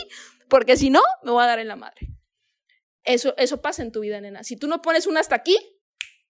porque 0.48 0.76
si 0.76 0.90
no, 0.90 1.02
me 1.22 1.30
voy 1.30 1.44
a 1.44 1.46
dar 1.46 1.58
en 1.58 1.68
la 1.68 1.76
madre. 1.76 2.08
Eso, 3.04 3.34
eso 3.38 3.62
pasa 3.62 3.82
en 3.82 3.92
tu 3.92 4.00
vida, 4.00 4.20
nena. 4.20 4.44
Si 4.44 4.56
tú 4.56 4.66
no 4.66 4.82
pones 4.82 5.06
un 5.06 5.16
hasta 5.16 5.34
aquí, 5.34 5.56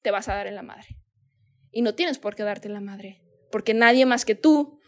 te 0.03 0.11
vas 0.11 0.29
a 0.29 0.35
dar 0.35 0.47
en 0.47 0.55
la 0.55 0.63
madre. 0.63 0.97
Y 1.73 1.83
no 1.83 1.95
tienes 1.95 2.19
por 2.19 2.35
qué 2.35 2.43
darte 2.43 2.69
en 2.69 2.75
la 2.75 2.81
madre 2.81 3.23
porque 3.51 3.75
nadie 3.75 4.07
más 4.07 4.25
que 4.25 4.35
tú 4.35 4.80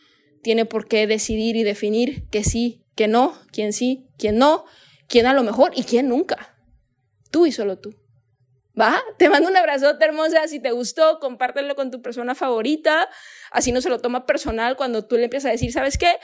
tiene 0.43 0.65
por 0.65 0.89
qué 0.89 1.07
decidir 1.07 1.57
y 1.57 1.63
definir 1.63 2.29
que 2.31 2.45
sí, 2.45 2.85
que 2.95 3.09
no, 3.09 3.39
quién 3.53 3.73
sí, 3.73 4.09
quién 4.19 4.39
no, 4.39 4.65
quién 5.09 5.27
a 5.27 5.35
lo 5.35 5.43
mejor 5.43 5.73
y 5.75 5.85
quién 5.85 6.09
nunca. 6.09 6.57
Tú 7.31 7.47
y 7.47 7.53
solo 7.53 7.79
tú. 7.79 7.95
¿Va? 8.79 9.03
Te 9.19 9.29
mando 9.29 9.49
un 9.49 9.57
abrazote 9.57 10.05
hermosa. 10.05 10.49
Si 10.49 10.59
te 10.59 10.71
gustó, 10.71 11.19
compártelo 11.21 11.75
con 11.75 11.91
tu 11.91 12.01
persona 12.01 12.35
favorita. 12.35 13.09
Así 13.51 13.71
no 13.73 13.81
se 13.81 13.91
lo 13.91 14.01
toma 14.01 14.27
personal 14.27 14.77
cuando 14.77 15.05
tú 15.07 15.17
le 15.17 15.25
empiezas 15.25 15.51
a 15.51 15.53
decir, 15.53 15.73
¿sabes 15.73 15.99
qué? 15.99 16.19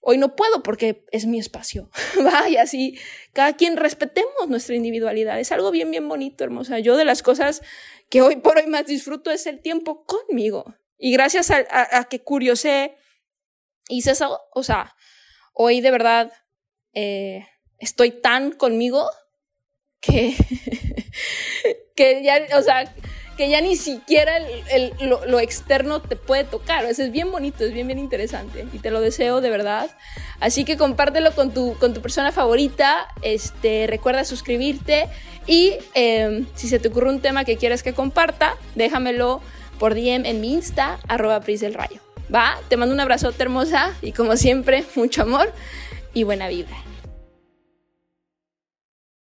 Hoy 0.00 0.18
no 0.18 0.36
puedo 0.36 0.62
porque 0.62 1.04
es 1.10 1.26
mi 1.26 1.40
espacio. 1.40 1.90
Va, 2.24 2.48
y 2.48 2.56
así 2.56 2.98
cada 3.32 3.56
quien 3.56 3.76
respetemos 3.76 4.48
nuestra 4.48 4.76
individualidad. 4.76 5.40
Es 5.40 5.50
algo 5.50 5.72
bien, 5.72 5.90
bien 5.90 6.08
bonito, 6.08 6.44
hermosa. 6.44 6.78
Yo 6.78 6.96
de 6.96 7.04
las 7.04 7.22
cosas 7.22 7.62
que 8.08 8.22
hoy 8.22 8.36
por 8.36 8.58
hoy 8.58 8.68
más 8.68 8.86
disfruto 8.86 9.32
es 9.32 9.46
el 9.46 9.60
tiempo 9.60 10.04
conmigo. 10.04 10.76
Y 10.98 11.12
gracias 11.12 11.50
a, 11.50 12.04
que 12.04 12.22
curiosé, 12.22 12.96
hice 13.88 14.12
eso, 14.12 14.40
o 14.52 14.62
sea, 14.62 14.94
hoy 15.52 15.80
de 15.80 15.90
verdad 15.90 16.32
eh, 16.92 17.46
estoy 17.78 18.10
tan 18.10 18.52
conmigo 18.52 19.10
que, 20.00 20.34
que 21.96 22.22
ya, 22.22 22.46
o 22.56 22.62
sea, 22.62 22.92
que 23.36 23.50
ya 23.50 23.60
ni 23.60 23.76
siquiera 23.76 24.38
el, 24.70 24.92
lo, 25.00 25.40
externo 25.40 26.00
te 26.00 26.16
puede 26.16 26.44
tocar. 26.44 26.84
Eso 26.86 27.02
es 27.02 27.12
bien 27.12 27.30
bonito, 27.30 27.64
es 27.64 27.72
bien, 27.72 27.86
bien 27.86 27.98
interesante. 27.98 28.66
Y 28.72 28.78
te 28.78 28.90
lo 28.90 29.00
deseo 29.00 29.40
de 29.40 29.50
verdad. 29.50 29.90
Así 30.40 30.64
que 30.64 30.76
compártelo 30.76 31.32
con 31.34 31.52
tu, 31.52 31.76
con 31.78 31.92
tu 31.92 32.00
persona 32.00 32.32
favorita. 32.32 33.08
Este, 33.22 33.86
recuerda 33.86 34.24
suscribirte. 34.24 35.08
Y 35.46 35.74
eh, 35.94 36.46
si 36.54 36.68
se 36.68 36.78
te 36.78 36.88
ocurre 36.88 37.10
un 37.10 37.20
tema 37.20 37.44
que 37.44 37.56
quieras 37.56 37.82
que 37.82 37.92
comparta, 37.92 38.56
déjamelo 38.74 39.42
por 39.78 39.94
DM 39.94 40.24
en 40.24 40.40
mi 40.40 40.54
Insta, 40.54 40.98
arroba 41.06 41.40
Pris 41.40 41.60
del 41.60 41.74
Rayo. 41.74 42.05
Va, 42.34 42.58
te 42.68 42.76
mando 42.76 42.94
un 42.94 43.00
abrazote 43.00 43.42
hermosa 43.42 43.92
y 44.02 44.12
como 44.12 44.36
siempre, 44.36 44.84
mucho 44.94 45.22
amor 45.22 45.52
y 46.12 46.24
buena 46.24 46.48
vibra. 46.48 46.85